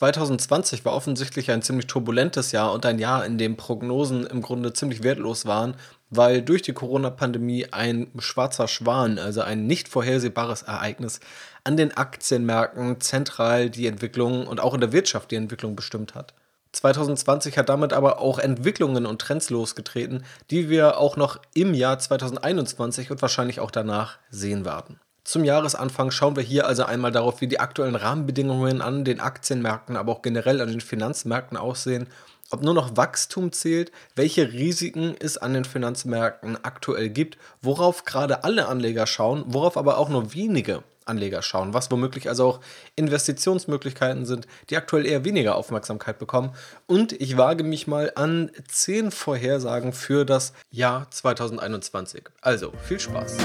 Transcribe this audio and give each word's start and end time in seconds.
2020 0.00 0.86
war 0.86 0.94
offensichtlich 0.94 1.50
ein 1.50 1.60
ziemlich 1.60 1.86
turbulentes 1.86 2.52
Jahr 2.52 2.72
und 2.72 2.86
ein 2.86 2.98
Jahr, 2.98 3.26
in 3.26 3.36
dem 3.36 3.58
Prognosen 3.58 4.26
im 4.26 4.40
Grunde 4.40 4.72
ziemlich 4.72 5.02
wertlos 5.02 5.44
waren, 5.44 5.74
weil 6.08 6.40
durch 6.40 6.62
die 6.62 6.72
Corona-Pandemie 6.72 7.66
ein 7.70 8.10
schwarzer 8.18 8.66
Schwan, 8.66 9.18
also 9.18 9.42
ein 9.42 9.66
nicht 9.66 9.88
vorhersehbares 9.88 10.62
Ereignis, 10.62 11.20
an 11.64 11.76
den 11.76 11.94
Aktienmärkten 11.94 12.98
zentral 13.02 13.68
die 13.68 13.86
Entwicklung 13.86 14.46
und 14.46 14.58
auch 14.58 14.72
in 14.72 14.80
der 14.80 14.92
Wirtschaft 14.92 15.32
die 15.32 15.36
Entwicklung 15.36 15.76
bestimmt 15.76 16.14
hat. 16.14 16.32
2020 16.72 17.58
hat 17.58 17.68
damit 17.68 17.92
aber 17.92 18.20
auch 18.20 18.38
Entwicklungen 18.38 19.04
und 19.04 19.20
Trends 19.20 19.50
losgetreten, 19.50 20.24
die 20.50 20.70
wir 20.70 20.96
auch 20.96 21.18
noch 21.18 21.38
im 21.52 21.74
Jahr 21.74 21.98
2021 21.98 23.10
und 23.10 23.20
wahrscheinlich 23.20 23.60
auch 23.60 23.70
danach 23.70 24.16
sehen 24.30 24.64
werden. 24.64 24.98
Zum 25.30 25.44
Jahresanfang 25.44 26.10
schauen 26.10 26.34
wir 26.34 26.42
hier 26.42 26.66
also 26.66 26.82
einmal 26.82 27.12
darauf, 27.12 27.40
wie 27.40 27.46
die 27.46 27.60
aktuellen 27.60 27.94
Rahmenbedingungen 27.94 28.82
an 28.82 29.04
den 29.04 29.20
Aktienmärkten, 29.20 29.96
aber 29.96 30.10
auch 30.10 30.22
generell 30.22 30.60
an 30.60 30.70
den 30.70 30.80
Finanzmärkten 30.80 31.56
aussehen, 31.56 32.08
ob 32.50 32.64
nur 32.64 32.74
noch 32.74 32.96
Wachstum 32.96 33.52
zählt, 33.52 33.92
welche 34.16 34.52
Risiken 34.52 35.14
es 35.20 35.38
an 35.38 35.54
den 35.54 35.64
Finanzmärkten 35.64 36.58
aktuell 36.64 37.10
gibt, 37.10 37.38
worauf 37.62 38.04
gerade 38.04 38.42
alle 38.42 38.66
Anleger 38.66 39.06
schauen, 39.06 39.44
worauf 39.46 39.76
aber 39.76 39.98
auch 39.98 40.08
nur 40.08 40.34
wenige 40.34 40.82
Anleger 41.04 41.42
schauen, 41.42 41.74
was 41.74 41.92
womöglich 41.92 42.28
also 42.28 42.46
auch 42.46 42.60
Investitionsmöglichkeiten 42.96 44.26
sind, 44.26 44.48
die 44.68 44.76
aktuell 44.76 45.06
eher 45.06 45.24
weniger 45.24 45.54
Aufmerksamkeit 45.54 46.18
bekommen. 46.18 46.50
Und 46.88 47.12
ich 47.12 47.36
wage 47.36 47.62
mich 47.62 47.86
mal 47.86 48.10
an 48.16 48.50
zehn 48.66 49.12
Vorhersagen 49.12 49.92
für 49.92 50.24
das 50.24 50.54
Jahr 50.72 51.08
2021. 51.08 52.24
Also 52.40 52.72
viel 52.82 52.98
Spaß! 52.98 53.36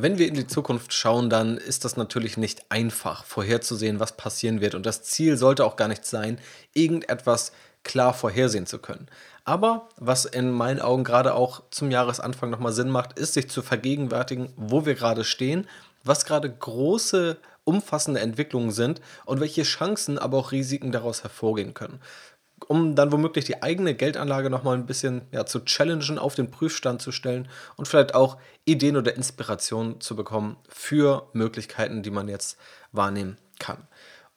Wenn 0.00 0.16
wir 0.16 0.28
in 0.28 0.34
die 0.34 0.46
Zukunft 0.46 0.94
schauen, 0.94 1.28
dann 1.28 1.56
ist 1.56 1.84
das 1.84 1.96
natürlich 1.96 2.36
nicht 2.36 2.66
einfach 2.68 3.24
vorherzusehen, 3.24 3.98
was 3.98 4.16
passieren 4.16 4.60
wird. 4.60 4.76
Und 4.76 4.86
das 4.86 5.02
Ziel 5.02 5.36
sollte 5.36 5.64
auch 5.64 5.74
gar 5.74 5.88
nicht 5.88 6.06
sein, 6.06 6.38
irgendetwas 6.72 7.50
klar 7.82 8.14
vorhersehen 8.14 8.66
zu 8.66 8.78
können. 8.78 9.08
Aber 9.44 9.88
was 9.96 10.24
in 10.24 10.52
meinen 10.52 10.78
Augen 10.78 11.02
gerade 11.02 11.34
auch 11.34 11.64
zum 11.72 11.90
Jahresanfang 11.90 12.48
nochmal 12.48 12.72
Sinn 12.72 12.90
macht, 12.90 13.18
ist 13.18 13.34
sich 13.34 13.50
zu 13.50 13.60
vergegenwärtigen, 13.60 14.52
wo 14.54 14.86
wir 14.86 14.94
gerade 14.94 15.24
stehen, 15.24 15.66
was 16.04 16.24
gerade 16.24 16.48
große, 16.48 17.36
umfassende 17.64 18.20
Entwicklungen 18.20 18.70
sind 18.70 19.00
und 19.24 19.40
welche 19.40 19.64
Chancen, 19.64 20.16
aber 20.16 20.38
auch 20.38 20.52
Risiken 20.52 20.92
daraus 20.92 21.24
hervorgehen 21.24 21.74
können 21.74 21.98
um 22.66 22.94
dann 22.94 23.12
womöglich 23.12 23.44
die 23.44 23.62
eigene 23.62 23.94
Geldanlage 23.94 24.50
nochmal 24.50 24.76
ein 24.76 24.86
bisschen 24.86 25.22
ja, 25.32 25.46
zu 25.46 25.60
challengen, 25.60 26.18
auf 26.18 26.34
den 26.34 26.50
Prüfstand 26.50 27.00
zu 27.00 27.12
stellen 27.12 27.48
und 27.76 27.86
vielleicht 27.86 28.14
auch 28.14 28.38
Ideen 28.64 28.96
oder 28.96 29.14
Inspirationen 29.14 30.00
zu 30.00 30.16
bekommen 30.16 30.56
für 30.68 31.28
Möglichkeiten, 31.32 32.02
die 32.02 32.10
man 32.10 32.28
jetzt 32.28 32.58
wahrnehmen 32.92 33.36
kann. 33.58 33.86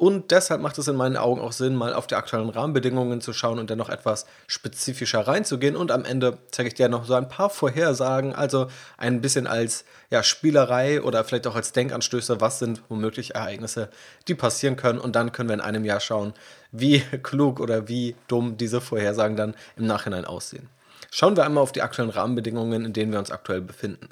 Und 0.01 0.31
deshalb 0.31 0.61
macht 0.61 0.79
es 0.79 0.87
in 0.87 0.95
meinen 0.95 1.15
Augen 1.15 1.39
auch 1.39 1.51
Sinn, 1.51 1.75
mal 1.75 1.93
auf 1.93 2.07
die 2.07 2.15
aktuellen 2.15 2.49
Rahmenbedingungen 2.49 3.21
zu 3.21 3.33
schauen 3.33 3.59
und 3.59 3.69
dann 3.69 3.77
noch 3.77 3.89
etwas 3.89 4.25
spezifischer 4.47 5.27
reinzugehen. 5.27 5.75
Und 5.75 5.91
am 5.91 6.05
Ende 6.05 6.39
zeige 6.49 6.69
ich 6.69 6.73
dir 6.73 6.89
noch 6.89 7.05
so 7.05 7.13
ein 7.13 7.29
paar 7.29 7.51
Vorhersagen, 7.51 8.33
also 8.33 8.65
ein 8.97 9.21
bisschen 9.21 9.45
als 9.45 9.85
ja, 10.09 10.23
Spielerei 10.23 11.03
oder 11.03 11.23
vielleicht 11.23 11.45
auch 11.45 11.55
als 11.55 11.71
Denkanstöße, 11.73 12.41
was 12.41 12.57
sind 12.57 12.81
womöglich 12.89 13.35
Ereignisse, 13.35 13.91
die 14.27 14.33
passieren 14.33 14.75
können. 14.75 14.97
Und 14.97 15.15
dann 15.15 15.33
können 15.33 15.49
wir 15.49 15.53
in 15.53 15.61
einem 15.61 15.85
Jahr 15.85 15.99
schauen, 15.99 16.33
wie 16.71 16.99
klug 17.23 17.59
oder 17.59 17.87
wie 17.87 18.15
dumm 18.27 18.57
diese 18.57 18.81
Vorhersagen 18.81 19.37
dann 19.37 19.55
im 19.75 19.87
Nachhinein 19.87 20.25
aussehen. 20.25 20.69
Schauen 21.09 21.35
wir 21.35 21.45
einmal 21.45 21.63
auf 21.63 21.71
die 21.71 21.81
aktuellen 21.81 22.09
Rahmenbedingungen, 22.09 22.85
in 22.85 22.93
denen 22.93 23.11
wir 23.11 23.19
uns 23.19 23.31
aktuell 23.31 23.61
befinden. 23.61 24.07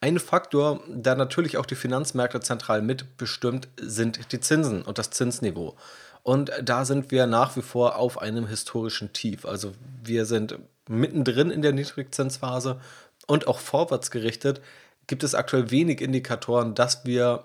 Ein 0.00 0.18
Faktor, 0.18 0.80
der 0.88 1.14
natürlich 1.14 1.56
auch 1.56 1.64
die 1.64 1.74
Finanzmärkte 1.74 2.40
zentral 2.40 2.82
mitbestimmt, 2.82 3.68
sind 3.80 4.32
die 4.32 4.40
Zinsen 4.40 4.82
und 4.82 4.98
das 4.98 5.10
Zinsniveau. 5.10 5.74
Und 6.22 6.50
da 6.62 6.84
sind 6.84 7.10
wir 7.10 7.26
nach 7.26 7.56
wie 7.56 7.62
vor 7.62 7.96
auf 7.96 8.20
einem 8.20 8.46
historischen 8.46 9.12
Tief. 9.12 9.46
Also 9.46 9.72
wir 10.02 10.26
sind 10.26 10.58
mittendrin 10.88 11.50
in 11.50 11.62
der 11.62 11.72
Niedrigzinsphase 11.72 12.80
und 13.26 13.46
auch 13.46 13.58
vorwärts 13.58 14.10
gerichtet 14.10 14.60
gibt 15.06 15.22
es 15.22 15.34
aktuell 15.34 15.70
wenig 15.70 16.00
Indikatoren, 16.00 16.74
dass 16.74 17.04
wir 17.04 17.44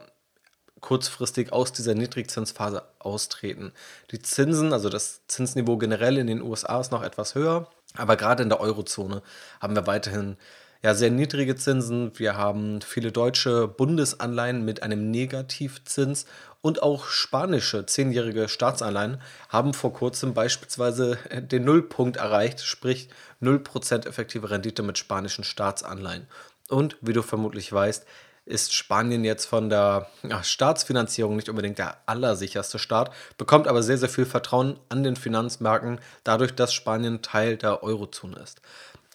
kurzfristig 0.82 1.54
aus 1.54 1.72
dieser 1.72 1.94
Niedrigzinsphase 1.96 2.84
austreten. 3.00 3.72
Die 4.12 4.20
Zinsen, 4.20 4.74
also 4.74 4.90
das 4.90 5.22
Zinsniveau 5.28 5.78
generell 5.78 6.18
in 6.18 6.28
den 6.28 6.42
USA 6.42 6.80
ist 6.80 6.92
noch 6.92 7.04
etwas 7.04 7.36
höher, 7.36 7.70
aber 7.96 8.18
gerade 8.18 8.44
in 8.44 8.50
der 8.50 8.60
Eurozone 8.60 9.22
haben 9.60 9.76
wir 9.76 9.88
weiterhin 9.88 10.38
ja, 10.84 10.96
sehr 10.96 11.12
niedrige 11.12 11.56
Zinsen. 11.56 12.12
Wir 12.18 12.36
haben 12.36 12.82
viele 12.82 13.12
deutsche 13.12 13.68
Bundesanleihen 13.68 14.66
mit 14.66 14.82
einem 14.82 15.12
Negativzins 15.12 16.26
und 16.62 16.82
auch 16.82 17.06
spanische 17.06 17.86
zehnjährige 17.86 18.48
Staatsanleihen 18.48 19.22
haben 19.50 19.74
vor 19.74 19.94
kurzem 19.94 20.34
beispielsweise 20.34 21.18
den 21.32 21.66
Nullpunkt 21.66 22.18
erreicht, 22.18 22.62
sprich 22.62 23.10
0% 23.42 24.08
effektive 24.08 24.50
Rendite 24.50 24.84
mit 24.84 24.98
spanischen 24.98 25.44
Staatsanleihen. 25.44 26.28
Und 26.70 26.98
wie 27.02 27.14
du 27.14 27.22
vermutlich 27.22 27.72
weißt, 27.72 28.06
ist 28.52 28.74
Spanien 28.74 29.24
jetzt 29.24 29.46
von 29.46 29.70
der 29.70 30.08
ja, 30.24 30.44
Staatsfinanzierung 30.44 31.36
nicht 31.36 31.50
unbedingt 31.50 31.80
der 31.80 31.98
allersicherste 32.06 32.78
Staat, 32.78 33.12
bekommt 33.38 33.68
aber 33.68 33.82
sehr, 33.82 33.98
sehr 33.98 34.10
viel 34.10 34.26
Vertrauen 34.26 34.80
an 34.90 35.04
den 35.04 35.16
Finanzmärkten, 35.16 36.00
dadurch, 36.24 36.54
dass 36.54 36.74
Spanien 36.74 37.22
Teil 37.22 37.58
der 37.58 37.82
Eurozone 37.84 38.38
ist. 38.38 38.62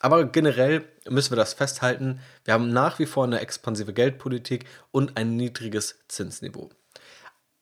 Aber 0.01 0.25
generell 0.25 0.85
müssen 1.09 1.33
wir 1.33 1.37
das 1.37 1.55
festhalten, 1.55 2.21
wir 2.45 2.55
haben 2.55 2.73
nach 2.73 2.99
wie 2.99 3.07
vor 3.07 3.25
eine 3.25 3.41
expansive 3.41 3.93
Geldpolitik 3.93 4.67
und 4.91 5.17
ein 5.17 5.37
niedriges 5.37 5.97
Zinsniveau. 6.09 6.71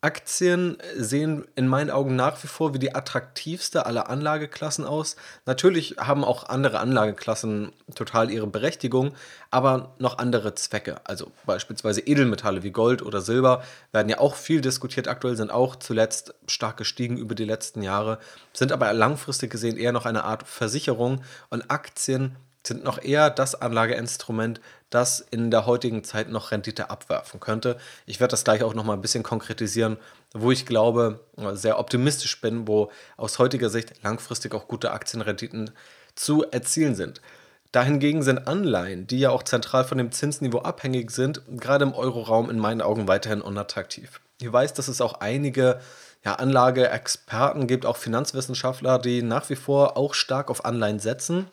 Aktien 0.05 0.77
sehen 0.95 1.47
in 1.57 1.67
meinen 1.67 1.89
Augen 1.89 2.15
nach 2.15 2.43
wie 2.45 2.47
vor 2.47 2.75
wie 2.75 2.79
die 2.79 2.95
attraktivste 2.95 3.87
aller 3.87 4.11
Anlageklassen 4.11 4.85
aus. 4.85 5.17
Natürlich 5.47 5.97
haben 5.99 6.25
auch 6.25 6.51
andere 6.51 6.79
Anlageklassen 6.79 7.73
total 7.95 8.31
ihre 8.31 8.47
Berechtigung, 8.47 9.15
aber 9.51 9.95
noch 9.99 10.19
andere 10.19 10.55
Zwecke. 10.55 10.97
Also 11.05 11.33
beispielsweise 11.47 12.03
Edelmetalle 12.03 12.63
wie 12.63 12.71
Gold 12.71 13.01
oder 13.01 13.23
Silber 13.23 13.65
werden 13.93 14.11
ja 14.11 14.19
auch 14.19 14.35
viel 14.35 14.61
diskutiert 14.61 15.09
aktuell, 15.09 15.37
sind 15.37 15.51
auch 15.51 15.75
zuletzt 15.77 16.35
stark 16.47 16.77
gestiegen 16.77 17.17
über 17.17 17.35
die 17.35 17.47
letzten 17.47 17.81
Jahre, 17.81 18.19
sind 18.53 18.73
aber 18.73 18.93
langfristig 18.93 19.51
gesehen 19.51 19.79
eher 19.79 19.93
noch 19.93 20.05
eine 20.05 20.25
Art 20.25 20.47
Versicherung 20.47 21.23
und 21.49 21.71
Aktien 21.71 22.37
sind 22.67 22.85
noch 22.85 23.03
eher 23.03 23.31
das 23.31 23.55
Anlageinstrument, 23.55 24.61
das 24.95 25.21
in 25.21 25.51
der 25.51 25.67
heutigen 25.67 26.05
Zeit 26.05 26.29
noch 26.31 26.53
Rendite 26.53 26.91
abwerfen 26.91 27.41
könnte. 27.41 27.77
Ich 28.07 28.21
werde 28.21 28.31
das 28.31 28.45
gleich 28.45 28.63
auch 28.63 28.75
noch 28.75 28.85
mal 28.85 28.93
ein 28.93 29.01
bisschen 29.01 29.23
konkretisieren, 29.23 29.97
wo 30.33 30.51
ich 30.51 30.67
glaube, 30.67 31.21
sehr 31.55 31.79
optimistisch 31.79 32.41
bin, 32.41 32.69
wo 32.69 32.91
aus 33.17 33.39
heutiger 33.39 33.71
Sicht 33.71 34.03
langfristig 34.03 34.55
auch 34.55 34.69
gute 34.69 34.93
Aktienrenditen 34.93 35.71
zu 36.15 36.45
erzielen 36.45 36.95
sind. 36.95 37.21
Dahingegen 37.73 38.23
sind 38.23 38.47
Anleihen, 38.47 39.09
die 39.09 39.19
ja 39.19 39.31
auch 39.31 39.43
zentral 39.43 39.85
von 39.85 39.99
dem 39.99 40.13
Zinsniveau 40.13 40.61
abhängig 40.61 41.11
sind, 41.11 41.43
gerade 41.49 41.85
im 41.85 41.93
Euroraum 41.93 42.49
in 42.49 42.59
meinen 42.59 42.81
Augen 42.81 43.09
weiterhin 43.09 43.41
unattraktiv. 43.41 44.21
Ich 44.41 44.53
weiß, 44.53 44.75
dass 44.75 44.87
es 44.87 45.01
auch 45.01 45.15
einige 45.15 45.81
ja, 46.25 46.35
Anlageexperten 46.35 47.67
gibt, 47.67 47.85
auch 47.85 47.97
Finanzwissenschaftler, 47.97 49.01
die 49.01 49.23
nach 49.23 49.51
wie 49.51 49.57
vor 49.57 49.97
auch 49.97 50.15
stark 50.15 50.51
auf 50.51 50.65
Anleihen 50.65 51.01
setzen 51.01 51.49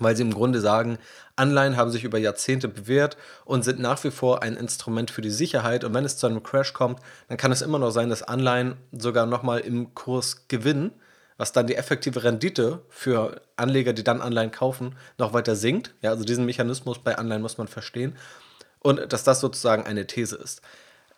weil 0.00 0.16
sie 0.16 0.22
im 0.22 0.34
Grunde 0.34 0.60
sagen, 0.60 0.98
Anleihen 1.36 1.76
haben 1.76 1.90
sich 1.90 2.04
über 2.04 2.18
Jahrzehnte 2.18 2.68
bewährt 2.68 3.16
und 3.44 3.64
sind 3.64 3.78
nach 3.78 4.02
wie 4.04 4.10
vor 4.10 4.42
ein 4.42 4.56
Instrument 4.56 5.10
für 5.10 5.22
die 5.22 5.30
Sicherheit. 5.30 5.84
Und 5.84 5.94
wenn 5.94 6.04
es 6.04 6.16
zu 6.16 6.26
einem 6.26 6.42
Crash 6.42 6.72
kommt, 6.72 7.00
dann 7.28 7.36
kann 7.36 7.52
es 7.52 7.62
immer 7.62 7.78
noch 7.78 7.90
sein, 7.90 8.10
dass 8.10 8.22
Anleihen 8.22 8.76
sogar 8.92 9.26
nochmal 9.26 9.60
im 9.60 9.94
Kurs 9.94 10.48
gewinnen, 10.48 10.92
was 11.36 11.52
dann 11.52 11.68
die 11.68 11.76
effektive 11.76 12.24
Rendite 12.24 12.82
für 12.88 13.40
Anleger, 13.56 13.92
die 13.92 14.04
dann 14.04 14.20
Anleihen 14.20 14.50
kaufen, 14.50 14.96
noch 15.18 15.32
weiter 15.32 15.54
sinkt. 15.54 15.94
Ja, 16.02 16.10
also 16.10 16.24
diesen 16.24 16.44
Mechanismus 16.44 16.98
bei 16.98 17.16
Anleihen 17.16 17.42
muss 17.42 17.58
man 17.58 17.68
verstehen. 17.68 18.16
Und 18.80 19.12
dass 19.12 19.24
das 19.24 19.40
sozusagen 19.40 19.84
eine 19.84 20.06
These 20.06 20.36
ist. 20.36 20.62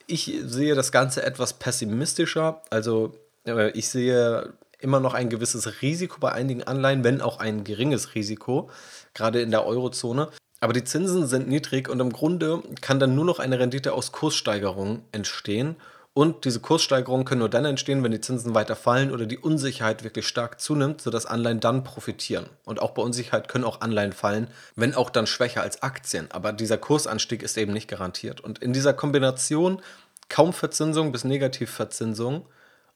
Ich 0.06 0.32
sehe 0.44 0.74
das 0.74 0.92
Ganze 0.92 1.22
etwas 1.22 1.54
pessimistischer. 1.54 2.62
Also 2.70 3.14
äh, 3.46 3.70
ich 3.70 3.88
sehe 3.88 4.52
immer 4.80 5.00
noch 5.00 5.14
ein 5.14 5.28
gewisses 5.28 5.82
Risiko 5.82 6.18
bei 6.20 6.32
einigen 6.32 6.62
Anleihen, 6.64 7.04
wenn 7.04 7.20
auch 7.20 7.38
ein 7.38 7.64
geringes 7.64 8.14
Risiko, 8.14 8.70
gerade 9.14 9.40
in 9.40 9.50
der 9.50 9.66
Eurozone. 9.66 10.28
Aber 10.60 10.72
die 10.72 10.84
Zinsen 10.84 11.26
sind 11.26 11.48
niedrig 11.48 11.88
und 11.88 12.00
im 12.00 12.12
Grunde 12.12 12.62
kann 12.80 13.00
dann 13.00 13.14
nur 13.14 13.24
noch 13.24 13.38
eine 13.38 13.58
Rendite 13.58 13.94
aus 13.94 14.12
Kurssteigerungen 14.12 15.02
entstehen. 15.12 15.76
Und 16.12 16.44
diese 16.44 16.60
Kurssteigerungen 16.60 17.24
können 17.24 17.38
nur 17.38 17.48
dann 17.48 17.64
entstehen, 17.64 18.02
wenn 18.02 18.10
die 18.10 18.20
Zinsen 18.20 18.54
weiter 18.54 18.74
fallen 18.74 19.12
oder 19.12 19.26
die 19.26 19.38
Unsicherheit 19.38 20.02
wirklich 20.02 20.26
stark 20.26 20.60
zunimmt, 20.60 21.00
sodass 21.00 21.24
Anleihen 21.24 21.60
dann 21.60 21.84
profitieren. 21.84 22.46
Und 22.64 22.82
auch 22.82 22.90
bei 22.90 23.00
Unsicherheit 23.00 23.48
können 23.48 23.64
auch 23.64 23.80
Anleihen 23.80 24.12
fallen, 24.12 24.48
wenn 24.74 24.94
auch 24.94 25.08
dann 25.08 25.28
schwächer 25.28 25.62
als 25.62 25.82
Aktien. 25.82 26.28
Aber 26.32 26.52
dieser 26.52 26.78
Kursanstieg 26.78 27.42
ist 27.42 27.56
eben 27.56 27.72
nicht 27.72 27.88
garantiert. 27.88 28.40
Und 28.40 28.58
in 28.58 28.72
dieser 28.72 28.92
Kombination 28.92 29.80
kaum 30.28 30.52
Verzinsung 30.52 31.12
bis 31.12 31.24
Negativverzinsung 31.24 32.44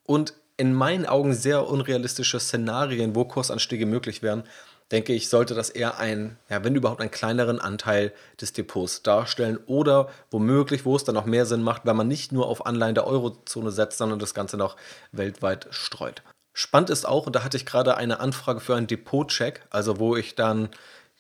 und 0.03 0.35
in 0.57 0.73
meinen 0.73 1.07
Augen 1.07 1.35
sehr 1.35 1.67
unrealistische 1.67 2.39
Szenarien, 2.39 3.15
wo 3.15 3.25
Kursanstiege 3.25 3.87
möglich 3.87 4.23
wären, 4.23 4.45
denke 4.93 5.13
ich, 5.13 5.29
sollte 5.29 5.55
das 5.55 5.71
eher 5.71 5.99
ein, 5.99 6.39
ja, 6.49 6.63
wenn 6.63 6.75
überhaupt 6.75 7.01
einen 7.01 7.11
kleineren 7.11 7.61
Anteil 7.61 8.13
des 8.41 8.53
Depots 8.53 9.03
darstellen 9.03 9.59
oder 9.67 10.09
womöglich, 10.31 10.85
wo 10.85 10.95
es 10.95 11.05
dann 11.05 11.17
auch 11.17 11.25
mehr 11.25 11.47
Sinn 11.47 11.63
macht, 11.63 11.87
wenn 11.87 11.97
man 11.97 12.09
nicht 12.09 12.33
nur 12.33 12.47
auf 12.47 12.67
Anleihen 12.67 12.95
der 12.95 13.07
Eurozone 13.07 13.71
setzt, 13.71 13.99
sondern 13.99 14.19
das 14.19 14.35
Ganze 14.35 14.57
noch 14.57 14.77
weltweit 15.11 15.69
streut. 15.71 16.23
Spannend 16.53 16.91
ist 16.91 17.07
auch, 17.07 17.27
und 17.27 17.35
da 17.35 17.43
hatte 17.43 17.57
ich 17.57 17.67
gerade 17.67 17.97
eine 17.97 18.21
Anfrage 18.21 18.61
für 18.61 18.77
einen 18.77 18.87
Depot-Check, 18.87 19.63
also 19.71 19.99
wo 19.99 20.15
ich 20.15 20.37
dann 20.37 20.69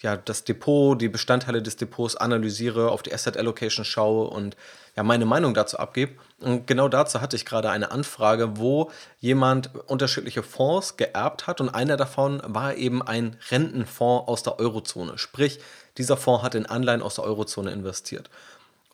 ja, 0.01 0.17
das 0.17 0.45
Depot, 0.45 1.01
die 1.01 1.09
Bestandteile 1.09 1.63
des 1.63 1.77
Depots 1.77 2.17
analysiere, 2.17 2.91
auf 2.91 3.03
die 3.03 3.13
Asset 3.13 3.37
Allocation 3.37 3.85
schaue 3.85 4.29
und 4.29 4.57
ja, 4.97 5.03
meine 5.03 5.25
Meinung 5.25 5.55
dazu 5.55 5.79
abgebe. 5.79 6.13
Und 6.41 6.67
genau 6.67 6.89
dazu 6.89 7.21
hatte 7.21 7.37
ich 7.37 7.45
gerade 7.45 7.71
eine 7.71 7.91
Anfrage, 7.91 8.59
wo 8.59 8.91
jemand 9.21 9.71
unterschiedliche 9.87 10.43
Fonds 10.43 10.97
geerbt 10.97 11.47
hat 11.47 11.61
und 11.61 11.71
einer 11.71 11.97
davon 11.97 12.43
war 12.45 12.75
eben 12.75 13.03
ein 13.03 13.37
Rentenfonds 13.51 14.29
aus 14.29 14.43
der 14.43 14.59
Eurozone. 14.59 15.17
Sprich, 15.17 15.61
dieser 15.97 16.17
Fonds 16.17 16.43
hat 16.43 16.55
in 16.55 16.67
Anleihen 16.67 17.03
aus 17.03 17.17
der 17.17 17.25
Eurozone 17.25 17.71
investiert. 17.71 18.31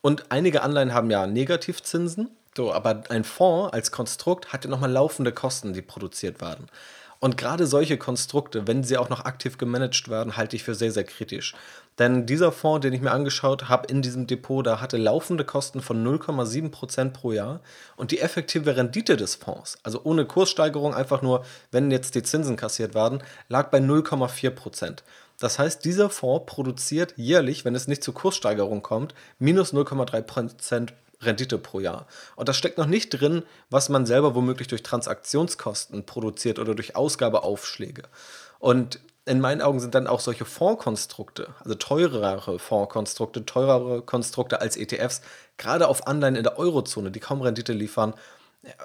Und 0.01 0.31
einige 0.31 0.63
Anleihen 0.63 0.93
haben 0.93 1.11
ja 1.11 1.27
Negativzinsen, 1.27 2.31
so, 2.55 2.73
aber 2.73 3.03
ein 3.09 3.23
Fonds 3.23 3.73
als 3.73 3.91
Konstrukt 3.91 4.51
hat 4.51 4.65
ja 4.65 4.69
nochmal 4.69 4.91
laufende 4.91 5.31
Kosten, 5.31 5.73
die 5.73 5.81
produziert 5.81 6.41
werden. 6.41 6.67
Und 7.23 7.37
gerade 7.37 7.67
solche 7.67 7.99
Konstrukte, 7.99 8.67
wenn 8.67 8.83
sie 8.83 8.97
auch 8.97 9.09
noch 9.09 9.25
aktiv 9.25 9.59
gemanagt 9.59 10.09
werden, 10.09 10.37
halte 10.37 10.55
ich 10.55 10.63
für 10.63 10.73
sehr, 10.73 10.91
sehr 10.91 11.03
kritisch. 11.03 11.53
Denn 11.99 12.25
dieser 12.25 12.51
Fonds, 12.51 12.81
den 12.81 12.93
ich 12.93 13.01
mir 13.01 13.11
angeschaut 13.11 13.69
habe 13.69 13.85
in 13.85 14.01
diesem 14.01 14.25
Depot, 14.25 14.65
da 14.65 14.81
hatte 14.81 14.97
laufende 14.97 15.45
Kosten 15.45 15.81
von 15.81 16.03
0,7% 16.03 17.11
pro 17.11 17.31
Jahr 17.31 17.59
und 17.95 18.09
die 18.09 18.21
effektive 18.21 18.75
Rendite 18.75 19.17
des 19.17 19.35
Fonds, 19.35 19.77
also 19.83 20.01
ohne 20.03 20.25
Kurssteigerung, 20.25 20.95
einfach 20.95 21.21
nur, 21.21 21.45
wenn 21.69 21.91
jetzt 21.91 22.15
die 22.15 22.23
Zinsen 22.23 22.55
kassiert 22.55 22.95
werden, 22.95 23.21
lag 23.49 23.69
bei 23.69 23.77
0,4%. 23.77 25.03
Das 25.37 25.59
heißt, 25.59 25.85
dieser 25.85 26.09
Fonds 26.09 26.47
produziert 26.47 27.13
jährlich, 27.17 27.65
wenn 27.65 27.75
es 27.75 27.87
nicht 27.87 28.03
zur 28.03 28.15
Kurssteigerung 28.15 28.81
kommt, 28.81 29.13
minus 29.37 29.75
0,3% 29.75 30.89
Rendite 31.21 31.57
pro 31.57 31.79
Jahr. 31.79 32.07
Und 32.35 32.49
da 32.49 32.53
steckt 32.53 32.77
noch 32.77 32.85
nicht 32.85 33.09
drin, 33.09 33.43
was 33.69 33.89
man 33.89 34.05
selber 34.05 34.35
womöglich 34.35 34.67
durch 34.67 34.83
Transaktionskosten 34.83 36.05
produziert 36.05 36.59
oder 36.59 36.75
durch 36.75 36.95
Ausgabeaufschläge. 36.95 38.03
Und 38.59 38.99
in 39.25 39.39
meinen 39.39 39.61
Augen 39.61 39.79
sind 39.79 39.93
dann 39.95 40.07
auch 40.07 40.19
solche 40.19 40.45
Fondskonstrukte, 40.45 41.49
also 41.59 41.75
teurere 41.75 42.57
Fondskonstrukte, 42.57 43.45
teurere 43.45 44.01
Konstrukte 44.01 44.61
als 44.61 44.77
ETFs, 44.77 45.21
gerade 45.57 45.87
auf 45.87 46.07
Anleihen 46.07 46.35
in 46.35 46.43
der 46.43 46.57
Eurozone, 46.57 47.11
die 47.11 47.19
kaum 47.19 47.41
Rendite 47.41 47.73
liefern, 47.73 48.15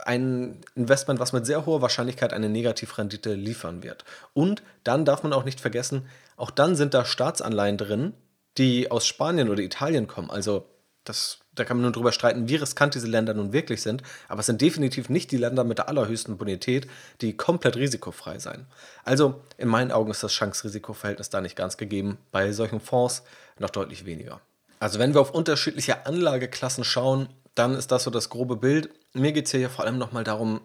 ein 0.04 0.60
Investment, 0.74 1.20
was 1.20 1.32
mit 1.32 1.46
sehr 1.46 1.66
hoher 1.66 1.82
Wahrscheinlichkeit 1.82 2.32
eine 2.32 2.48
Negativrendite 2.48 3.34
liefern 3.34 3.82
wird. 3.82 4.04
Und 4.32 4.62
dann 4.84 5.04
darf 5.04 5.22
man 5.22 5.32
auch 5.32 5.44
nicht 5.44 5.60
vergessen, 5.60 6.06
auch 6.36 6.50
dann 6.50 6.76
sind 6.76 6.94
da 6.94 7.04
Staatsanleihen 7.04 7.76
drin, 7.76 8.14
die 8.58 8.90
aus 8.90 9.06
Spanien 9.06 9.50
oder 9.50 9.62
Italien 9.62 10.06
kommen. 10.06 10.30
Also 10.30 10.66
das, 11.08 11.38
da 11.54 11.64
kann 11.64 11.76
man 11.76 11.84
nur 11.84 11.92
drüber 11.92 12.12
streiten, 12.12 12.48
wie 12.48 12.56
riskant 12.56 12.94
diese 12.94 13.06
Länder 13.06 13.34
nun 13.34 13.52
wirklich 13.52 13.82
sind, 13.82 14.02
aber 14.28 14.40
es 14.40 14.46
sind 14.46 14.60
definitiv 14.60 15.08
nicht 15.08 15.30
die 15.30 15.36
Länder 15.36 15.64
mit 15.64 15.78
der 15.78 15.88
allerhöchsten 15.88 16.36
Bonität, 16.36 16.86
die 17.20 17.36
komplett 17.36 17.76
risikofrei 17.76 18.38
sein. 18.38 18.66
Also 19.04 19.42
in 19.56 19.68
meinen 19.68 19.92
Augen 19.92 20.10
ist 20.10 20.22
das 20.22 20.32
Chance-Risiko-Verhältnis 20.32 21.30
da 21.30 21.40
nicht 21.40 21.56
ganz 21.56 21.76
gegeben, 21.76 22.18
bei 22.32 22.52
solchen 22.52 22.80
Fonds 22.80 23.22
noch 23.58 23.70
deutlich 23.70 24.04
weniger. 24.04 24.40
Also 24.78 24.98
wenn 24.98 25.14
wir 25.14 25.20
auf 25.20 25.30
unterschiedliche 25.30 26.06
Anlageklassen 26.06 26.84
schauen, 26.84 27.28
dann 27.54 27.74
ist 27.74 27.90
das 27.90 28.04
so 28.04 28.10
das 28.10 28.28
grobe 28.28 28.56
Bild. 28.56 28.90
Mir 29.14 29.32
geht 29.32 29.46
es 29.46 29.50
hier 29.50 29.60
ja 29.60 29.68
vor 29.68 29.84
allem 29.84 29.96
nochmal 29.96 30.24
darum, 30.24 30.60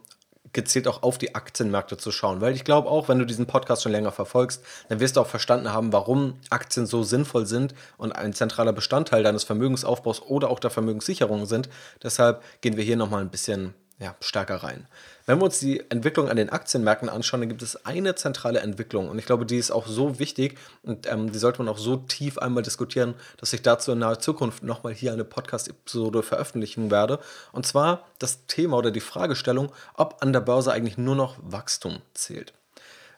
gezielt 0.53 0.88
auch 0.88 1.03
auf 1.03 1.17
die 1.17 1.35
Aktienmärkte 1.35 1.97
zu 1.97 2.11
schauen. 2.11 2.41
Weil 2.41 2.55
ich 2.55 2.63
glaube 2.63 2.89
auch, 2.89 3.07
wenn 3.07 3.19
du 3.19 3.25
diesen 3.25 3.45
Podcast 3.45 3.83
schon 3.83 3.91
länger 3.91 4.11
verfolgst, 4.11 4.63
dann 4.89 4.99
wirst 4.99 5.15
du 5.15 5.21
auch 5.21 5.27
verstanden 5.27 5.71
haben, 5.71 5.93
warum 5.93 6.35
Aktien 6.49 6.85
so 6.85 7.03
sinnvoll 7.03 7.45
sind 7.45 7.73
und 7.97 8.11
ein 8.11 8.33
zentraler 8.33 8.73
Bestandteil 8.73 9.23
deines 9.23 9.43
Vermögensaufbaus 9.43 10.21
oder 10.21 10.49
auch 10.49 10.59
der 10.59 10.71
Vermögenssicherung 10.71 11.45
sind. 11.45 11.69
Deshalb 12.03 12.43
gehen 12.61 12.77
wir 12.77 12.83
hier 12.83 12.97
nochmal 12.97 13.21
ein 13.21 13.29
bisschen 13.29 13.73
ja, 14.01 14.15
stärker 14.19 14.56
rein. 14.63 14.88
Wenn 15.27 15.38
wir 15.39 15.45
uns 15.45 15.59
die 15.59 15.80
Entwicklung 15.92 16.27
an 16.27 16.36
den 16.36 16.50
Aktienmärkten 16.50 17.07
anschauen, 17.07 17.42
dann 17.42 17.50
gibt 17.50 17.62
es 17.62 17.86
eine 17.86 18.15
zentrale 18.15 18.59
Entwicklung 18.59 19.09
und 19.09 19.19
ich 19.19 19.27
glaube, 19.27 19.45
die 19.45 19.57
ist 19.57 19.69
auch 19.69 19.86
so 19.86 20.18
wichtig 20.18 20.57
und 20.81 21.09
ähm, 21.09 21.31
die 21.31 21.38
sollte 21.38 21.59
man 21.59 21.69
auch 21.71 21.77
so 21.77 21.98
tief 21.98 22.39
einmal 22.39 22.63
diskutieren, 22.63 23.13
dass 23.38 23.53
ich 23.53 23.62
dazu 23.62 23.92
in 23.92 24.00
naher 24.00 24.19
Zukunft 24.19 24.63
nochmal 24.63 24.94
hier 24.94 25.13
eine 25.13 25.24
Podcast-Episode 25.24 26.24
veröffentlichen 26.24 26.89
werde. 26.89 27.19
Und 27.51 27.68
zwar 27.68 28.07
das 28.18 28.48
Thema 28.48 28.77
oder 28.77 28.89
die 28.89 29.01
Fragestellung, 29.01 29.71
ob 29.94 30.18
an 30.21 30.33
der 30.33 30.42
Börse 30.42 30.71
eigentlich 30.71 30.97
nur 30.97 31.15
noch 31.15 31.38
Wachstum 31.44 32.00
zählt. 32.15 32.54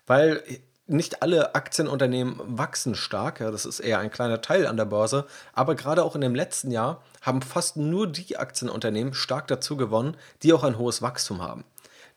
Weil 0.05 0.43
nicht 0.85 1.21
alle 1.21 1.55
Aktienunternehmen 1.55 2.35
wachsen 2.45 2.95
stark, 2.95 3.39
ja, 3.39 3.51
das 3.51 3.65
ist 3.65 3.79
eher 3.79 3.99
ein 3.99 4.11
kleiner 4.11 4.41
Teil 4.41 4.67
an 4.67 4.77
der 4.77 4.85
Börse, 4.85 5.25
aber 5.53 5.75
gerade 5.75 6.03
auch 6.03 6.15
in 6.15 6.21
dem 6.21 6.35
letzten 6.35 6.71
Jahr 6.71 7.01
haben 7.21 7.41
fast 7.41 7.77
nur 7.77 8.07
die 8.07 8.37
Aktienunternehmen 8.37 9.13
stark 9.13 9.47
dazu 9.47 9.77
gewonnen, 9.77 10.17
die 10.41 10.51
auch 10.53 10.63
ein 10.63 10.77
hohes 10.77 11.01
Wachstum 11.01 11.41
haben. 11.41 11.63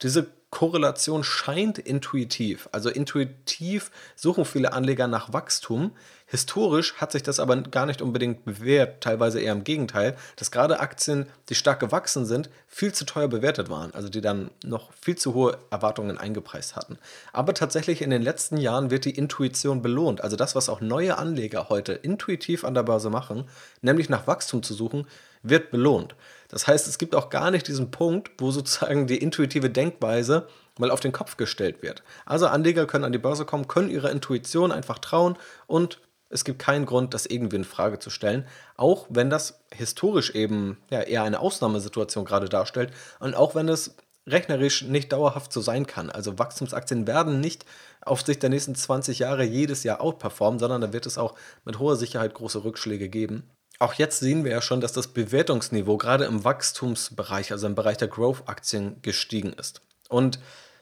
Diese 0.03 0.27
Korrelation 0.51 1.25
scheint 1.25 1.79
intuitiv. 1.79 2.69
Also 2.73 2.89
intuitiv 2.89 3.91
suchen 4.15 4.45
viele 4.45 4.73
Anleger 4.73 5.07
nach 5.07 5.33
Wachstum. 5.33 5.93
Historisch 6.29 6.95
hat 6.95 7.13
sich 7.13 7.23
das 7.23 7.39
aber 7.39 7.57
gar 7.57 7.87
nicht 7.87 8.03
unbedingt 8.03 8.45
bewährt, 8.45 9.01
teilweise 9.01 9.41
eher 9.41 9.53
im 9.53 9.63
Gegenteil, 9.63 10.17
dass 10.35 10.51
gerade 10.51 10.81
Aktien, 10.81 11.27
die 11.49 11.55
stark 11.55 11.79
gewachsen 11.79 12.27
sind, 12.27 12.51
viel 12.67 12.93
zu 12.93 13.05
teuer 13.05 13.29
bewertet 13.29 13.71
waren, 13.71 13.95
also 13.95 14.09
die 14.09 14.21
dann 14.21 14.51
noch 14.65 14.93
viel 15.01 15.17
zu 15.17 15.35
hohe 15.35 15.57
Erwartungen 15.71 16.19
eingepreist 16.19 16.75
hatten. 16.75 16.99
Aber 17.33 17.55
tatsächlich 17.55 18.03
in 18.03 18.11
den 18.11 18.23
letzten 18.23 18.57
Jahren 18.57 18.91
wird 18.91 19.05
die 19.05 19.17
Intuition 19.17 19.83
belohnt, 19.83 20.21
also 20.21 20.35
das, 20.35 20.57
was 20.57 20.69
auch 20.69 20.81
neue 20.81 21.17
Anleger 21.17 21.69
heute 21.69 21.93
intuitiv 21.93 22.65
an 22.65 22.75
der 22.75 22.83
Börse 22.83 23.09
machen, 23.09 23.45
nämlich 23.81 24.09
nach 24.09 24.27
Wachstum 24.27 24.65
zu 24.65 24.75
suchen, 24.75 25.07
wird 25.45 25.71
belohnt. 25.71 26.17
Das 26.49 26.67
heißt, 26.67 26.89
es 26.89 26.99
gibt 26.99 27.15
auch 27.15 27.31
gar 27.31 27.53
nicht 27.53 27.69
diesen 27.69 27.93
Punkt, 27.93 28.31
wo 28.39 28.51
sozusagen 28.51 29.07
die 29.07 29.19
intuitive 29.19 29.71
Denkweise 29.71 30.49
mal 30.79 30.91
auf 30.91 31.01
den 31.01 31.13
Kopf 31.13 31.37
gestellt 31.37 31.83
wird. 31.83 32.03
Also 32.25 32.49
Anleger 32.49 32.87
können 32.87 33.05
an 33.05 33.13
die 33.13 33.19
Börse 33.19 33.45
kommen, 33.45 33.69
können 33.69 33.91
ihrer 33.91 34.11
Intuition 34.11 34.73
einfach 34.73 34.99
trauen 34.99 35.37
und 35.67 36.01
es 36.29 36.45
gibt 36.45 36.59
keinen 36.59 36.87
Grund, 36.87 37.15
das 37.15 37.27
irgendwie 37.27 37.57
in 37.57 37.65
Frage 37.65 37.99
zu 37.99 38.11
stellen, 38.11 38.47
auch 38.77 39.07
wenn 39.09 39.31
das 39.31 39.61
historisch 39.73 40.35
eben 40.35 40.79
ja, 40.91 41.01
eher 41.03 41.23
eine 41.23 41.41
Ausnahmesituation 41.41 42.25
gerade 42.25 42.49
darstellt 42.49 42.93
und 43.21 43.35
auch 43.35 43.55
wenn 43.55 43.69
es 43.69 43.97
rechnerisch 44.27 44.83
nicht 44.83 45.13
dauerhaft 45.13 45.53
so 45.53 45.61
sein 45.61 45.87
kann. 45.87 46.11
Also 46.11 46.39
Wachstumsaktien 46.39 47.07
werden 47.07 47.41
nicht 47.41 47.65
auf 48.01 48.23
Sicht 48.23 48.43
der 48.43 48.51
nächsten 48.51 48.75
20 48.75 49.21
Jahre 49.21 49.45
jedes 49.45 49.85
Jahr 49.85 50.01
outperformen, 50.01 50.59
sondern 50.59 50.81
da 50.81 50.93
wird 50.93 51.07
es 51.07 51.19
auch 51.19 51.35
mit 51.65 51.79
hoher 51.79 51.97
Sicherheit 51.97 52.35
große 52.35 52.65
Rückschläge 52.65 53.09
geben. 53.09 53.49
Auch 53.79 53.95
jetzt 53.95 54.21
sehen 54.21 54.45
wir 54.45 54.53
ja 54.53 54.63
schon, 54.63 54.81
dass 54.81 54.93
das 54.93 55.09
Bewertungsniveau 55.09 55.97
gerade 55.97 56.25
im 56.25 56.45
Wachstumsbereich, 56.45 57.53
also 57.53 57.67
im 57.67 57.75
Bereich 57.75 57.99
der 57.99 58.09
Growth-Aktien 58.09 58.97
gestiegen 59.03 59.53
ist. 59.53 59.83
Und 60.09 60.41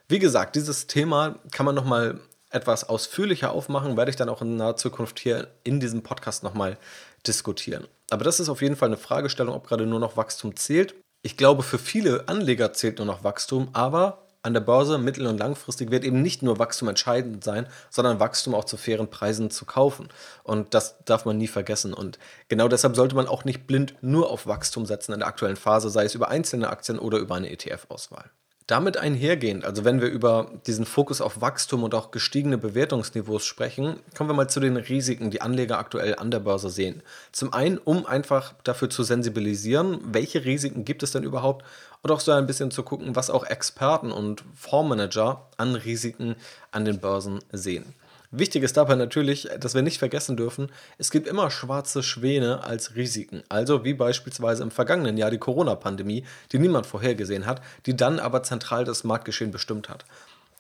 wie 0.09 0.19
gesagt, 0.19 0.55
dieses 0.55 0.87
Thema 0.87 1.41
kann 1.51 1.67
man 1.67 1.75
nochmal 1.75 2.21
etwas 2.55 2.89
ausführlicher 2.89 3.53
aufmachen, 3.53 3.97
werde 3.97 4.11
ich 4.11 4.17
dann 4.17 4.29
auch 4.29 4.43
in 4.43 4.57
naher 4.57 4.77
Zukunft 4.77 5.19
hier 5.19 5.49
in 5.65 5.81
diesem 5.81 6.03
Podcast 6.03 6.43
nochmal 6.43 6.79
diskutieren. 7.27 7.87
Aber 8.11 8.25
das 8.25 8.41
ist 8.41 8.49
auf 8.49 8.63
jeden 8.63 8.77
Fall 8.77 8.89
eine 8.89 8.97
Fragestellung, 8.97 9.55
ob 9.55 9.67
gerade 9.67 9.87
nur 9.87 10.01
noch 10.01 10.17
Wachstum 10.17 10.57
zählt. 10.57 10.95
Ich 11.23 11.37
glaube, 11.37 11.63
für 11.63 11.79
viele 11.79 12.29
Anleger 12.29 12.73
zählt 12.73 12.99
nur 12.99 13.07
noch 13.07 13.25
Wachstum, 13.25 13.69
aber 13.73 14.25
an 14.43 14.53
der 14.53 14.61
Börse 14.61 14.99
mittel- 14.99 15.27
und 15.27 15.39
langfristig 15.39 15.91
wird 15.91 16.05
eben 16.05 16.21
nicht 16.21 16.43
nur 16.43 16.59
Wachstum 16.59 16.89
entscheidend 16.89 17.43
sein, 17.43 17.67
sondern 17.89 18.21
Wachstum 18.21 18.55
auch 18.55 18.65
zu 18.65 18.77
fairen 18.77 19.09
Preisen 19.09 19.51
zu 19.51 19.65
kaufen. 19.65 20.11
Und 20.43 20.75
das 20.75 21.03
darf 21.07 21.25
man 21.25 21.39
nie 21.39 21.47
vergessen. 21.47 21.95
Und 21.95 22.19
genau 22.49 22.69
deshalb 22.69 22.95
sollte 22.95 23.17
man 23.17 23.27
auch 23.27 23.47
nicht 23.47 23.67
blind 23.67 23.95
nur 24.03 24.31
auf 24.31 24.47
Wachstum 24.47 24.85
setzen 24.85 25.13
in 25.13 25.21
der 25.21 25.29
aktuellen 25.29 25.57
Phase, 25.57 25.89
sei 25.89 26.05
es 26.05 26.15
über 26.15 26.29
einzelne 26.29 26.69
Aktien 26.69 26.99
oder 26.99 27.19
über 27.19 27.35
eine 27.37 27.51
ETF-Auswahl. 27.51 28.31
Damit 28.67 28.97
einhergehend, 28.97 29.67
also 29.67 29.85
wenn 29.85 30.01
wir 30.01 30.09
über 30.09 30.51
diesen 30.67 30.87
Fokus 30.87 31.21
auf 31.21 31.43
Wachstum 31.43 31.83
und 31.83 31.95
auch 31.95 32.11
gestiegene 32.11 32.57
Bewertungsniveaus 32.57 33.45
sprechen, 33.45 34.01
kommen 34.17 34.31
wir 34.31 34.35
mal 34.35 34.49
zu 34.49 34.59
den 34.59 34.79
Risiken, 34.79 35.31
die 35.31 35.43
Anleger 35.43 35.79
aktuell 35.79 36.15
an 36.15 36.31
der 36.31 36.41
Börse 36.41 36.71
sehen. 36.71 37.03
Zum 37.31 37.53
einen, 37.53 37.77
um 37.77 38.07
einfach 38.07 38.55
dafür 38.65 38.89
zu 38.89 39.03
sensibilisieren, 39.03 40.01
welche 40.03 40.47
Risiken 40.47 40.87
gibt 40.87 41.03
es 41.03 41.13
denn 41.13 41.25
überhaupt 41.25 41.63
und 42.01 42.11
auch 42.11 42.21
so 42.21 42.33
ein 42.33 42.47
bisschen 42.47 42.71
zu 42.71 42.83
gucken, 42.85 43.15
was 43.15 43.29
auch 43.29 43.45
Experten 43.45 44.11
und 44.11 44.43
Fondsmanager 44.55 45.47
an 45.59 45.75
Risiken 45.75 46.35
an 46.71 46.87
den 46.87 47.01
Börsen 47.01 47.41
sehen. 47.53 47.95
Wichtig 48.37 48.65
ist 48.65 48.77
dabei 48.77 48.97
natürlich, 48.97 49.49
dass 49.61 49.75
wir 49.75 49.83
nicht 49.83 49.99
vergessen 49.99 50.37
dürfen, 50.37 50.73
es 50.99 51.13
gibt 51.13 51.29
immer 51.29 51.53
schwarze 51.53 52.03
Schwäne 52.03 52.65
als 52.65 52.97
Risiken. 52.97 53.45
Also 53.49 53.85
wie 53.85 53.95
beispielsweise 53.95 54.65
im 54.65 54.73
vergangenen 54.73 55.17
Jahr 55.17 55.31
die 55.31 55.39
Corona-Pandemie, 55.39 56.25
die 56.51 56.59
niemand 56.59 56.85
vorhergesehen 56.85 57.47
hat, 57.47 57.63
die 57.87 57.97
dann 57.97 58.19
aber 58.19 58.43
zentral 58.43 58.85
das 58.85 59.05
Marktgeschehen 59.05 59.53
bestimmt 59.53 59.89
hat. 59.89 60.05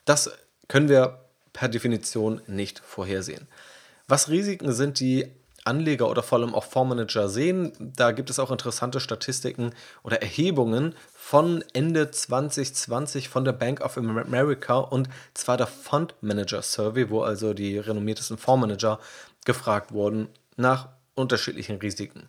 Das 0.04 0.30
können 0.68 0.88
wir 0.88 1.18
per 1.52 1.68
Definition 1.68 2.42
nicht 2.46 2.78
vorhersehen. 2.78 3.48
Was 4.06 4.28
Risiken 4.28 4.72
sind, 4.72 5.00
die 5.00 5.32
Anleger 5.64 6.09
oder 6.11 6.23
vor 6.23 6.38
allem 6.38 6.54
auch 6.54 6.64
Fondsmanager 6.64 7.28
sehen. 7.28 7.73
Da 7.78 8.12
gibt 8.12 8.30
es 8.30 8.38
auch 8.38 8.50
interessante 8.50 9.00
Statistiken 9.00 9.73
oder 10.02 10.21
Erhebungen 10.21 10.94
von 11.14 11.64
Ende 11.73 12.11
2020 12.11 13.28
von 13.28 13.44
der 13.44 13.52
Bank 13.52 13.80
of 13.80 13.97
America 13.97 14.78
und 14.78 15.09
zwar 15.33 15.56
der 15.56 15.66
Fund 15.66 16.14
Manager 16.21 16.62
Survey, 16.62 17.11
wo 17.11 17.23
also 17.23 17.54
die 17.54 17.78
renommiertesten 17.78 18.38
Fondsmanager 18.38 18.99
gefragt 19.44 19.92
wurden 19.92 20.28
nach 20.56 20.88
unterschiedlichen 21.14 21.78
Risiken. 21.78 22.28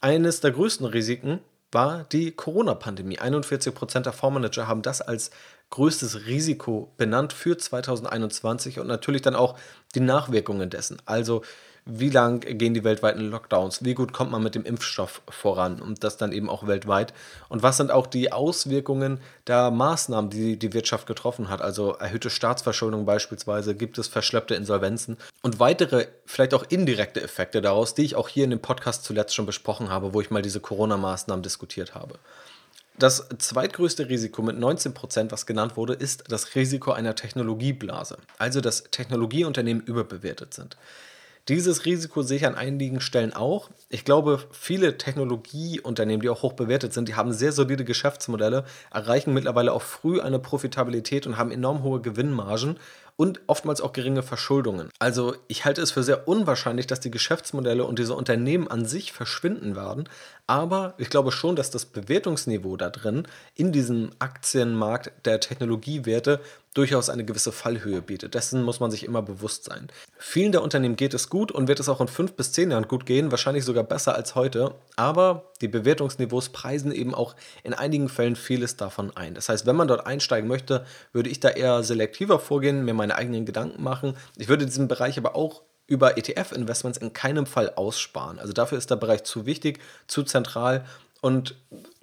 Eines 0.00 0.40
der 0.40 0.52
größten 0.52 0.86
Risiken 0.86 1.40
war 1.70 2.04
die 2.04 2.32
Corona-Pandemie. 2.32 3.18
41% 3.18 4.00
der 4.00 4.12
Fondsmanager 4.12 4.68
haben 4.68 4.82
das 4.82 5.00
als 5.00 5.30
größtes 5.70 6.26
Risiko 6.26 6.92
benannt 6.98 7.32
für 7.32 7.56
2021 7.56 8.78
und 8.78 8.86
natürlich 8.86 9.22
dann 9.22 9.34
auch 9.34 9.58
die 9.94 10.00
Nachwirkungen 10.00 10.68
dessen. 10.68 10.98
Also 11.06 11.42
wie 11.84 12.10
lang 12.10 12.40
gehen 12.40 12.74
die 12.74 12.84
weltweiten 12.84 13.28
Lockdowns, 13.30 13.84
wie 13.84 13.94
gut 13.94 14.12
kommt 14.12 14.30
man 14.30 14.42
mit 14.42 14.54
dem 14.54 14.64
Impfstoff 14.64 15.20
voran 15.28 15.82
und 15.82 16.04
das 16.04 16.16
dann 16.16 16.30
eben 16.30 16.48
auch 16.48 16.66
weltweit 16.66 17.12
und 17.48 17.62
was 17.62 17.76
sind 17.76 17.90
auch 17.90 18.06
die 18.06 18.30
Auswirkungen 18.30 19.20
der 19.48 19.70
Maßnahmen, 19.70 20.30
die 20.30 20.56
die 20.58 20.74
Wirtschaft 20.74 21.06
getroffen 21.06 21.48
hat, 21.48 21.60
also 21.60 21.92
erhöhte 21.94 22.30
Staatsverschuldung 22.30 23.04
beispielsweise, 23.04 23.74
gibt 23.74 23.98
es 23.98 24.06
verschleppte 24.06 24.54
Insolvenzen 24.54 25.16
und 25.42 25.58
weitere, 25.58 26.06
vielleicht 26.24 26.54
auch 26.54 26.64
indirekte 26.68 27.20
Effekte 27.20 27.60
daraus, 27.60 27.94
die 27.94 28.04
ich 28.04 28.14
auch 28.14 28.28
hier 28.28 28.44
in 28.44 28.50
dem 28.50 28.60
Podcast 28.60 29.04
zuletzt 29.04 29.34
schon 29.34 29.46
besprochen 29.46 29.90
habe, 29.90 30.14
wo 30.14 30.20
ich 30.20 30.30
mal 30.30 30.42
diese 30.42 30.60
Corona-Maßnahmen 30.60 31.42
diskutiert 31.42 31.96
habe. 31.96 32.18
Das 32.98 33.26
zweitgrößte 33.38 34.08
Risiko 34.08 34.42
mit 34.42 34.58
19 34.58 34.94
Prozent, 34.94 35.32
was 35.32 35.46
genannt 35.46 35.76
wurde, 35.76 35.94
ist 35.94 36.24
das 36.28 36.54
Risiko 36.54 36.92
einer 36.92 37.14
Technologieblase, 37.14 38.18
also 38.38 38.60
dass 38.60 38.84
Technologieunternehmen 38.84 39.82
überbewertet 39.82 40.54
sind. 40.54 40.76
Dieses 41.48 41.86
Risiko 41.86 42.22
sehe 42.22 42.36
ich 42.36 42.46
an 42.46 42.54
einigen 42.54 43.00
Stellen 43.00 43.32
auch. 43.32 43.68
Ich 43.88 44.04
glaube, 44.04 44.44
viele 44.52 44.96
Technologieunternehmen, 44.96 46.20
die 46.20 46.28
auch 46.28 46.42
hoch 46.42 46.52
bewertet 46.52 46.92
sind, 46.92 47.08
die 47.08 47.16
haben 47.16 47.32
sehr 47.32 47.50
solide 47.50 47.84
Geschäftsmodelle, 47.84 48.64
erreichen 48.92 49.34
mittlerweile 49.34 49.72
auch 49.72 49.82
früh 49.82 50.20
eine 50.20 50.38
Profitabilität 50.38 51.26
und 51.26 51.38
haben 51.38 51.50
enorm 51.50 51.82
hohe 51.82 52.00
Gewinnmargen 52.00 52.76
und 53.22 53.40
oftmals 53.46 53.80
auch 53.80 53.92
geringe 53.92 54.24
Verschuldungen. 54.24 54.88
Also 54.98 55.36
ich 55.46 55.64
halte 55.64 55.80
es 55.80 55.92
für 55.92 56.02
sehr 56.02 56.26
unwahrscheinlich, 56.26 56.88
dass 56.88 56.98
die 56.98 57.12
Geschäftsmodelle 57.12 57.84
und 57.84 58.00
diese 58.00 58.16
Unternehmen 58.16 58.66
an 58.66 58.84
sich 58.84 59.12
verschwinden 59.12 59.76
werden. 59.76 60.08
Aber 60.48 60.94
ich 60.98 61.08
glaube 61.08 61.30
schon, 61.30 61.54
dass 61.54 61.70
das 61.70 61.84
Bewertungsniveau 61.84 62.76
da 62.76 62.90
drin 62.90 63.28
in 63.54 63.70
diesem 63.70 64.10
Aktienmarkt 64.18 65.12
der 65.24 65.38
Technologiewerte 65.38 66.40
durchaus 66.74 67.10
eine 67.10 67.24
gewisse 67.24 67.52
Fallhöhe 67.52 68.00
bietet. 68.00 68.34
Dessen 68.34 68.62
muss 68.62 68.80
man 68.80 68.90
sich 68.90 69.04
immer 69.04 69.20
bewusst 69.20 69.64
sein. 69.64 69.88
Vielen 70.18 70.52
der 70.52 70.62
Unternehmen 70.62 70.96
geht 70.96 71.12
es 71.12 71.28
gut 71.28 71.52
und 71.52 71.68
wird 71.68 71.80
es 71.80 71.88
auch 71.88 72.00
in 72.00 72.08
fünf 72.08 72.32
bis 72.32 72.52
zehn 72.52 72.70
Jahren 72.70 72.88
gut 72.88 73.04
gehen, 73.04 73.30
wahrscheinlich 73.30 73.64
sogar 73.64 73.84
besser 73.84 74.14
als 74.14 74.34
heute. 74.34 74.74
Aber 74.96 75.50
die 75.60 75.68
Bewertungsniveaus 75.68 76.48
preisen 76.48 76.90
eben 76.90 77.14
auch 77.14 77.36
in 77.62 77.74
einigen 77.74 78.08
Fällen 78.08 78.36
vieles 78.36 78.76
davon 78.76 79.14
ein. 79.14 79.34
Das 79.34 79.48
heißt, 79.48 79.66
wenn 79.66 79.76
man 79.76 79.88
dort 79.88 80.06
einsteigen 80.06 80.48
möchte, 80.48 80.86
würde 81.12 81.28
ich 81.28 81.40
da 81.40 81.50
eher 81.50 81.82
selektiver 81.82 82.38
vorgehen, 82.38 82.84
mir 82.84 82.94
meine 82.94 83.11
eigenen 83.16 83.46
Gedanken 83.46 83.82
machen. 83.82 84.16
Ich 84.36 84.48
würde 84.48 84.66
diesen 84.66 84.88
Bereich 84.88 85.18
aber 85.18 85.34
auch 85.34 85.62
über 85.86 86.16
ETF-Investments 86.16 86.98
in 86.98 87.12
keinem 87.12 87.46
Fall 87.46 87.74
aussparen. 87.74 88.38
Also 88.38 88.52
dafür 88.52 88.78
ist 88.78 88.90
der 88.90 88.96
Bereich 88.96 89.24
zu 89.24 89.46
wichtig, 89.46 89.80
zu 90.06 90.22
zentral 90.22 90.84
und 91.20 91.54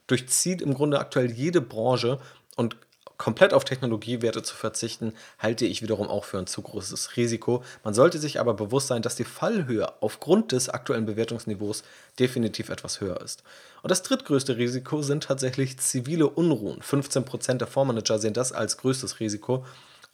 durchzieht 0.08 0.62
im 0.62 0.74
Grunde 0.74 1.00
aktuell 1.00 1.32
jede 1.32 1.62
Branche 1.62 2.20
und 2.56 2.75
komplett 3.20 3.54
auf 3.54 3.66
Technologiewerte 3.66 4.42
zu 4.44 4.56
verzichten, 4.56 5.13
halte 5.38 5.66
ich 5.66 5.82
wiederum 5.84 6.08
auch 6.08 6.24
für 6.24 6.39
ein 6.39 6.48
zu 6.48 6.62
großes 6.62 7.18
Risiko. 7.18 7.63
Man 7.84 7.94
sollte 7.94 8.18
sich 8.18 8.39
aber 8.39 8.54
bewusst 8.54 8.88
sein, 8.88 9.01
dass 9.01 9.18
die 9.18 9.25
Fallhöhe 9.25 9.92
aufgrund 10.01 10.54
des 10.54 10.70
aktuellen 10.70 11.06
Bewertungsniveaus 11.06 11.84
definitiv 12.18 12.70
etwas 12.70 13.01
höher 13.01 13.20
ist. 13.22 13.44
Und 13.84 13.92
das 13.92 14.04
drittgrößte 14.04 14.58
Risiko 14.58 15.01
sind 15.01 15.25
tatsächlich 15.25 15.78
zivile 15.80 16.30
Unruhen. 16.30 16.80
15% 16.80 17.56
der 17.56 17.68
Fondsmanager 17.68 18.20
sehen 18.20 18.34
das 18.34 18.54
als 18.54 18.78
größtes 18.78 19.20
Risiko. 19.20 19.66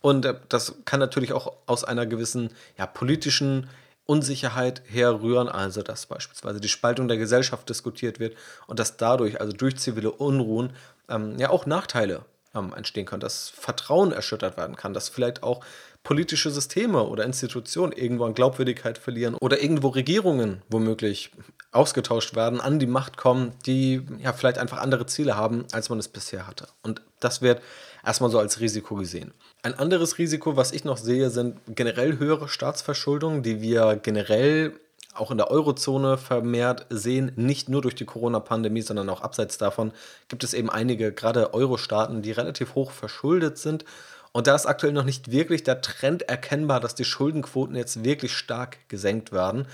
Und 0.06 0.24
äh, 0.24 0.36
das 0.50 0.76
kann 0.86 1.00
natürlich 1.00 1.34
auch 1.34 1.52
aus 1.66 1.84
einer 1.84 2.06
gewissen 2.06 2.52
ja, 2.78 2.86
politischen 2.86 3.68
Unsicherheit 4.06 4.84
herrühren, 4.86 5.50
also 5.50 5.82
dass 5.82 6.06
beispielsweise 6.06 6.60
die 6.60 6.68
Spaltung 6.68 7.08
der 7.08 7.18
Gesellschaft 7.18 7.68
diskutiert 7.68 8.20
wird 8.20 8.38
und 8.68 8.78
dass 8.78 8.98
dadurch, 8.98 9.42
also 9.42 9.52
durch 9.52 9.78
zivile 9.78 10.12
Unruhen, 10.12 10.74
ähm, 11.10 11.40
ja 11.40 11.50
auch 11.50 11.66
Nachteile 11.66 12.24
ähm, 12.56 12.74
entstehen 12.76 13.06
können, 13.06 13.20
dass 13.20 13.50
Vertrauen 13.50 14.12
erschüttert 14.12 14.58
werden 14.58 14.76
kann, 14.76 14.94
dass 14.94 15.10
vielleicht 15.10 15.44
auch 15.44 15.64
politische 16.04 16.52
Systeme 16.52 17.04
oder 17.04 17.26
Institutionen 17.26 17.92
irgendwo 17.92 18.26
an 18.26 18.34
Glaubwürdigkeit 18.34 18.98
verlieren 18.98 19.36
oder 19.36 19.62
irgendwo 19.62 19.90
Regierungen 19.90 20.62
womöglich 20.70 21.32
ausgetauscht 21.72 22.36
werden, 22.36 22.62
an 22.62 22.80
die 22.80 22.86
Macht 22.86 23.18
kommen, 23.18 23.54
die 23.66 24.06
ja 24.20 24.32
vielleicht 24.32 24.60
einfach 24.60 24.78
andere 24.78 25.08
Ziele 25.08 25.36
haben, 25.36 25.66
als 25.72 25.90
man 25.90 26.00
es 26.00 26.08
bisher 26.08 26.48
hatte. 26.48 26.68
Und 26.84 27.02
das 27.20 27.42
wird 27.42 27.62
erstmal 28.06 28.30
so 28.30 28.40
als 28.40 28.60
Risiko 28.60 28.96
gesehen. 28.96 29.34
Ein 29.64 29.74
anderes 29.74 30.18
Risiko, 30.18 30.56
was 30.56 30.72
ich 30.72 30.86
noch 30.86 30.98
sehe, 30.98 31.30
sind 31.32 31.58
generell 31.68 32.20
höhere 32.20 32.48
Staatsverschuldungen, 32.48 33.42
die 33.42 33.62
wir 33.62 34.00
generell 34.02 34.80
auch 35.16 35.32
in 35.32 35.38
der 35.38 35.50
Eurozone 35.52 36.18
vermehrt 36.18 36.86
sehen, 36.90 37.32
nicht 37.36 37.70
nur 37.70 37.82
durch 37.82 37.96
die 37.96 38.06
Corona-Pandemie, 38.06 38.82
sondern 38.82 39.10
auch 39.10 39.22
abseits 39.22 39.58
davon 39.58 39.92
gibt 40.28 40.44
es 40.44 40.54
eben 40.54 40.70
einige, 40.70 41.12
gerade 41.12 41.54
Euro-Staaten, 41.54 42.22
die 42.22 42.32
relativ 42.32 42.76
hoch 42.76 42.92
verschuldet 42.92 43.58
sind. 43.58 43.86
Und 44.32 44.48
da 44.48 44.56
ist 44.56 44.66
aktuell 44.66 44.94
noch 44.94 45.06
nicht 45.06 45.32
wirklich 45.32 45.64
der 45.64 45.82
Trend 45.82 46.24
erkennbar, 46.24 46.80
dass 46.80 46.96
die 46.96 47.06
Schuldenquoten 47.06 47.76
jetzt 47.76 48.04
wirklich 48.04 48.34
stark 48.34 48.78
gesenkt 48.90 49.32
werden. 49.32 49.68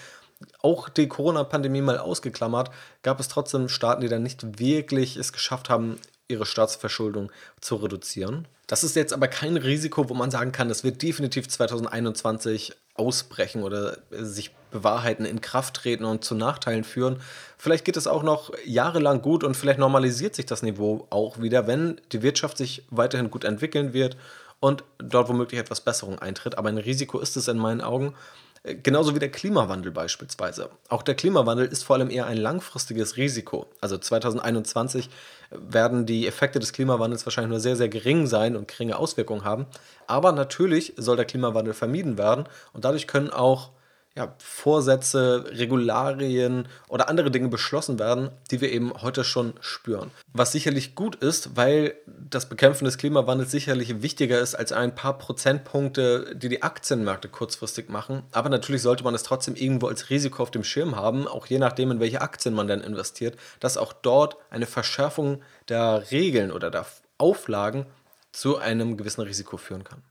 Auch 0.62 0.90
die 0.90 1.08
Corona-Pandemie 1.08 1.82
mal 1.82 1.98
ausgeklammert, 1.98 2.70
gab 3.02 3.20
es 3.20 3.28
trotzdem 3.28 3.70
Staaten, 3.70 4.02
die 4.02 4.08
dann 4.08 4.24
nicht 4.24 4.60
wirklich 4.60 5.18
es 5.18 5.34
geschafft 5.34 5.70
haben, 5.70 5.98
ihre 6.28 6.46
Staatsverschuldung 6.46 7.32
zu 7.60 7.76
reduzieren. 7.76 8.48
Das 8.68 8.84
ist 8.84 8.96
jetzt 8.96 9.14
aber 9.14 9.28
kein 9.28 9.58
Risiko, 9.58 10.10
wo 10.10 10.14
man 10.14 10.32
sagen 10.32 10.52
kann, 10.52 10.70
das 10.70 10.84
wird 10.84 11.02
definitiv 11.02 11.50
2021 11.50 12.74
ausbrechen 12.96 13.64
oder 13.64 13.98
sich 14.12 14.52
bewahrheiten, 14.72 15.26
in 15.26 15.42
Kraft 15.42 15.76
treten 15.76 16.06
und 16.06 16.24
zu 16.24 16.36
Nachteilen 16.36 16.84
führen. 16.84 17.22
Vielleicht 17.58 17.86
geht 17.86 17.98
es 17.98 18.08
auch 18.08 18.24
noch 18.24 18.52
jahrelang 18.66 19.22
gut 19.22 19.44
und 19.44 19.56
vielleicht 19.56 19.80
normalisiert 19.80 20.36
sich 20.36 20.46
das 20.46 20.64
Niveau 20.64 21.08
auch 21.10 21.42
wieder, 21.42 21.68
wenn 21.68 22.02
die 22.12 22.24
Wirtschaft 22.24 22.58
sich 22.58 22.84
weiterhin 22.90 23.30
gut 23.30 23.44
entwickeln 23.44 23.94
wird 23.94 24.18
und 24.60 24.84
dort 24.98 25.28
womöglich 25.30 25.60
etwas 25.60 25.82
Besserung 25.82 26.20
eintritt. 26.20 26.58
Aber 26.58 26.70
ein 26.70 26.78
Risiko 26.78 27.20
ist 27.20 27.36
es 27.36 27.48
in 27.48 27.58
meinen 27.58 27.82
Augen. 27.82 28.16
Genauso 28.64 29.16
wie 29.16 29.20
der 29.20 29.32
Klimawandel 29.32 29.92
beispielsweise. 29.92 30.70
Auch 30.88 31.02
der 31.02 31.16
Klimawandel 31.16 31.66
ist 31.66 31.84
vor 31.84 31.96
allem 31.96 32.12
eher 32.12 32.28
ein 32.28 32.38
langfristiges 32.38 33.18
Risiko. 33.18 33.66
Also 33.82 33.98
2021 33.98 35.10
werden 35.50 36.06
die 36.06 36.28
Effekte 36.28 36.60
des 36.60 36.72
Klimawandels 36.72 37.26
wahrscheinlich 37.26 37.50
nur 37.50 37.60
sehr, 37.60 37.76
sehr 37.76 37.90
gering 37.90 38.28
sein 38.28 38.56
und 38.56 38.68
geringe 38.68 38.98
Auswirkungen 38.98 39.44
haben. 39.44 39.66
Aber 40.06 40.32
natürlich 40.32 40.94
soll 40.96 41.16
der 41.16 41.26
Klimawandel 41.26 41.74
vermieden 41.74 42.20
werden 42.20 42.46
und 42.72 42.86
dadurch 42.86 43.08
können 43.08 43.32
auch 43.32 43.72
ja, 44.16 44.36
Vorsätze, 44.40 45.46
Regularien 45.52 46.68
oder 46.90 47.08
andere 47.08 47.32
Dinge 47.32 47.48
beschlossen 47.48 47.98
werden, 47.98 48.30
die 48.52 48.60
wir 48.60 48.72
eben 48.72 48.92
heute 49.02 49.24
schon 49.24 49.54
spüren. 49.62 50.12
Was 50.34 50.52
sicherlich 50.52 50.96
gut 50.96 51.16
ist, 51.16 51.56
weil 51.56 51.96
das 52.06 52.50
Bekämpfen 52.50 52.84
des 52.84 52.98
Klimawandels 52.98 53.52
sicherlich 53.52 54.02
wichtiger 54.02 54.40
ist 54.40 54.56
als 54.56 54.74
ein 54.74 54.96
paar 54.96 55.18
Prozentpunkte, 55.18 56.36
die 56.36 56.50
die 56.50 56.62
Aktienmärkte 56.62 57.30
kurzfristig 57.30 57.88
machen. 57.88 58.24
Aber 58.34 58.50
natürlich 58.50 58.82
sollte 58.82 59.06
man 59.06 59.16
es 59.16 59.24
trotzdem 59.24 59.56
irgendwo 59.56 59.88
als 59.88 60.10
Risiko 60.10 60.44
auf 60.44 60.52
dem 60.52 60.66
Schirm 60.66 60.98
haben, 60.98 61.26
auch 61.26 61.46
je 61.46 61.60
nachdem, 61.60 61.92
in 61.92 62.00
welche 62.02 62.22
Aktien 62.22 62.54
man 62.54 62.68
dann 62.68 62.82
investiert, 62.82 63.38
dass 63.62 63.78
auch 63.78 63.94
dort 63.94 64.36
eine 64.50 64.66
Verschärfung 64.66 65.42
der 65.70 66.12
Regeln 66.12 66.52
oder 66.52 66.70
der 66.70 66.86
Auflagen 67.18 67.86
zu 68.34 68.58
einem 68.58 68.98
gewissen 68.98 69.22
Risiko 69.22 69.56
führen 69.56 69.86
kann. 69.86 70.02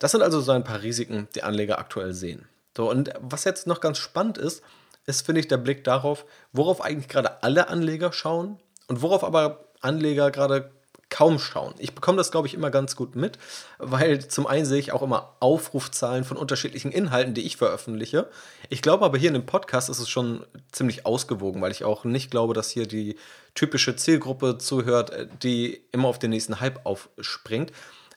Das 0.00 0.10
sind 0.10 0.22
also 0.22 0.40
so 0.40 0.50
ein 0.50 0.64
paar 0.64 0.82
Risiken, 0.82 1.28
die 1.36 1.44
Anleger 1.44 1.78
aktuell 1.78 2.12
sehen. 2.12 2.48
So, 2.76 2.90
und 2.90 3.12
was 3.20 3.44
jetzt 3.44 3.66
noch 3.66 3.80
ganz 3.80 3.98
spannend 3.98 4.38
ist, 4.38 4.62
ist, 5.06 5.24
finde 5.24 5.40
ich, 5.40 5.48
der 5.48 5.58
Blick 5.58 5.84
darauf, 5.84 6.24
worauf 6.52 6.80
eigentlich 6.80 7.08
gerade 7.08 7.42
alle 7.42 7.68
Anleger 7.68 8.12
schauen 8.12 8.58
und 8.88 9.02
worauf 9.02 9.22
aber 9.22 9.68
Anleger 9.80 10.30
gerade 10.30 10.70
kaum 11.10 11.38
schauen. 11.38 11.74
Ich 11.78 11.94
bekomme 11.94 12.18
das, 12.18 12.32
glaube 12.32 12.48
ich, 12.48 12.54
immer 12.54 12.70
ganz 12.70 12.96
gut 12.96 13.14
mit, 13.14 13.38
weil 13.78 14.26
zum 14.26 14.48
einen 14.48 14.64
sehe 14.64 14.80
ich 14.80 14.90
auch 14.90 15.02
immer 15.02 15.36
Aufrufzahlen 15.38 16.24
von 16.24 16.36
unterschiedlichen 16.36 16.90
Inhalten, 16.90 17.34
die 17.34 17.42
ich 17.42 17.56
veröffentliche. 17.56 18.28
Ich 18.68 18.82
glaube 18.82 19.04
aber 19.04 19.16
hier 19.16 19.28
in 19.28 19.34
dem 19.34 19.46
Podcast 19.46 19.88
ist 19.88 20.00
es 20.00 20.08
schon 20.08 20.44
ziemlich 20.72 21.06
ausgewogen, 21.06 21.62
weil 21.62 21.70
ich 21.70 21.84
auch 21.84 22.04
nicht 22.04 22.32
glaube, 22.32 22.52
dass 22.54 22.70
hier 22.70 22.88
die 22.88 23.16
typische 23.54 23.94
Zielgruppe 23.94 24.58
zuhört, 24.58 25.12
die 25.44 25.84
immer 25.92 26.08
auf 26.08 26.18
den 26.18 26.30
nächsten 26.30 26.58
Hype 26.58 26.84
aufspringt. 26.84 27.70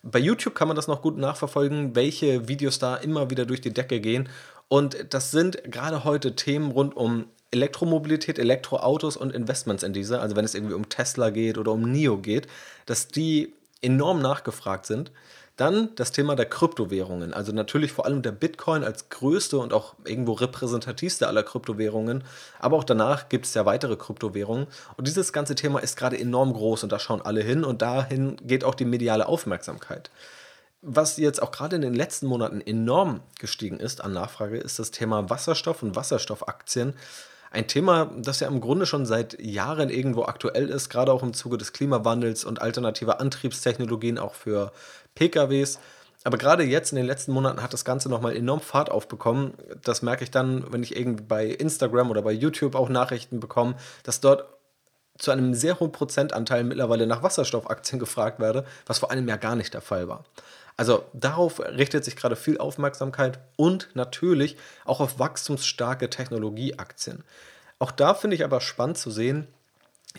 Bei 0.09 0.19
YouTube 0.19 0.55
kann 0.55 0.67
man 0.67 0.75
das 0.75 0.87
noch 0.87 1.01
gut 1.01 1.17
nachverfolgen, 1.17 1.95
welche 1.95 2.47
Videos 2.47 2.79
da 2.79 2.95
immer 2.95 3.29
wieder 3.29 3.45
durch 3.45 3.59
die 3.59 3.73
Decke 3.73 3.99
gehen. 3.99 4.29
Und 4.69 5.13
das 5.13 5.31
sind 5.31 5.61
gerade 5.65 6.03
heute 6.03 6.35
Themen 6.35 6.71
rund 6.71 6.95
um 6.95 7.25
Elektromobilität, 7.51 8.39
Elektroautos 8.39 9.17
und 9.17 9.33
Investments 9.33 9.83
in 9.83 9.93
diese. 9.93 10.19
Also 10.19 10.35
wenn 10.35 10.45
es 10.45 10.55
irgendwie 10.55 10.75
um 10.75 10.89
Tesla 10.89 11.29
geht 11.29 11.57
oder 11.57 11.71
um 11.73 11.91
NIO 11.91 12.17
geht, 12.17 12.47
dass 12.85 13.07
die 13.07 13.53
enorm 13.81 14.21
nachgefragt 14.21 14.85
sind. 14.85 15.11
Dann 15.57 15.89
das 15.95 16.11
Thema 16.11 16.35
der 16.35 16.45
Kryptowährungen. 16.45 17.33
Also 17.33 17.51
natürlich 17.51 17.91
vor 17.91 18.05
allem 18.05 18.21
der 18.21 18.31
Bitcoin 18.31 18.83
als 18.83 19.09
größte 19.09 19.57
und 19.57 19.73
auch 19.73 19.95
irgendwo 20.05 20.33
repräsentativste 20.33 21.27
aller 21.27 21.41
Kryptowährungen. 21.41 22.23
Aber 22.59 22.77
auch 22.77 22.83
danach 22.83 23.27
gibt 23.27 23.47
es 23.47 23.55
ja 23.55 23.65
weitere 23.65 23.95
Kryptowährungen. 23.95 24.67
Und 24.97 25.07
dieses 25.07 25.33
ganze 25.33 25.55
Thema 25.55 25.79
ist 25.79 25.97
gerade 25.97 26.19
enorm 26.19 26.53
groß 26.53 26.83
und 26.83 26.91
da 26.91 26.99
schauen 26.99 27.23
alle 27.23 27.41
hin 27.41 27.63
und 27.63 27.81
dahin 27.81 28.37
geht 28.43 28.63
auch 28.63 28.75
die 28.75 28.85
mediale 28.85 29.27
Aufmerksamkeit. 29.27 30.11
Was 30.83 31.17
jetzt 31.17 31.41
auch 31.41 31.49
gerade 31.49 31.75
in 31.75 31.81
den 31.81 31.95
letzten 31.95 32.27
Monaten 32.27 32.61
enorm 32.61 33.21
gestiegen 33.39 33.79
ist 33.79 34.01
an 34.01 34.13
Nachfrage, 34.13 34.57
ist 34.57 34.77
das 34.77 34.91
Thema 34.91 35.27
Wasserstoff 35.27 35.81
und 35.81 35.95
Wasserstoffaktien. 35.95 36.93
Ein 37.49 37.67
Thema, 37.67 38.11
das 38.17 38.41
ja 38.41 38.47
im 38.47 38.61
Grunde 38.61 38.85
schon 38.85 39.05
seit 39.05 39.39
Jahren 39.39 39.89
irgendwo 39.89 40.25
aktuell 40.25 40.69
ist, 40.69 40.89
gerade 40.89 41.11
auch 41.11 41.23
im 41.23 41.33
Zuge 41.33 41.57
des 41.57 41.73
Klimawandels 41.73 42.45
und 42.45 42.61
alternativer 42.61 43.19
Antriebstechnologien 43.19 44.19
auch 44.19 44.35
für 44.35 44.71
PKWs. 45.17 45.79
Aber 46.23 46.37
gerade 46.37 46.63
jetzt 46.63 46.91
in 46.91 46.97
den 46.97 47.05
letzten 47.05 47.31
Monaten 47.31 47.61
hat 47.61 47.73
das 47.73 47.85
Ganze 47.85 48.09
nochmal 48.09 48.35
enorm 48.35 48.59
Fahrt 48.59 48.91
aufbekommen. 48.91 49.53
Das 49.83 50.01
merke 50.01 50.23
ich 50.23 50.31
dann, 50.31 50.65
wenn 50.71 50.83
ich 50.83 50.95
irgendwie 50.95 51.23
bei 51.23 51.45
Instagram 51.45 52.09
oder 52.09 52.21
bei 52.21 52.31
YouTube 52.31 52.75
auch 52.75 52.89
Nachrichten 52.89 53.39
bekomme, 53.39 53.75
dass 54.03 54.19
dort 54.19 54.45
zu 55.17 55.31
einem 55.31 55.53
sehr 55.53 55.79
hohen 55.79 55.91
Prozentanteil 55.91 56.63
mittlerweile 56.63 57.07
nach 57.07 57.23
Wasserstoffaktien 57.23 57.99
gefragt 57.99 58.39
werde, 58.39 58.65
was 58.85 58.99
vor 58.99 59.11
einem 59.11 59.27
Jahr 59.27 59.37
gar 59.37 59.55
nicht 59.55 59.73
der 59.73 59.81
Fall 59.81 60.07
war. 60.07 60.25
Also 60.75 61.05
darauf 61.13 61.59
richtet 61.59 62.05
sich 62.05 62.15
gerade 62.15 62.35
viel 62.35 62.59
Aufmerksamkeit 62.59 63.39
und 63.55 63.89
natürlich 63.95 64.57
auch 64.85 64.99
auf 64.99 65.17
wachstumsstarke 65.17 66.09
Technologieaktien. 66.09 67.23
Auch 67.79 67.91
da 67.91 68.13
finde 68.13 68.35
ich 68.35 68.43
aber 68.43 68.61
spannend 68.61 68.97
zu 68.97 69.09
sehen, 69.09 69.47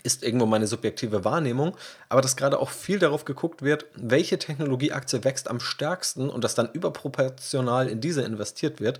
ist 0.03 0.23
irgendwo 0.23 0.45
meine 0.45 0.67
subjektive 0.67 1.25
Wahrnehmung, 1.25 1.75
aber 2.07 2.21
dass 2.21 2.37
gerade 2.37 2.59
auch 2.59 2.69
viel 2.69 2.99
darauf 2.99 3.25
geguckt 3.25 3.61
wird, 3.61 3.85
welche 3.95 4.39
Technologieaktie 4.39 5.23
wächst 5.23 5.49
am 5.49 5.59
stärksten 5.59 6.29
und 6.29 6.43
dass 6.43 6.55
dann 6.55 6.69
überproportional 6.71 7.87
in 7.87 8.01
diese 8.01 8.21
investiert 8.21 8.79
wird, 8.79 8.99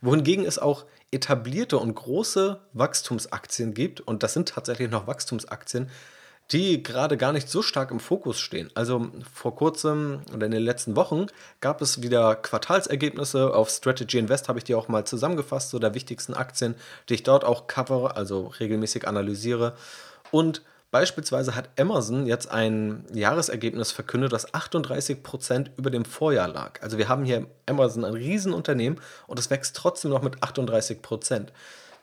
wohingegen 0.00 0.44
es 0.44 0.58
auch 0.58 0.86
etablierte 1.10 1.78
und 1.78 1.94
große 1.94 2.60
Wachstumsaktien 2.72 3.74
gibt, 3.74 4.00
und 4.00 4.22
das 4.22 4.32
sind 4.32 4.48
tatsächlich 4.48 4.90
noch 4.90 5.06
Wachstumsaktien, 5.06 5.90
die 6.52 6.82
gerade 6.82 7.16
gar 7.16 7.32
nicht 7.32 7.48
so 7.48 7.62
stark 7.62 7.90
im 7.90 8.00
Fokus 8.00 8.40
stehen. 8.40 8.70
Also 8.74 9.08
vor 9.32 9.54
kurzem 9.54 10.22
oder 10.34 10.46
in 10.46 10.52
den 10.52 10.62
letzten 10.62 10.96
Wochen 10.96 11.26
gab 11.60 11.80
es 11.80 12.02
wieder 12.02 12.34
Quartalsergebnisse. 12.34 13.54
Auf 13.54 13.70
Strategy 13.70 14.18
Invest 14.18 14.48
habe 14.48 14.58
ich 14.58 14.64
die 14.64 14.74
auch 14.74 14.88
mal 14.88 15.04
zusammengefasst, 15.04 15.70
so 15.70 15.78
der 15.78 15.94
wichtigsten 15.94 16.34
Aktien, 16.34 16.74
die 17.08 17.14
ich 17.14 17.22
dort 17.22 17.44
auch 17.44 17.68
cover, 17.68 18.16
also 18.16 18.48
regelmäßig 18.58 19.06
analysiere. 19.06 19.76
Und 20.30 20.62
beispielsweise 20.90 21.54
hat 21.54 21.70
Amazon 21.78 22.26
jetzt 22.26 22.50
ein 22.50 23.04
Jahresergebnis 23.12 23.92
verkündet, 23.92 24.32
das 24.32 24.52
38% 24.52 25.70
über 25.76 25.90
dem 25.90 26.04
Vorjahr 26.04 26.48
lag. 26.48 26.82
Also 26.82 26.98
wir 26.98 27.08
haben 27.08 27.24
hier 27.24 27.46
Amazon 27.66 28.04
ein 28.04 28.14
Riesenunternehmen 28.14 29.00
und 29.26 29.38
es 29.38 29.50
wächst 29.50 29.76
trotzdem 29.76 30.10
noch 30.10 30.22
mit 30.22 30.38
38%. 30.38 31.48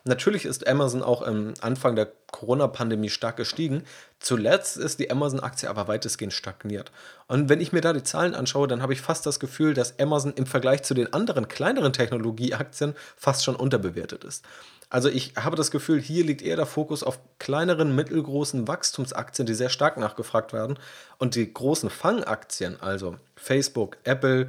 Natürlich 0.04 0.46
ist 0.46 0.66
Amazon 0.66 1.02
auch 1.02 1.22
am 1.22 1.52
Anfang 1.60 1.94
der 1.94 2.10
Corona-Pandemie 2.30 3.10
stark 3.10 3.36
gestiegen. 3.36 3.82
Zuletzt 4.20 4.78
ist 4.78 5.00
die 5.00 5.10
Amazon-Aktie 5.10 5.68
aber 5.68 5.86
weitestgehend 5.86 6.32
stagniert. 6.32 6.92
Und 7.26 7.48
wenn 7.48 7.60
ich 7.60 7.72
mir 7.72 7.82
da 7.82 7.92
die 7.92 8.02
Zahlen 8.02 8.34
anschaue, 8.34 8.68
dann 8.68 8.80
habe 8.80 8.94
ich 8.94 9.02
fast 9.02 9.26
das 9.26 9.38
Gefühl, 9.38 9.74
dass 9.74 9.98
Amazon 9.98 10.32
im 10.34 10.46
Vergleich 10.46 10.82
zu 10.82 10.94
den 10.94 11.12
anderen 11.12 11.48
kleineren 11.48 11.92
Technologieaktien 11.92 12.94
fast 13.16 13.44
schon 13.44 13.56
unterbewertet 13.56 14.24
ist. 14.24 14.44
Also 14.90 15.08
ich 15.08 15.34
habe 15.36 15.56
das 15.56 15.70
Gefühl, 15.70 16.00
hier 16.00 16.24
liegt 16.24 16.40
eher 16.40 16.56
der 16.56 16.66
Fokus 16.66 17.02
auf 17.02 17.18
kleineren, 17.38 17.94
mittelgroßen 17.94 18.66
Wachstumsaktien, 18.68 19.46
die 19.46 19.54
sehr 19.54 19.68
stark 19.68 19.98
nachgefragt 19.98 20.52
werden. 20.52 20.78
Und 21.18 21.34
die 21.34 21.52
großen 21.52 21.90
Fangaktien, 21.90 22.80
also 22.80 23.16
Facebook, 23.36 23.98
Apple, 24.04 24.48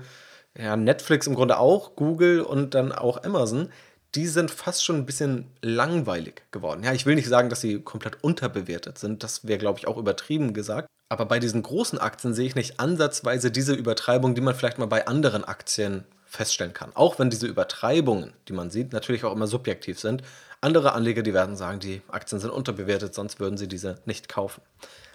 ja, 0.58 0.78
Netflix 0.78 1.28
im 1.28 1.36
Grunde 1.36 1.58
auch, 1.58 1.96
Google 1.96 2.42
und 2.42 2.74
dann 2.74 2.92
auch 2.92 3.24
Amazon, 3.24 3.70
die 4.16 4.28
sind 4.28 4.50
fast 4.50 4.84
schon 4.84 4.96
ein 4.96 5.06
bisschen 5.06 5.46
langweilig 5.62 6.42
geworden. 6.52 6.84
Ja, 6.84 6.94
ich 6.94 7.06
will 7.06 7.16
nicht 7.16 7.28
sagen, 7.28 7.50
dass 7.50 7.62
sie 7.62 7.82
komplett 7.82 8.24
unterbewertet 8.24 8.98
sind. 8.98 9.24
Das 9.24 9.48
wäre, 9.48 9.60
glaube 9.60 9.80
ich, 9.80 9.88
auch 9.88 9.98
übertrieben 9.98 10.54
gesagt. 10.54 10.88
Aber 11.10 11.26
bei 11.26 11.40
diesen 11.40 11.64
großen 11.64 12.00
Aktien 12.00 12.34
sehe 12.34 12.48
ich 12.48 12.56
nicht 12.56 12.80
ansatzweise 12.80 13.52
diese 13.52 13.74
Übertreibung, 13.74 14.36
die 14.36 14.42
man 14.42 14.56
vielleicht 14.56 14.80
mal 14.80 14.86
bei 14.86 15.06
anderen 15.08 15.44
Aktien 15.44 16.06
feststellen 16.30 16.74
kann. 16.74 16.92
Auch 16.96 17.20
wenn 17.20 17.30
diese 17.30 17.48
Übertreibungen, 17.48 18.34
die 18.48 18.54
man 18.54 18.70
sieht, 18.70 18.94
natürlich 18.94 19.26
auch 19.26 19.34
immer 19.34 19.48
subjektiv 19.48 20.00
sind. 20.00 20.22
Andere 20.62 20.94
Anleger, 20.94 21.24
die 21.24 21.34
werden 21.34 21.56
sagen, 21.56 21.80
die 21.80 22.02
Aktien 22.10 22.40
sind 22.40 22.52
unterbewertet, 22.52 23.14
sonst 23.14 23.40
würden 23.40 23.58
sie 23.58 23.68
diese 23.68 23.96
nicht 24.06 24.30
kaufen. 24.30 24.62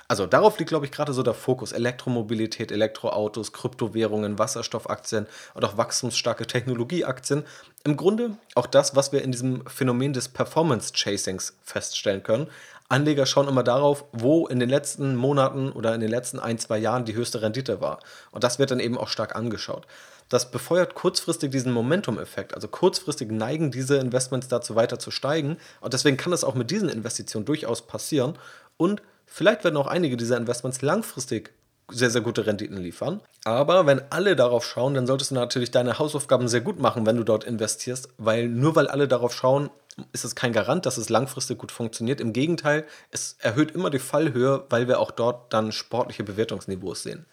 Also 0.07 0.27
darauf 0.27 0.59
liegt, 0.59 0.69
glaube 0.69 0.85
ich, 0.85 0.93
gerade 0.93 1.15
so 1.15 1.23
der 1.23 1.33
Fokus. 1.33 1.73
Elektromobilität, 1.73 2.71
Elektroautos, 2.71 3.53
Kryptowährungen, 3.53 4.39
Wasserstoffaktien 4.39 5.27
und 5.55 5.65
auch 5.65 5.79
wachstumsstarke 5.79 6.47
Technologieaktien. 6.47 7.45
Im 7.85 7.97
Grunde 7.97 8.37
auch 8.55 8.67
das, 8.67 8.95
was 8.95 9.13
wir 9.13 9.23
in 9.23 9.33
diesem 9.33 9.67
Phänomen 9.67 10.13
des 10.13 10.29
Performance 10.29 10.93
Chasings 10.95 11.57
feststellen 11.63 12.23
können. 12.23 12.49
Anleger 12.91 13.25
schauen 13.25 13.49
immer 13.49 13.63
darauf, 13.63 14.05
wo 14.13 14.47
in 14.47 14.61
den 14.61 14.69
letzten 14.69 15.17
Monaten 15.17 15.73
oder 15.73 15.95
in 15.95 16.03
den 16.03 16.11
letzten 16.11 16.39
ein, 16.39 16.59
zwei 16.59 16.77
Jahren 16.77 17.07
die 17.07 17.15
höchste 17.15 17.41
Rendite 17.41 17.81
war. 17.81 18.01
Und 18.31 18.45
das 18.45 18.59
wird 18.59 18.71
dann 18.71 18.81
eben 18.81 18.99
auch 18.99 19.09
stark 19.09 19.35
angeschaut. 19.35 19.87
Das 20.35 20.51
befeuert 20.51 20.95
kurzfristig 20.95 21.51
diesen 21.51 21.73
Momentum-Effekt. 21.73 22.55
Also 22.55 22.69
kurzfristig 22.69 23.31
neigen 23.31 23.71
diese 23.71 23.97
Investments 23.97 24.49
dazu 24.49 24.75
weiter 24.75 24.99
zu 24.99 25.11
steigen. 25.11 25.57
Und 25.81 25.95
deswegen 25.95 26.17
kann 26.17 26.33
das 26.33 26.45
auch 26.45 26.55
mit 26.55 26.71
diesen 26.71 26.89
Investitionen 26.89 27.47
durchaus 27.47 27.87
passieren. 27.87 28.37
Und 28.77 29.03
Vielleicht 29.27 29.65
werden 29.65 29.77
auch 29.77 29.89
einige 29.89 30.17
dieser 30.17 30.37
Investments 30.37 30.81
langfristig 30.83 31.53
sehr, 31.91 32.11
sehr 32.11 32.21
gute 32.21 32.47
Renditen 32.47 32.77
liefern. 32.77 33.21
Aber 33.45 33.85
wenn 33.85 34.01
alle 34.11 34.37
darauf 34.37 34.65
schauen, 34.65 34.95
dann 34.95 35.09
solltest 35.09 35.33
du 35.33 35.35
natürlich 35.35 35.71
deine 35.71 35.99
Hausaufgaben 35.99 36.47
sehr 36.47 36.61
gut 36.61 36.79
machen, 36.79 37.05
wenn 37.05 37.17
du 37.17 37.25
dort 37.25 37.43
investierst, 37.43 38.09
weil 38.17 38.49
nur 38.49 38.77
weil 38.77 38.87
alle 38.87 39.09
darauf 39.09 39.35
schauen, 39.35 39.71
ist 40.13 40.25
es 40.25 40.35
kein 40.35 40.53
Garant, 40.53 40.87
dass 40.87 40.97
es 40.97 41.09
langfristig 41.09 41.59
gut 41.59 41.73
funktioniert. 41.73 42.21
Im 42.21 42.33
Gegenteil, 42.33 42.85
es 43.11 43.37
erhöht 43.41 43.73
immer 43.73 43.91
die 43.91 43.99
Fallhöhe, 43.99 44.65
weil 44.71 44.89
wir 44.89 44.99
auch 44.99 45.11
dort 45.11 45.53
dann 45.53 45.73
sportliche 45.73 46.25
Bewertungsniveaus 46.25 47.03
sehen. 47.03 47.27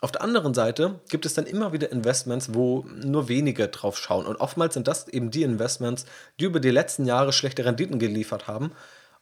Auf 0.00 0.12
der 0.12 0.22
anderen 0.22 0.52
Seite 0.52 1.00
gibt 1.08 1.24
es 1.24 1.34
dann 1.34 1.46
immer 1.46 1.72
wieder 1.72 1.90
Investments, 1.90 2.52
wo 2.52 2.84
nur 3.02 3.28
wenige 3.28 3.68
drauf 3.68 3.96
schauen. 3.96 4.26
Und 4.26 4.36
oftmals 4.36 4.74
sind 4.74 4.88
das 4.88 5.08
eben 5.08 5.30
die 5.30 5.42
Investments, 5.42 6.04
die 6.38 6.44
über 6.44 6.60
die 6.60 6.70
letzten 6.70 7.06
Jahre 7.06 7.32
schlechte 7.32 7.64
Renditen 7.64 7.98
geliefert 7.98 8.46
haben 8.46 8.72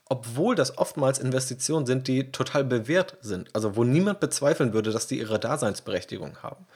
obwohl 0.09 0.55
das 0.55 0.77
oftmals 0.79 1.19
Investitionen 1.19 1.87
sind, 1.87 2.09
die 2.09 2.31
total 2.31 2.65
bewährt 2.65 3.17
sind. 3.21 3.49
Also 3.55 3.77
wo 3.77 3.85
niemand 3.85 4.21
bezweifeln 4.21 4.73
würde, 4.73 4.91
dass 4.91 5.07
die 5.07 5.19
ihre 5.19 5.39
Daseinsberechtigung 5.39 6.43
haben. 6.43 6.67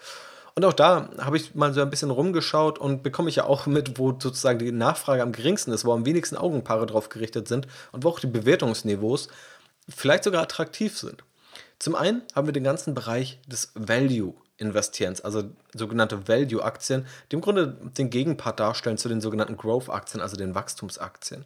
Und 0.55 0.65
auch 0.65 0.73
da 0.73 1.09
habe 1.19 1.37
ich 1.37 1.55
mal 1.55 1.73
so 1.73 1.81
ein 1.81 1.91
bisschen 1.91 2.11
rumgeschaut 2.11 2.79
und 2.79 3.03
bekomme 3.03 3.29
ich 3.29 3.37
ja 3.37 3.45
auch 3.45 3.67
mit, 3.67 3.99
wo 3.99 4.11
sozusagen 4.11 4.59
die 4.59 4.73
Nachfrage 4.73 5.23
am 5.23 5.33
geringsten 5.33 5.73
ist, 5.73 5.85
wo 5.85 5.93
am 5.93 6.05
wenigsten 6.05 6.37
Augenpaare 6.37 6.87
drauf 6.87 7.11
gerichtet 7.11 7.47
sind 7.47 7.69
und 7.93 8.03
wo 8.03 8.09
auch 8.09 8.19
die 8.19 8.27
Bewertungsniveaus 8.27 9.29
vielleicht 9.89 10.25
sogar 10.25 10.43
attraktiv 10.43 10.99
sind. 10.99 11.23
Zum 11.79 11.95
einen 11.95 12.23
haben 12.35 12.47
wir 12.47 12.53
den 12.53 12.65
ganzen 12.65 12.95
Bereich 12.95 13.41
des 13.47 13.73
Value 13.75 14.35
Investierens, 14.57 15.21
also 15.21 15.45
sogenannte 15.73 16.27
Value-Aktien, 16.27 17.07
die 17.31 17.37
im 17.37 17.43
Grunde 17.43 17.79
den 17.97 18.11
Gegenpart 18.11 18.59
darstellen 18.59 18.99
zu 18.99 19.09
den 19.09 19.21
sogenannten 19.21 19.57
Growth-Aktien, 19.57 20.21
also 20.21 20.37
den 20.37 20.57
Wachstumsaktien. 20.57 21.45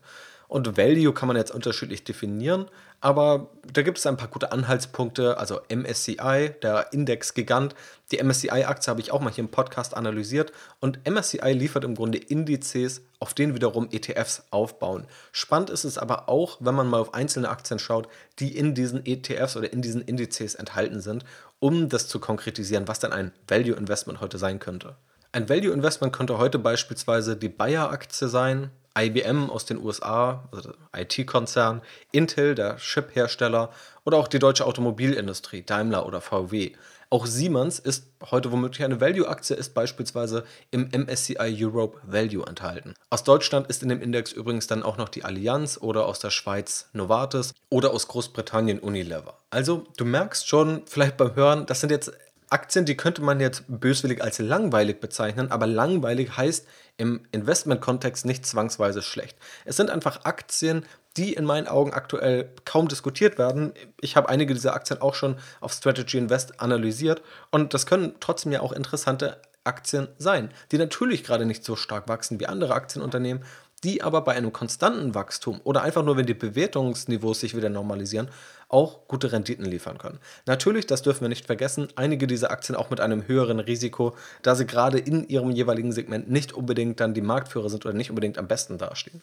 Und 0.49 0.77
Value 0.77 1.13
kann 1.13 1.29
man 1.29 1.37
jetzt 1.37 1.51
unterschiedlich 1.51 2.05
definieren, 2.05 2.67
aber 3.03 3.49
da 3.73 3.83
gibt 3.83 3.99
es 3.99 4.07
ein 4.07 4.17
paar 4.17 4.29
gute 4.29 4.53
Anhaltspunkte. 4.53 5.37
Also 5.37 5.61
MSCI, 5.69 6.55
der 6.63 6.93
Indexgigant. 6.93 7.75
Die 8.13 8.23
MSCI-Aktie 8.23 8.89
habe 8.89 9.01
ich 9.01 9.11
auch 9.11 9.21
mal 9.21 9.33
hier 9.33 9.43
im 9.43 9.51
Podcast 9.51 9.97
analysiert. 9.97 10.53
Und 10.79 11.01
MSCI 11.05 11.53
liefert 11.53 11.83
im 11.83 11.97
Grunde 11.97 12.19
Indizes, 12.19 13.03
auf 13.19 13.35
denen 13.35 13.57
wiederum 13.57 13.89
ETFs 13.91 14.45
aufbauen. 14.53 15.09
Spannend 15.33 15.71
ist 15.71 15.83
es 15.83 15.99
aber 15.99 16.29
auch, 16.29 16.59
wenn 16.61 16.77
man 16.77 16.87
mal 16.87 17.01
auf 17.01 17.13
einzelne 17.13 17.49
Aktien 17.49 17.81
schaut, 17.81 18.07
die 18.39 18.57
in 18.57 18.73
diesen 18.73 19.05
ETFs 19.05 19.57
oder 19.57 19.73
in 19.73 19.83
diesen 19.83 20.03
Indizes 20.03 20.55
enthalten 20.55 21.01
sind, 21.01 21.25
um 21.59 21.89
das 21.89 22.07
zu 22.07 22.21
konkretisieren, 22.21 22.87
was 22.87 23.01
dann 23.01 23.13
ein 23.13 23.33
Value 23.49 23.75
Investment 23.75 24.21
heute 24.21 24.39
sein 24.39 24.61
könnte. 24.61 24.95
Ein 25.33 25.49
Value 25.49 25.73
Investment 25.73 26.13
könnte 26.13 26.39
heute 26.39 26.61
beispielsweise 26.61 27.37
die 27.37 27.49
Bayer-Aktie 27.49 28.29
sein, 28.29 28.71
IBM 28.99 29.51
aus 29.51 29.65
den 29.65 29.83
USA, 29.83 30.49
also 30.53 30.73
IT-Konzern, 30.95 31.83
Intel, 32.11 32.55
der 32.55 32.77
Chip-Hersteller 32.77 33.71
oder 34.05 34.19
auch 34.19 34.29
die 34.29 34.39
deutsche 34.39 34.67
Automobilindustrie, 34.67 35.63
Daimler 35.63 36.07
oder 36.07 36.21
VW. 36.21 36.73
Auch 37.13 37.27
Siemens 37.27 37.79
ist 37.79 38.07
heute 38.31 38.53
womöglich 38.53 38.83
eine 38.83 38.99
Value-Aktie, 38.99 39.55
ist 39.55 39.75
beispielsweise 39.75 40.45
im 40.71 40.89
MSCI 40.93 41.37
Europe 41.63 41.99
Value 42.05 42.47
enthalten. 42.47 42.95
Aus 43.11 43.23
Deutschland 43.23 43.67
ist 43.67 43.83
in 43.83 43.91
dem 43.91 44.01
Index 44.01 44.33
übrigens 44.33 44.67
dann 44.67 44.83
auch 44.83 44.97
noch 44.97 45.11
die 45.11 45.23
Allianz 45.23 45.77
oder 45.79 46.07
aus 46.07 46.21
der 46.21 46.31
Schweiz 46.31 46.89
Novartis 46.95 47.53
oder 47.69 47.91
aus 47.93 48.09
Großbritannien 48.09 48.79
Unilever. 48.79 49.35
Also 49.51 49.85
du 49.99 50.07
merkst 50.07 50.49
schon 50.49 50.85
vielleicht 50.87 51.19
beim 51.19 51.35
Hören, 51.35 51.67
das 51.67 51.81
sind 51.81 51.91
jetzt 51.91 52.13
Aktien, 52.49 52.85
die 52.85 52.97
könnte 52.97 53.23
man 53.23 53.41
jetzt 53.41 53.65
böswillig 53.69 54.23
als 54.23 54.39
langweilig 54.39 55.01
bezeichnen, 55.01 55.51
aber 55.51 55.67
langweilig 55.67 56.37
heißt 56.37 56.67
im 56.97 57.27
Investment-Kontext 57.33 58.25
nicht 58.27 58.47
zwangsweise 58.47 59.03
schlecht. 59.03 59.37
Es 59.65 59.77
sind 59.77 59.91
einfach 59.91 60.25
Aktien, 60.25 60.85
die 61.17 61.33
in 61.33 61.45
meinen 61.45 61.67
Augen 61.67 61.93
aktuell 61.93 62.51
kaum 62.65 62.89
diskutiert 62.89 63.39
werden. 63.39 63.73
Ich 64.01 64.17
habe 64.17 64.29
einige 64.29 64.55
dieser 64.55 64.75
Aktien 64.75 65.01
auch 65.01 65.15
schon 65.15 65.37
auf 65.61 65.73
Strategy 65.73 66.19
Invest 66.19 66.61
analysiert 66.61 67.23
und 67.51 67.75
das 67.75 67.87
können 67.87 68.15
trotzdem 68.21 68.53
ja 68.53 68.61
auch 68.61 68.73
interessante 68.73 69.41
Aktien 69.65 70.09
sein, 70.19 70.51
die 70.71 70.79
natürlich 70.79 71.25
gerade 71.25 71.45
nicht 71.45 71.65
so 71.65 71.77
stark 71.77 72.09
wachsen 72.09 72.41
wie 72.41 72.47
andere 72.47 72.75
Aktienunternehmen, 72.75 73.45
die 73.85 74.03
aber 74.03 74.23
bei 74.23 74.33
einem 74.33 74.53
konstanten 74.53 75.15
Wachstum 75.15 75.61
oder 75.65 75.83
einfach 75.83 76.05
nur, 76.05 76.17
wenn 76.17 76.27
die 76.27 76.35
Bewertungsniveaus 76.35 77.41
sich 77.41 77.57
wieder 77.57 77.69
normalisieren, 77.69 78.29
auch 78.73 79.07
gute 79.07 79.33
Renditen 79.33 79.65
liefern 79.65 79.99
können. 79.99 80.19
Natürlich, 80.47 80.87
das 80.87 81.03
dürfen 81.03 81.23
wir 81.23 81.29
nicht 81.29 81.47
vergessen, 81.47 81.89
einige 81.97 82.27
dieser 82.27 82.51
Aktien 82.51 82.75
auch 82.75 82.91
mit 82.91 83.01
einem 83.01 83.29
höheren 83.29 83.61
Risiko, 83.61 84.17
da 84.43 84.55
sie 84.55 84.67
gerade 84.67 84.99
in 84.99 85.29
ihrem 85.29 85.51
jeweiligen 85.51 85.93
Segment 85.93 86.31
nicht 86.31 86.53
unbedingt 86.53 87.01
dann 87.01 87.15
die 87.15 87.21
Marktführer 87.21 87.69
sind 87.69 87.85
oder 87.85 87.95
nicht 87.95 88.11
unbedingt 88.11 88.39
am 88.39 88.49
besten 88.49 88.79
dastehen. 88.79 89.23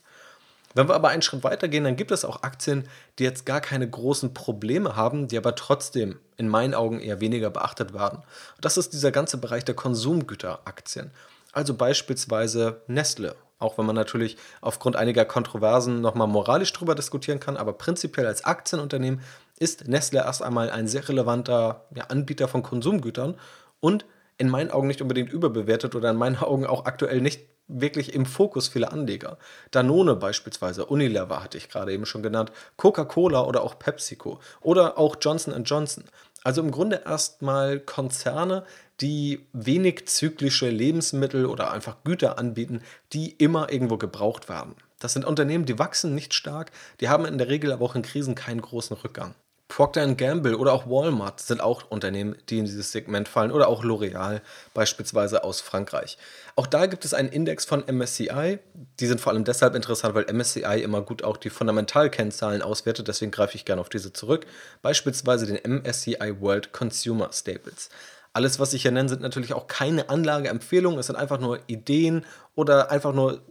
Wenn 0.75 0.87
wir 0.87 0.93
aber 0.93 1.09
einen 1.09 1.23
Schritt 1.23 1.43
weiter 1.43 1.67
gehen, 1.67 1.83
dann 1.83 1.95
gibt 1.95 2.11
es 2.11 2.23
auch 2.23 2.43
Aktien, 2.43 2.87
die 3.17 3.23
jetzt 3.23 3.45
gar 3.45 3.59
keine 3.59 3.89
großen 3.89 4.35
Probleme 4.35 4.95
haben, 4.95 5.27
die 5.27 5.37
aber 5.37 5.55
trotzdem 5.55 6.19
in 6.37 6.47
meinen 6.47 6.75
Augen 6.75 6.99
eher 6.99 7.19
weniger 7.21 7.49
beachtet 7.49 7.93
werden. 7.93 8.21
Das 8.61 8.77
ist 8.77 8.93
dieser 8.93 9.11
ganze 9.11 9.39
Bereich 9.39 9.65
der 9.65 9.75
Konsumgüteraktien. 9.75 11.09
Also 11.51 11.73
beispielsweise 11.73 12.81
Nestle. 12.85 13.35
Auch 13.59 13.77
wenn 13.77 13.85
man 13.85 13.95
natürlich 13.95 14.37
aufgrund 14.61 14.95
einiger 14.95 15.25
Kontroversen 15.25 16.01
nochmal 16.01 16.27
moralisch 16.27 16.71
drüber 16.71 16.95
diskutieren 16.95 17.41
kann, 17.41 17.57
aber 17.57 17.73
prinzipiell 17.73 18.25
als 18.25 18.45
Aktienunternehmen 18.45 19.21
ist 19.59 19.87
Nestle 19.87 20.19
erst 20.19 20.41
einmal 20.41 20.69
ein 20.69 20.87
sehr 20.87 21.07
relevanter 21.07 21.85
ja, 21.93 22.05
Anbieter 22.05 22.47
von 22.47 22.63
Konsumgütern 22.63 23.35
und 23.81 24.05
in 24.37 24.49
meinen 24.49 24.71
Augen 24.71 24.87
nicht 24.87 25.01
unbedingt 25.01 25.31
überbewertet 25.31 25.93
oder 25.93 26.09
in 26.09 26.15
meinen 26.15 26.37
Augen 26.41 26.65
auch 26.65 26.85
aktuell 26.85 27.21
nicht 27.21 27.41
wirklich 27.69 28.15
im 28.15 28.25
Fokus 28.25 28.67
vieler 28.67 28.91
Anleger. 28.91 29.37
Danone 29.71 30.15
beispielsweise, 30.15 30.85
Unilever 30.85 31.43
hatte 31.43 31.57
ich 31.57 31.69
gerade 31.69 31.93
eben 31.93 32.05
schon 32.05 32.23
genannt, 32.23 32.51
Coca-Cola 32.77 33.43
oder 33.43 33.61
auch 33.61 33.77
PepsiCo 33.77 34.39
oder 34.61 34.97
auch 34.97 35.17
Johnson 35.21 35.63
Johnson. 35.63 36.05
Also 36.43 36.61
im 36.61 36.71
Grunde 36.71 37.03
erstmal 37.05 37.79
Konzerne, 37.79 38.65
die 39.01 39.47
wenig 39.53 40.07
zyklische 40.07 40.69
Lebensmittel 40.69 41.45
oder 41.45 41.71
einfach 41.71 42.03
Güter 42.03 42.37
anbieten, 42.37 42.81
die 43.13 43.31
immer 43.31 43.71
irgendwo 43.71 43.97
gebraucht 43.97 44.49
werden. 44.49 44.75
Das 44.99 45.13
sind 45.13 45.25
Unternehmen, 45.25 45.65
die 45.65 45.79
wachsen 45.79 46.13
nicht 46.13 46.33
stark, 46.33 46.71
die 46.99 47.09
haben 47.09 47.25
in 47.25 47.37
der 47.37 47.47
Regel 47.47 47.71
aber 47.71 47.85
auch 47.85 47.95
in 47.95 48.01
Krisen 48.01 48.35
keinen 48.35 48.61
großen 48.61 48.97
Rückgang. 48.97 49.35
Procter 49.69 50.13
Gamble 50.15 50.57
oder 50.57 50.73
auch 50.73 50.87
Walmart 50.87 51.39
sind 51.39 51.61
auch 51.61 51.89
Unternehmen, 51.89 52.35
die 52.49 52.57
in 52.57 52.65
dieses 52.65 52.91
Segment 52.91 53.29
fallen 53.29 53.51
oder 53.51 53.67
auch 53.67 53.83
L'Oreal 53.83 54.41
beispielsweise 54.73 55.43
aus 55.43 55.61
Frankreich. 55.61 56.17
Auch 56.55 56.65
da 56.65 56.87
gibt 56.87 57.05
es 57.05 57.13
einen 57.13 57.29
Index 57.29 57.65
von 57.65 57.83
MSCI. 57.87 58.57
Die 58.99 59.05
sind 59.05 59.21
vor 59.21 59.31
allem 59.31 59.43
deshalb 59.45 59.75
interessant, 59.75 60.15
weil 60.15 60.25
MSCI 60.33 60.81
immer 60.81 61.03
gut 61.03 61.23
auch 61.23 61.37
die 61.37 61.51
Fundamentalkennzahlen 61.51 62.63
auswertet. 62.63 63.07
Deswegen 63.07 63.31
greife 63.31 63.55
ich 63.55 63.63
gerne 63.63 63.79
auf 63.79 63.89
diese 63.89 64.11
zurück. 64.11 64.47
Beispielsweise 64.81 65.45
den 65.45 65.59
MSCI 65.63 66.41
World 66.41 66.73
Consumer 66.73 67.29
Staples. 67.31 67.89
Alles, 68.33 68.59
was 68.59 68.73
ich 68.73 68.81
hier 68.81 68.91
nenne, 68.91 69.07
sind 69.07 69.21
natürlich 69.21 69.53
auch 69.53 69.67
keine 69.67 70.09
Anlageempfehlungen. 70.09 70.99
Es 70.99 71.07
sind 71.07 71.15
einfach 71.15 71.39
nur 71.39 71.59
Ideen 71.67 72.25
oder 72.55 72.91
einfach 72.91 73.13
nur 73.13 73.41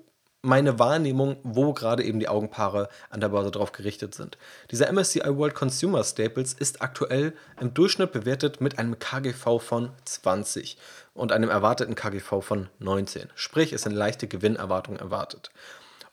meine 0.42 0.78
Wahrnehmung, 0.78 1.36
wo 1.42 1.72
gerade 1.72 2.04
eben 2.04 2.20
die 2.20 2.28
Augenpaare 2.28 2.88
an 3.10 3.20
der 3.20 3.30
Börse 3.30 3.50
drauf 3.50 3.72
gerichtet 3.72 4.14
sind. 4.14 4.38
Dieser 4.70 4.92
MSCI 4.92 5.36
World 5.36 5.54
Consumer 5.54 6.04
Staples 6.04 6.52
ist 6.52 6.80
aktuell 6.80 7.32
im 7.60 7.74
Durchschnitt 7.74 8.12
bewertet 8.12 8.60
mit 8.60 8.78
einem 8.78 8.98
KGV 8.98 9.60
von 9.60 9.90
20 10.04 10.78
und 11.14 11.32
einem 11.32 11.50
erwarteten 11.50 11.96
KGV 11.96 12.40
von 12.40 12.68
19. 12.78 13.28
Sprich, 13.34 13.72
es 13.72 13.82
sind 13.82 13.94
leichte 13.94 14.28
Gewinnerwartungen 14.28 15.00
erwartet. 15.00 15.50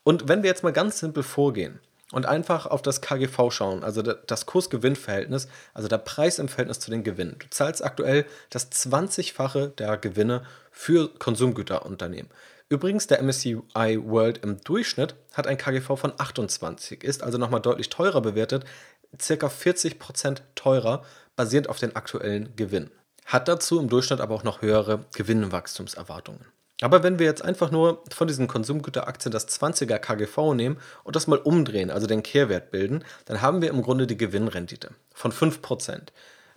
Und 0.02 0.28
wenn 0.28 0.42
wir 0.42 0.50
jetzt 0.50 0.64
mal 0.64 0.72
ganz 0.72 0.98
simpel 0.98 1.22
vorgehen 1.22 1.78
und 2.10 2.26
einfach 2.26 2.66
auf 2.66 2.82
das 2.82 3.00
KGV 3.00 3.50
schauen, 3.50 3.84
also 3.84 4.02
das 4.02 4.46
Kurs-Gewinn-Verhältnis, 4.46 5.48
also 5.72 5.88
der 5.88 5.98
Preis 5.98 6.40
im 6.40 6.48
Verhältnis 6.48 6.80
zu 6.80 6.90
den 6.90 7.04
Gewinnen. 7.04 7.36
Du 7.38 7.48
zahlst 7.50 7.84
aktuell 7.84 8.26
das 8.50 8.72
20-fache 8.72 9.68
der 9.76 9.96
Gewinne 9.96 10.42
für 10.72 11.08
Konsumgüterunternehmen. 11.18 12.30
Übrigens, 12.68 13.06
der 13.06 13.22
MSCI 13.22 13.62
World 14.02 14.38
im 14.38 14.60
Durchschnitt 14.60 15.14
hat 15.32 15.46
ein 15.46 15.56
KGV 15.56 15.96
von 15.96 16.12
28, 16.18 17.04
ist 17.04 17.22
also 17.22 17.38
nochmal 17.38 17.60
deutlich 17.60 17.90
teurer 17.90 18.20
bewertet, 18.20 18.64
circa 19.20 19.46
40% 19.46 20.40
teurer, 20.56 21.04
basierend 21.36 21.68
auf 21.68 21.78
den 21.78 21.94
aktuellen 21.94 22.56
Gewinn. 22.56 22.90
Hat 23.24 23.46
dazu 23.46 23.78
im 23.78 23.88
Durchschnitt 23.88 24.20
aber 24.20 24.34
auch 24.34 24.42
noch 24.42 24.62
höhere 24.62 25.04
Gewinnwachstumserwartungen. 25.14 26.44
Aber 26.82 27.02
wenn 27.02 27.18
wir 27.18 27.26
jetzt 27.26 27.42
einfach 27.42 27.70
nur 27.70 28.02
von 28.12 28.26
diesen 28.26 28.48
Konsumgüteraktien 28.48 29.32
das 29.32 29.48
20er 29.48 29.98
KGV 29.98 30.54
nehmen 30.54 30.78
und 31.04 31.16
das 31.16 31.26
mal 31.26 31.38
umdrehen, 31.38 31.90
also 31.90 32.06
den 32.06 32.22
Kehrwert 32.22 32.70
bilden, 32.70 33.04
dann 33.24 33.40
haben 33.40 33.62
wir 33.62 33.70
im 33.70 33.82
Grunde 33.82 34.06
die 34.06 34.18
Gewinnrendite 34.18 34.90
von 35.14 35.32
5%. 35.32 36.08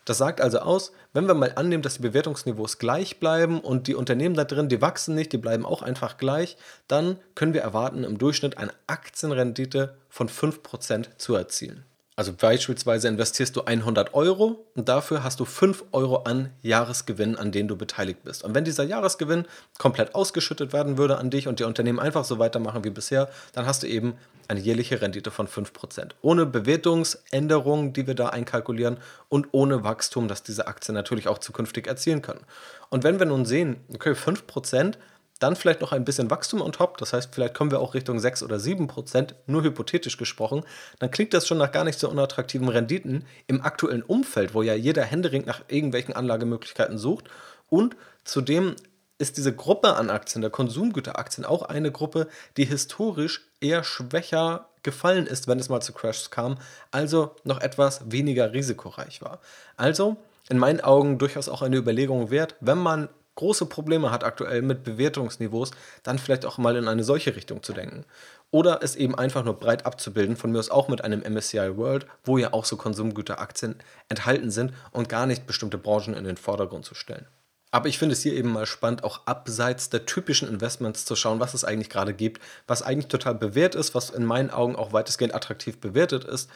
Das 0.10 0.18
sagt 0.18 0.42
also 0.42 0.58
aus, 0.58 0.92
wenn 1.14 1.28
wir 1.28 1.36
mal 1.36 1.52
annehmen, 1.54 1.84
dass 1.84 1.98
die 1.98 2.02
Bewertungsniveaus 2.02 2.80
gleich 2.80 3.20
bleiben 3.20 3.60
und 3.60 3.86
die 3.86 3.94
Unternehmen 3.94 4.34
da 4.34 4.44
drin, 4.44 4.68
die 4.68 4.82
wachsen 4.82 5.14
nicht, 5.14 5.32
die 5.34 5.38
bleiben 5.38 5.68
auch 5.68 5.84
einfach 5.84 6.18
gleich, 6.18 6.58
dann 6.88 7.20
können 7.36 7.54
wir 7.54 7.62
erwarten, 7.62 8.04
im 8.04 8.18
Durchschnitt 8.18 8.58
eine 8.58 8.72
Aktienrendite 8.88 10.00
von 10.10 10.28
5% 10.28 11.20
zu 11.20 11.36
erzielen. 11.36 11.86
Also 12.20 12.34
beispielsweise 12.34 13.08
investierst 13.08 13.56
du 13.56 13.62
100 13.62 14.14
Euro 14.14 14.66
und 14.76 14.90
dafür 14.90 15.24
hast 15.24 15.40
du 15.40 15.46
5 15.46 15.86
Euro 15.94 16.24
an 16.24 16.50
Jahresgewinn, 16.62 17.38
an 17.38 17.54
denen 17.54 17.70
du 17.70 17.78
beteiligt 17.78 18.26
bist. 18.26 18.44
Und 18.44 18.54
wenn 18.54 18.66
dieser 18.66 18.84
Jahresgewinn 18.84 19.46
komplett 19.78 20.14
ausgeschüttet 20.16 20.74
werden 20.74 20.98
würde 20.98 21.18
an 21.18 21.30
dich 21.30 21.48
und 21.48 21.62
die 21.62 21.64
Unternehmen 21.64 21.98
einfach 21.98 22.26
so 22.26 22.38
weitermachen 22.38 22.84
wie 22.84 22.90
bisher, 22.90 23.30
dann 23.54 23.66
hast 23.66 23.84
du 23.84 23.88
eben 23.88 24.16
eine 24.50 24.60
jährliche 24.60 25.02
Rendite 25.02 25.32
von 25.32 25.48
5%. 25.48 26.10
Ohne 26.22 26.46
Bewertungsänderungen, 26.46 27.94
die 27.94 28.06
wir 28.06 28.16
da 28.16 28.28
einkalkulieren 28.28 28.98
und 29.30 29.48
ohne 29.54 29.86
Wachstum, 29.86 30.28
das 30.28 30.44
diese 30.44 30.68
Aktien 30.68 30.96
natürlich 30.96 31.30
auch 31.30 31.38
zukünftig 31.38 31.88
erzielen 31.88 32.22
können. 32.22 32.42
Und 32.90 33.06
wenn 33.06 33.20
wir 33.20 33.28
nun 33.28 33.46
sehen, 33.46 33.78
okay, 33.94 34.12
5%, 34.12 34.96
dann 35.40 35.56
vielleicht 35.56 35.82
noch 35.82 35.92
ein 35.92 36.06
bisschen 36.06 36.30
Wachstum 36.30 36.62
on 36.62 36.72
top, 36.72 36.98
das 36.98 37.14
heißt, 37.14 37.34
vielleicht 37.34 37.54
kommen 37.54 37.72
wir 37.72 37.80
auch 37.80 37.94
Richtung 37.94 38.20
6 38.20 38.44
oder 38.44 38.60
7 38.60 38.88
Prozent, 38.88 39.36
nur 39.48 39.64
hypothetisch 39.64 40.18
gesprochen, 40.18 40.64
dann 41.00 41.12
klingt 41.12 41.34
das 41.34 41.48
schon 41.48 41.58
nach 41.58 41.72
gar 41.72 41.86
nicht 41.86 42.00
so 42.00 42.10
unattraktiven 42.10 42.68
Renditen 42.70 43.26
im 43.48 43.62
aktuellen 43.62 44.04
Umfeld, 44.04 44.54
wo 44.54 44.62
ja 44.62 44.74
jeder 44.74 45.04
Händering 45.04 45.46
nach 45.46 45.62
irgendwelchen 45.70 46.14
Anlagemöglichkeiten 46.14 46.98
sucht. 46.98 47.30
Und 47.70 47.96
zudem 48.24 48.76
ist 49.18 49.38
diese 49.38 49.54
Gruppe 49.54 49.96
an 49.96 50.10
Aktien, 50.10 50.42
der 50.42 50.52
Konsumgüteraktien, 50.52 51.46
auch 51.46 51.64
eine 51.64 51.92
Gruppe, 51.92 52.28
die 52.58 52.66
historisch 52.66 53.48
eher 53.60 53.84
schwächer 53.84 54.70
gefallen 54.84 55.28
ist, 55.28 55.48
wenn 55.48 55.60
es 55.60 55.70
mal 55.70 55.82
zu 55.82 55.94
Crashs 55.94 56.32
kam, 56.32 56.58
also 56.92 57.36
noch 57.44 57.60
etwas 57.60 58.12
weniger 58.12 58.54
risikoreich 58.54 59.22
war. 59.22 59.40
Also 59.76 60.18
in 60.50 60.58
meinen 60.58 60.82
Augen 60.82 61.18
durchaus 61.18 61.50
auch 61.50 61.62
eine 61.62 61.76
Überlegung 61.76 62.32
wert, 62.32 62.56
wenn 62.62 62.78
man 62.78 63.10
große 63.40 63.68
Probleme 63.68 64.12
hat 64.12 64.26
aktuell 64.26 64.62
mit 64.62 64.84
Bewertungsniveaus, 64.84 65.72
dann 66.04 66.20
vielleicht 66.20 66.46
auch 66.46 66.58
mal 66.58 66.76
in 66.76 66.90
eine 66.90 67.06
solche 67.06 67.38
Richtung 67.38 67.64
zu 67.64 67.72
denken. 67.72 68.04
Oder 68.52 68.84
es 68.84 68.98
eben 68.98 69.16
einfach 69.16 69.46
nur 69.46 69.54
breit 69.54 69.86
abzubilden, 69.86 70.36
von 70.36 70.52
mir 70.52 70.60
aus 70.60 70.70
auch 70.70 70.90
mit 70.90 71.04
einem 71.04 71.22
MSCI 71.22 71.78
World, 71.78 72.06
wo 72.26 72.38
ja 72.38 72.52
auch 72.52 72.66
so 72.66 72.76
Konsumgüteraktien 72.76 73.76
enthalten 74.10 74.52
sind 74.52 74.74
und 74.92 75.08
gar 75.08 75.26
nicht 75.26 75.48
bestimmte 75.48 75.78
Branchen 75.78 76.16
in 76.16 76.26
den 76.26 76.36
Vordergrund 76.36 76.84
zu 76.84 76.96
stellen. 76.96 77.28
Aber 77.72 77.88
ich 77.88 77.98
finde 77.98 78.14
es 78.14 78.24
hier 78.24 78.34
eben 78.34 78.52
mal 78.52 78.66
spannend, 78.66 79.04
auch 79.04 79.26
abseits 79.26 79.90
der 79.90 80.06
typischen 80.06 80.50
Investments 80.50 81.06
zu 81.06 81.16
schauen, 81.16 81.40
was 81.40 81.54
es 81.54 81.64
eigentlich 81.64 81.90
gerade 81.90 82.14
gibt, 82.14 82.42
was 82.68 82.82
eigentlich 82.82 83.08
total 83.08 83.36
bewährt 83.36 83.76
ist, 83.76 83.96
was 83.96 84.10
in 84.10 84.26
meinen 84.26 84.50
Augen 84.50 84.76
auch 84.76 84.92
weitestgehend 84.92 85.34
attraktiv 85.34 85.80
bewertet 85.80 86.26
ist 86.26 86.50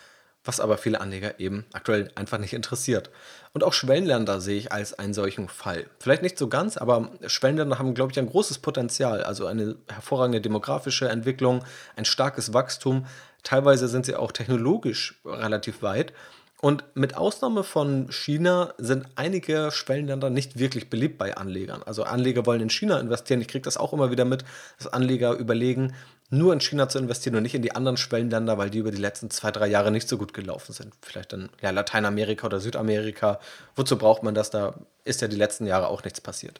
was 0.44 0.60
aber 0.60 0.78
viele 0.78 1.00
Anleger 1.00 1.40
eben 1.40 1.66
aktuell 1.74 2.12
einfach 2.16 2.38
nicht 2.38 2.54
interessiert. 2.54 3.10
Und 3.54 3.64
auch 3.64 3.74
Schwellenländer 3.74 4.42
sehe 4.42 4.58
ich 4.58 4.72
als 4.72 4.98
einen 4.98 5.14
solchen 5.14 5.48
Fall. 5.48 5.86
Vielleicht 6.00 6.22
nicht 6.22 6.38
so 6.38 6.50
ganz, 6.50 6.78
aber 6.78 7.12
Schwellenländer 7.28 7.80
haben, 7.80 7.94
glaube 7.94 8.12
ich, 8.12 8.20
ein 8.20 8.30
großes 8.30 8.60
Potenzial, 8.60 9.24
also 9.24 9.46
eine 9.46 9.76
hervorragende 9.88 10.42
demografische 10.42 11.08
Entwicklung, 11.08 11.64
ein 11.96 12.06
starkes 12.06 12.54
Wachstum. 12.54 13.06
Teilweise 13.44 13.88
sind 13.88 14.06
sie 14.06 14.16
auch 14.16 14.32
technologisch 14.32 15.22
relativ 15.26 15.82
weit. 15.82 16.14
Und 16.64 16.86
mit 16.94 17.18
Ausnahme 17.18 17.66
von 17.66 18.10
China 18.10 18.74
sind 18.78 19.06
einige 19.16 19.70
Schwellenländer 19.70 20.30
nicht 20.30 20.58
wirklich 20.58 20.90
beliebt 20.90 21.18
bei 21.18 21.36
Anlegern. 21.36 21.84
Also 21.84 22.04
Anleger 22.04 22.46
wollen 22.46 22.62
in 22.62 22.70
China 22.70 23.02
investieren. 23.02 23.42
Ich 23.42 23.50
kriege 23.50 23.64
das 23.64 23.76
auch 23.76 23.92
immer 23.92 24.12
wieder 24.12 24.24
mit, 24.24 24.46
dass 24.78 24.88
Anleger 24.88 25.34
überlegen, 25.34 25.94
nur 26.34 26.52
in 26.52 26.60
China 26.60 26.90
zu 26.90 26.98
investieren 26.98 27.36
und 27.36 27.44
nicht 27.44 27.54
in 27.54 27.62
die 27.62 27.76
anderen 27.76 27.96
Schwellenländer, 27.96 28.58
weil 28.58 28.72
die 28.72 28.80
über 28.80 28.92
die 28.92 28.98
letzten 28.98 29.30
zwei, 29.30 29.52
drei 29.52 29.68
Jahre 29.68 29.92
nicht 29.92 30.10
so 30.10 30.18
gut 30.18 30.34
gelaufen 30.34 30.74
sind. 30.74 30.94
Vielleicht 31.02 31.32
dann 31.32 31.50
ja, 31.62 31.70
Lateinamerika 31.70 32.48
oder 32.48 32.60
Südamerika. 32.60 33.40
Wozu 33.76 33.98
braucht 33.98 34.24
man 34.24 34.34
das? 34.34 34.50
Da 34.50 34.74
ist 35.06 35.22
ja 35.22 35.28
die 35.28 35.36
letzten 35.36 35.68
Jahre 35.68 35.88
auch 35.88 36.04
nichts 36.04 36.22
passiert. 36.22 36.60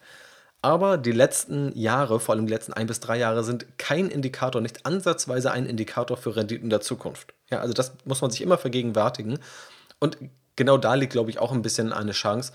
Aber 0.62 0.98
die 0.98 1.12
letzten 1.12 1.76
Jahre, 1.78 2.20
vor 2.20 2.36
allem 2.36 2.46
die 2.46 2.54
letzten 2.54 2.74
ein 2.74 2.88
bis 2.88 3.00
drei 3.00 3.18
Jahre, 3.18 3.44
sind 3.44 3.66
kein 3.78 4.10
Indikator, 4.10 4.62
nicht 4.62 4.86
ansatzweise 4.86 5.52
ein 5.52 5.66
Indikator 5.66 6.18
für 6.18 6.36
Renditen 6.36 6.70
der 6.70 6.80
Zukunft. 6.80 7.34
Ja, 7.50 7.60
also 7.60 7.74
das 7.74 7.94
muss 8.06 8.22
man 8.22 8.32
sich 8.32 8.42
immer 8.42 8.60
vergegenwärtigen. 8.60 9.40
Und 10.00 10.18
genau 10.56 10.78
da 10.78 10.94
liegt, 10.94 11.14
glaube 11.14 11.32
ich, 11.32 11.40
auch 11.40 11.52
ein 11.52 11.64
bisschen 11.64 11.92
eine 11.92 12.12
Chance, 12.12 12.54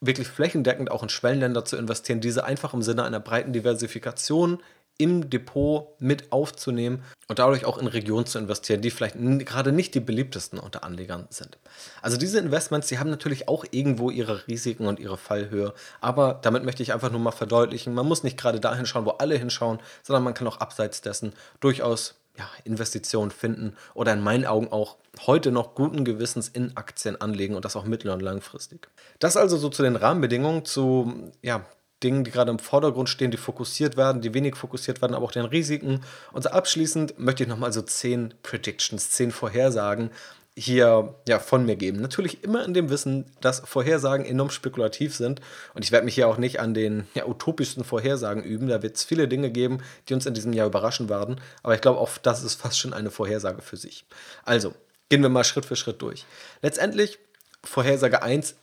wirklich 0.00 0.26
flächendeckend 0.26 0.90
auch 0.90 1.02
in 1.02 1.08
Schwellenländer 1.10 1.64
zu 1.66 1.76
investieren, 1.76 2.20
diese 2.20 2.44
einfach 2.44 2.72
im 2.72 2.82
Sinne 2.82 3.04
einer 3.04 3.20
breiten 3.20 3.52
Diversifikation 3.52 4.60
im 4.98 5.30
Depot 5.30 6.00
mit 6.00 6.32
aufzunehmen 6.32 7.02
und 7.28 7.38
dadurch 7.38 7.64
auch 7.64 7.78
in 7.78 7.86
Regionen 7.86 8.26
zu 8.26 8.38
investieren, 8.38 8.80
die 8.80 8.90
vielleicht 8.90 9.16
gerade 9.16 9.72
nicht 9.72 9.94
die 9.94 10.00
beliebtesten 10.00 10.58
unter 10.58 10.84
Anlegern 10.84 11.26
sind. 11.30 11.58
Also 12.02 12.16
diese 12.16 12.38
Investments, 12.38 12.88
die 12.88 12.98
haben 12.98 13.10
natürlich 13.10 13.48
auch 13.48 13.64
irgendwo 13.70 14.10
ihre 14.10 14.46
Risiken 14.46 14.86
und 14.86 15.00
ihre 15.00 15.16
Fallhöhe, 15.16 15.74
aber 16.00 16.38
damit 16.42 16.64
möchte 16.64 16.82
ich 16.82 16.92
einfach 16.92 17.10
nur 17.10 17.20
mal 17.20 17.32
verdeutlichen, 17.32 17.94
man 17.94 18.06
muss 18.06 18.22
nicht 18.22 18.38
gerade 18.38 18.60
dahin 18.60 18.86
schauen, 18.86 19.04
wo 19.04 19.10
alle 19.10 19.36
hinschauen, 19.36 19.80
sondern 20.02 20.24
man 20.24 20.34
kann 20.34 20.46
auch 20.46 20.58
abseits 20.58 21.00
dessen 21.00 21.32
durchaus 21.60 22.14
ja, 22.38 22.48
Investitionen 22.64 23.30
finden 23.30 23.76
oder 23.94 24.12
in 24.12 24.20
meinen 24.20 24.44
Augen 24.44 24.70
auch 24.70 24.96
heute 25.26 25.50
noch 25.50 25.74
guten 25.74 26.04
Gewissens 26.04 26.48
in 26.48 26.76
Aktien 26.76 27.20
anlegen 27.20 27.54
und 27.54 27.64
das 27.64 27.76
auch 27.76 27.84
mittel- 27.84 28.10
und 28.10 28.20
langfristig. 28.20 28.88
Das 29.18 29.36
also 29.36 29.56
so 29.56 29.68
zu 29.68 29.82
den 29.82 29.96
Rahmenbedingungen, 29.96 30.64
zu 30.64 31.32
ja, 31.42 31.64
Dingen, 32.06 32.22
die 32.22 32.30
gerade 32.30 32.52
im 32.52 32.60
Vordergrund 32.60 33.08
stehen, 33.08 33.32
die 33.32 33.36
fokussiert 33.36 33.96
werden, 33.96 34.22
die 34.22 34.32
wenig 34.32 34.54
fokussiert 34.54 35.02
werden, 35.02 35.14
aber 35.14 35.26
auch 35.26 35.32
den 35.32 35.44
Risiken. 35.44 36.02
Und 36.32 36.42
so 36.44 36.50
abschließend 36.50 37.18
möchte 37.18 37.42
ich 37.42 37.48
nochmal 37.48 37.72
so 37.72 37.82
zehn 37.82 38.32
Predictions, 38.42 39.10
zehn 39.10 39.32
Vorhersagen 39.32 40.10
hier 40.58 41.14
ja, 41.28 41.40
von 41.40 41.66
mir 41.66 41.76
geben. 41.76 42.00
Natürlich 42.00 42.42
immer 42.42 42.64
in 42.64 42.72
dem 42.72 42.88
Wissen, 42.88 43.26
dass 43.42 43.60
Vorhersagen 43.60 44.24
enorm 44.24 44.50
spekulativ 44.50 45.14
sind. 45.14 45.40
Und 45.74 45.84
ich 45.84 45.92
werde 45.92 46.06
mich 46.06 46.14
hier 46.14 46.28
auch 46.28 46.38
nicht 46.38 46.60
an 46.60 46.72
den 46.72 47.06
ja, 47.14 47.26
utopischsten 47.26 47.84
Vorhersagen 47.84 48.42
üben. 48.42 48.68
Da 48.68 48.82
wird 48.82 48.96
es 48.96 49.04
viele 49.04 49.28
Dinge 49.28 49.50
geben, 49.50 49.78
die 50.08 50.14
uns 50.14 50.24
in 50.24 50.32
diesem 50.32 50.54
Jahr 50.54 50.68
überraschen 50.68 51.10
werden. 51.10 51.40
Aber 51.64 51.74
ich 51.74 51.82
glaube, 51.82 51.98
auch 51.98 52.16
das 52.18 52.42
ist 52.42 52.54
fast 52.54 52.78
schon 52.78 52.94
eine 52.94 53.10
Vorhersage 53.10 53.60
für 53.60 53.76
sich. 53.76 54.06
Also, 54.44 54.72
gehen 55.10 55.22
wir 55.22 55.28
mal 55.28 55.44
Schritt 55.44 55.66
für 55.66 55.76
Schritt 55.76 56.00
durch. 56.00 56.24
Letztendlich, 56.62 57.18
Vorhersage 57.62 58.22
1, 58.22 58.54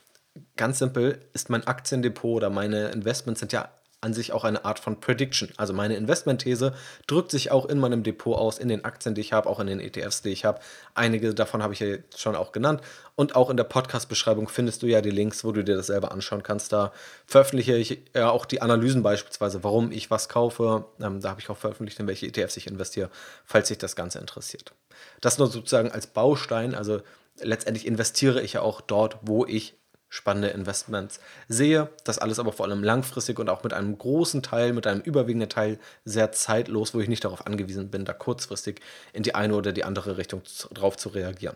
ganz 0.56 0.80
simpel, 0.80 1.20
ist 1.34 1.50
mein 1.50 1.66
Aktiendepot 1.66 2.38
oder 2.38 2.50
meine 2.50 2.90
Investments 2.90 3.40
sind 3.40 3.54
ja 3.54 3.70
an 4.04 4.14
sich 4.14 4.34
auch 4.34 4.44
eine 4.44 4.66
Art 4.66 4.80
von 4.80 5.00
Prediction. 5.00 5.50
Also 5.56 5.74
meine 5.74 5.96
Investmentthese 5.96 6.74
drückt 7.08 7.32
sich 7.32 7.52
auch 7.52 7.66
in 7.66 7.80
meinem 7.80 8.04
Depot 8.04 8.38
aus, 8.38 8.60
in 8.60 8.68
den 8.68 8.84
Aktien, 8.84 9.16
die 9.16 9.22
ich 9.22 9.34
habe, 9.34 9.50
auch 9.50 9.60
in 9.60 9.68
den 9.68 9.80
ETFs, 9.80 10.22
die 10.22 10.30
ich 10.30 10.46
habe. 10.46 10.60
Einige 10.94 11.34
davon 11.34 11.64
habe 11.64 11.74
ich 11.74 11.80
ja 11.80 11.98
schon 12.16 12.36
auch 12.36 12.52
genannt. 12.52 12.82
Und 13.16 13.36
auch 13.36 13.50
in 13.50 13.58
der 13.58 13.64
Podcast-Beschreibung 13.64 14.50
findest 14.50 14.84
du 14.84 14.88
ja 14.88 15.02
die 15.02 15.10
Links, 15.10 15.46
wo 15.46 15.52
du 15.52 15.64
dir 15.64 15.76
das 15.76 15.88
selber 15.88 16.12
anschauen 16.12 16.44
kannst. 16.44 16.74
Da 16.74 16.92
veröffentliche 17.26 17.78
ich 17.78 18.02
ja 18.14 18.30
auch 18.30 18.46
die 18.46 18.62
Analysen 18.62 19.04
beispielsweise, 19.04 19.64
warum 19.64 19.92
ich 19.92 20.12
was 20.12 20.28
kaufe. 20.28 20.86
Ähm, 21.00 21.22
da 21.22 21.30
habe 21.30 21.40
ich 21.40 21.50
auch 21.50 21.58
veröffentlicht, 21.58 22.00
in 22.00 22.08
welche 22.08 22.28
ETFs 22.28 22.58
ich 22.58 22.68
investiere, 22.68 23.10
falls 23.46 23.70
sich 23.70 23.78
das 23.78 23.96
Ganze 23.96 24.20
interessiert. 24.20 24.74
Das 25.22 25.38
nur 25.38 25.48
sozusagen 25.48 25.92
als 25.92 26.08
Baustein. 26.08 26.76
Also 26.76 27.02
letztendlich 27.42 27.88
investiere 27.88 28.42
ich 28.42 28.54
ja 28.54 28.62
auch 28.62 28.82
dort, 28.82 29.18
wo 29.22 29.46
ich 29.46 29.76
spannende 30.14 30.50
Investments 30.50 31.20
sehe. 31.48 31.90
Das 32.04 32.20
alles 32.20 32.38
aber 32.38 32.54
vor 32.54 32.68
allem 32.68 32.84
langfristig 32.84 33.40
und 33.40 33.50
auch 33.50 33.64
mit 33.64 33.74
einem 33.74 33.98
großen 33.98 34.44
Teil, 34.44 34.72
mit 34.72 34.86
einem 34.86 35.02
überwiegenden 35.02 35.50
Teil 35.50 35.80
sehr 36.06 36.32
zeitlos, 36.32 36.94
wo 36.94 37.00
ich 37.00 37.08
nicht 37.08 37.26
darauf 37.26 37.48
angewiesen 37.48 37.90
bin, 37.90 38.06
da 38.06 38.14
kurzfristig 38.14 38.80
in 39.12 39.24
die 39.24 39.34
eine 39.34 39.56
oder 39.56 39.72
die 39.72 39.84
andere 39.84 40.18
Richtung 40.18 40.44
drauf 40.72 40.98
zu 40.98 41.10
reagieren. 41.10 41.56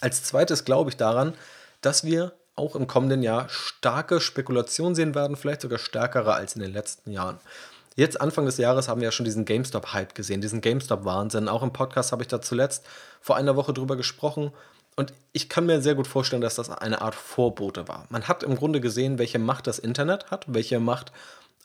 Als 0.00 0.22
zweites 0.22 0.64
glaube 0.64 0.90
ich 0.90 0.96
daran, 0.96 1.34
dass 1.80 2.04
wir 2.04 2.34
auch 2.54 2.76
im 2.76 2.86
kommenden 2.86 3.24
Jahr 3.24 3.48
starke 3.48 4.20
Spekulationen 4.20 4.94
sehen 4.94 5.16
werden, 5.16 5.36
vielleicht 5.36 5.62
sogar 5.62 5.80
stärkere 5.80 6.34
als 6.34 6.54
in 6.54 6.62
den 6.62 6.72
letzten 6.72 7.10
Jahren. 7.10 7.40
Jetzt 7.96 8.20
Anfang 8.20 8.46
des 8.46 8.58
Jahres 8.58 8.88
haben 8.88 9.00
wir 9.00 9.06
ja 9.06 9.12
schon 9.12 9.24
diesen 9.24 9.44
GameStop-Hype 9.44 10.14
gesehen, 10.14 10.40
diesen 10.40 10.60
GameStop-Wahnsinn. 10.60 11.48
Auch 11.48 11.64
im 11.64 11.72
Podcast 11.72 12.12
habe 12.12 12.22
ich 12.22 12.28
da 12.28 12.40
zuletzt 12.40 12.86
vor 13.20 13.36
einer 13.36 13.56
Woche 13.56 13.72
drüber 13.72 13.96
gesprochen. 13.96 14.52
Und 14.96 15.12
ich 15.32 15.48
kann 15.50 15.66
mir 15.66 15.82
sehr 15.82 15.94
gut 15.94 16.06
vorstellen, 16.06 16.40
dass 16.42 16.54
das 16.54 16.70
eine 16.70 17.02
Art 17.02 17.14
Vorbote 17.14 17.86
war. 17.86 18.06
Man 18.08 18.28
hat 18.28 18.42
im 18.42 18.56
Grunde 18.56 18.80
gesehen, 18.80 19.18
welche 19.18 19.38
Macht 19.38 19.66
das 19.66 19.78
Internet 19.78 20.30
hat, 20.30 20.46
welche 20.48 20.80
Macht 20.80 21.12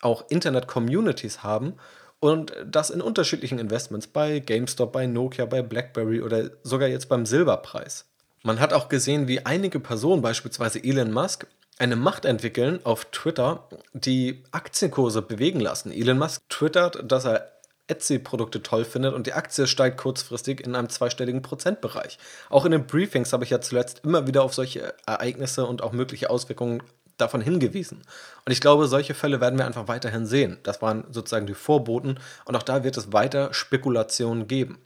auch 0.01 0.25
Internet-Communities 0.29 1.41
haben 1.41 1.75
und 2.19 2.53
das 2.65 2.89
in 2.89 3.01
unterschiedlichen 3.01 3.57
Investments 3.57 4.07
bei 4.07 4.39
GameStop, 4.39 4.91
bei 4.91 5.07
Nokia, 5.07 5.45
bei 5.45 5.61
BlackBerry 5.61 6.21
oder 6.21 6.51
sogar 6.63 6.89
jetzt 6.89 7.07
beim 7.07 7.25
Silberpreis. 7.25 8.05
Man 8.43 8.59
hat 8.59 8.73
auch 8.73 8.89
gesehen, 8.89 9.27
wie 9.27 9.45
einige 9.45 9.79
Personen, 9.79 10.21
beispielsweise 10.21 10.83
Elon 10.83 11.11
Musk, 11.11 11.47
eine 11.79 11.95
Macht 11.95 12.25
entwickeln 12.25 12.79
auf 12.83 13.05
Twitter, 13.05 13.67
die 13.93 14.43
Aktienkurse 14.51 15.21
bewegen 15.21 15.59
lassen. 15.59 15.91
Elon 15.91 16.19
Musk 16.19 16.41
twittert, 16.49 17.11
dass 17.11 17.25
er 17.25 17.51
Etsy-Produkte 17.91 18.63
toll 18.63 18.85
findet 18.85 19.13
und 19.13 19.27
die 19.27 19.33
Aktie 19.33 19.67
steigt 19.67 19.97
kurzfristig 19.97 20.61
in 20.61 20.75
einem 20.75 20.89
zweistelligen 20.89 21.41
Prozentbereich. 21.41 22.17
Auch 22.49 22.65
in 22.65 22.71
den 22.71 22.87
Briefings 22.87 23.33
habe 23.33 23.43
ich 23.43 23.49
ja 23.49 23.61
zuletzt 23.61 24.01
immer 24.03 24.25
wieder 24.25 24.43
auf 24.43 24.53
solche 24.53 24.93
Ereignisse 25.05 25.65
und 25.65 25.83
auch 25.83 25.91
mögliche 25.91 26.29
Auswirkungen 26.29 26.81
davon 27.17 27.41
hingewiesen. 27.41 28.03
Und 28.45 28.51
ich 28.51 28.61
glaube, 28.61 28.87
solche 28.87 29.13
Fälle 29.13 29.39
werden 29.41 29.59
wir 29.59 29.65
einfach 29.65 29.87
weiterhin 29.87 30.25
sehen. 30.25 30.57
Das 30.63 30.81
waren 30.81 31.03
sozusagen 31.11 31.45
die 31.45 31.53
Vorboten 31.53 32.17
und 32.45 32.55
auch 32.55 32.63
da 32.63 32.83
wird 32.83 32.97
es 32.97 33.13
weiter 33.13 33.53
Spekulationen 33.53 34.47
geben. 34.47 34.79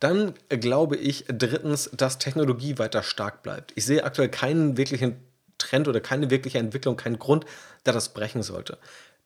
Dann 0.00 0.34
glaube 0.48 0.96
ich 0.96 1.24
drittens, 1.28 1.90
dass 1.96 2.18
Technologie 2.18 2.78
weiter 2.78 3.02
stark 3.02 3.42
bleibt. 3.42 3.72
Ich 3.74 3.86
sehe 3.86 4.04
aktuell 4.04 4.28
keinen 4.28 4.76
wirklichen 4.76 5.16
Trend 5.56 5.88
oder 5.88 6.00
keine 6.00 6.30
wirkliche 6.30 6.58
Entwicklung, 6.58 6.96
keinen 6.96 7.18
Grund, 7.18 7.46
der 7.86 7.92
das 7.92 8.10
brechen 8.10 8.42
sollte. 8.42 8.76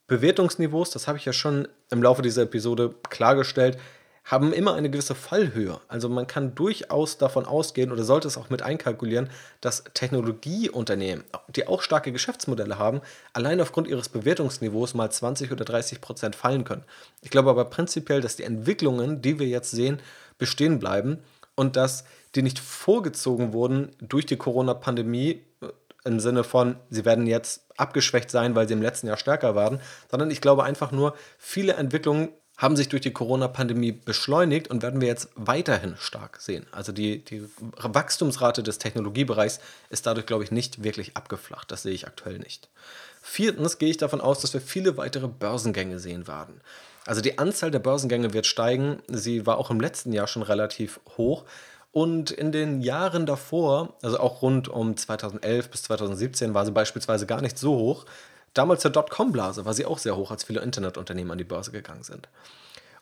Bewertungsniveaus, 0.08 0.90
das 0.90 1.06
habe 1.06 1.18
ich 1.18 1.24
ja 1.24 1.32
schon 1.32 1.68
im 1.90 2.02
Laufe 2.02 2.22
dieser 2.22 2.42
Episode 2.42 2.94
klargestellt, 3.10 3.78
haben 4.24 4.52
immer 4.52 4.74
eine 4.74 4.90
gewisse 4.90 5.14
Fallhöhe. 5.14 5.80
Also 5.88 6.08
man 6.08 6.26
kann 6.26 6.54
durchaus 6.54 7.16
davon 7.16 7.46
ausgehen 7.46 7.92
oder 7.92 8.04
sollte 8.04 8.28
es 8.28 8.36
auch 8.36 8.50
mit 8.50 8.60
einkalkulieren, 8.60 9.30
dass 9.62 9.84
Technologieunternehmen, 9.94 11.24
die 11.48 11.66
auch 11.66 11.80
starke 11.80 12.12
Geschäftsmodelle 12.12 12.78
haben, 12.78 13.00
allein 13.32 13.60
aufgrund 13.60 13.88
ihres 13.88 14.10
Bewertungsniveaus 14.10 14.92
mal 14.92 15.10
20 15.10 15.50
oder 15.52 15.64
30 15.64 16.02
Prozent 16.02 16.36
fallen 16.36 16.64
können. 16.64 16.84
Ich 17.22 17.30
glaube 17.30 17.48
aber 17.48 17.64
prinzipiell, 17.66 18.20
dass 18.20 18.36
die 18.36 18.42
Entwicklungen, 18.42 19.22
die 19.22 19.38
wir 19.38 19.46
jetzt 19.46 19.70
sehen, 19.70 19.98
bestehen 20.36 20.78
bleiben 20.78 21.18
und 21.54 21.76
dass 21.76 22.04
die 22.34 22.42
nicht 22.42 22.58
vorgezogen 22.58 23.54
wurden 23.54 23.92
durch 24.00 24.26
die 24.26 24.36
Corona-Pandemie 24.36 25.42
im 26.08 26.18
Sinne 26.18 26.42
von, 26.42 26.76
sie 26.90 27.04
werden 27.04 27.26
jetzt 27.26 27.66
abgeschwächt 27.76 28.30
sein, 28.30 28.56
weil 28.56 28.66
sie 28.66 28.74
im 28.74 28.82
letzten 28.82 29.06
Jahr 29.06 29.16
stärker 29.16 29.54
waren, 29.54 29.80
sondern 30.10 30.30
ich 30.30 30.40
glaube 30.40 30.64
einfach 30.64 30.90
nur, 30.90 31.14
viele 31.38 31.74
Entwicklungen 31.74 32.30
haben 32.56 32.74
sich 32.74 32.88
durch 32.88 33.02
die 33.02 33.12
Corona-Pandemie 33.12 33.92
beschleunigt 33.92 34.68
und 34.68 34.82
werden 34.82 35.00
wir 35.00 35.06
jetzt 35.06 35.28
weiterhin 35.36 35.94
stark 35.96 36.40
sehen. 36.40 36.66
Also 36.72 36.90
die, 36.90 37.24
die 37.24 37.48
Wachstumsrate 37.60 38.64
des 38.64 38.78
Technologiebereichs 38.78 39.60
ist 39.90 40.06
dadurch, 40.06 40.26
glaube 40.26 40.42
ich, 40.42 40.50
nicht 40.50 40.82
wirklich 40.82 41.16
abgeflacht. 41.16 41.70
Das 41.70 41.84
sehe 41.84 41.92
ich 41.92 42.08
aktuell 42.08 42.40
nicht. 42.40 42.68
Viertens 43.22 43.78
gehe 43.78 43.90
ich 43.90 43.96
davon 43.96 44.20
aus, 44.20 44.40
dass 44.40 44.54
wir 44.54 44.60
viele 44.60 44.96
weitere 44.96 45.28
Börsengänge 45.28 46.00
sehen 46.00 46.26
werden. 46.26 46.60
Also 47.06 47.20
die 47.20 47.38
Anzahl 47.38 47.70
der 47.70 47.78
Börsengänge 47.78 48.32
wird 48.34 48.46
steigen. 48.46 49.02
Sie 49.06 49.46
war 49.46 49.58
auch 49.58 49.70
im 49.70 49.80
letzten 49.80 50.12
Jahr 50.12 50.26
schon 50.26 50.42
relativ 50.42 50.98
hoch. 51.16 51.44
Und 51.92 52.30
in 52.30 52.52
den 52.52 52.80
Jahren 52.80 53.26
davor, 53.26 53.94
also 54.02 54.20
auch 54.20 54.42
rund 54.42 54.68
um 54.68 54.96
2011 54.96 55.70
bis 55.70 55.82
2017, 55.84 56.54
war 56.54 56.64
sie 56.64 56.72
beispielsweise 56.72 57.26
gar 57.26 57.40
nicht 57.40 57.58
so 57.58 57.76
hoch. 57.76 58.04
Damals 58.54 58.82
zur 58.82 58.90
Dotcom-Blase 58.90 59.64
war 59.64 59.74
sie 59.74 59.84
auch 59.84 59.98
sehr 59.98 60.16
hoch, 60.16 60.30
als 60.30 60.44
viele 60.44 60.60
Internetunternehmen 60.60 61.32
an 61.32 61.38
die 61.38 61.44
Börse 61.44 61.72
gegangen 61.72 62.02
sind. 62.02 62.28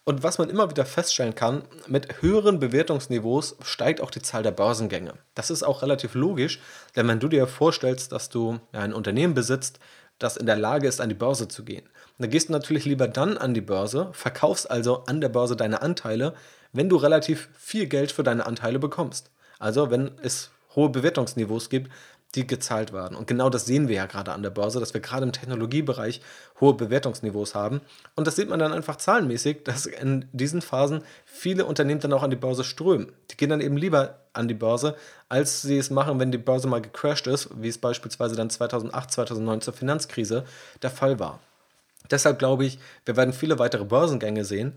Und 0.09 0.23
was 0.23 0.39
man 0.39 0.49
immer 0.49 0.71
wieder 0.71 0.87
feststellen 0.87 1.35
kann, 1.35 1.63
mit 1.89 2.23
höheren 2.23 2.61
Bewertungsniveaus 2.61 3.57
steigt 3.63 4.01
auch 4.01 4.13
die 4.13 4.23
Zahl 4.23 4.45
der 4.45 4.53
Börsengänge. 4.53 5.15
Das 5.35 5.51
ist 5.51 5.65
auch 5.65 5.83
relativ 5.83 6.15
logisch, 6.15 6.61
denn 6.95 7.09
wenn 7.09 7.19
du 7.19 7.27
dir 7.27 7.49
vorstellst, 7.49 8.13
dass 8.13 8.29
du 8.29 8.61
ein 8.71 8.93
Unternehmen 8.93 9.35
besitzt, 9.35 9.81
das 10.21 10.37
in 10.37 10.47
der 10.47 10.57
Lage 10.57 10.87
ist, 10.87 11.01
an 11.01 11.09
die 11.09 11.17
Börse 11.17 11.49
zu 11.49 11.65
gehen, 11.65 11.89
dann 12.19 12.31
gehst 12.31 12.49
du 12.49 12.53
natürlich 12.53 12.85
lieber 12.85 13.09
dann 13.09 13.37
an 13.37 13.53
die 13.53 13.61
Börse, 13.61 14.11
verkaufst 14.13 14.71
also 14.71 15.05
an 15.07 15.21
der 15.21 15.29
Börse 15.29 15.57
deine 15.57 15.83
Anteile, 15.83 16.35
wenn 16.77 16.89
du 16.89 16.97
relativ 16.97 17.49
viel 17.59 17.87
Geld 17.87 18.13
für 18.13 18.23
deine 18.23 18.47
Anteile 18.47 18.79
bekommst. 18.79 19.31
Also 19.59 19.91
wenn 19.91 20.13
es 20.23 20.51
hohe 20.75 20.91
Bewertungsniveaus 20.91 21.71
gibt, 21.71 21.91
die 22.35 22.47
gezahlt 22.47 22.93
werden. 22.93 23.17
Und 23.17 23.27
genau 23.27 23.49
das 23.49 23.65
sehen 23.65 23.89
wir 23.89 23.97
ja 23.97 24.07
gerade 24.07 24.33
an 24.33 24.43
der 24.43 24.51
Börse, 24.51 24.79
dass 24.79 24.93
wir 24.93 25.01
gerade 25.01 25.25
im 25.25 25.33
Technologiebereich 25.33 26.21
hohe 26.61 26.75
Bewertungsniveaus 26.75 27.55
haben. 27.55 27.81
Und 28.15 28.27
das 28.27 28.37
sieht 28.37 28.51
man 28.51 28.59
dann 28.59 28.73
einfach 28.73 28.97
zahlenmäßig, 28.97 29.65
dass 29.65 29.87
in 29.87 30.29
diesen 30.33 30.61
Phasen 30.61 31.03
viele 31.25 31.65
Unternehmen 31.65 32.01
dann 32.01 32.13
auch 32.13 32.23
an 32.23 32.31
die 32.31 32.37
Börse 32.37 32.63
strömen. 32.63 33.13
Die 33.31 33.37
gehen 33.37 33.49
dann 33.49 33.63
eben 33.63 33.79
lieber 33.79 34.19
an 34.35 34.49
die 34.49 34.55
Börse, 34.55 34.97
als 35.31 35.63
sie 35.63 35.79
es 35.79 35.89
machen, 35.89 36.21
wenn 36.21 36.31
die 36.31 36.39
Börse 36.39 36.69
mal 36.69 36.83
gecrashed 36.83 37.27
ist, 37.27 37.49
wie 37.57 37.69
es 37.69 37.79
beispielsweise 37.79 38.37
dann 38.37 38.51
2008, 38.51 39.13
2009 39.13 39.61
zur 39.63 39.73
Finanzkrise 39.73 40.45
der 40.83 40.91
Fall 40.91 41.19
war. 41.19 41.41
Deshalb 42.11 42.39
glaube 42.39 42.65
ich, 42.65 42.79
wir 43.05 43.17
werden 43.17 43.33
viele 43.33 43.59
weitere 43.59 43.85
Börsengänge 43.85 44.45
sehen 44.45 44.75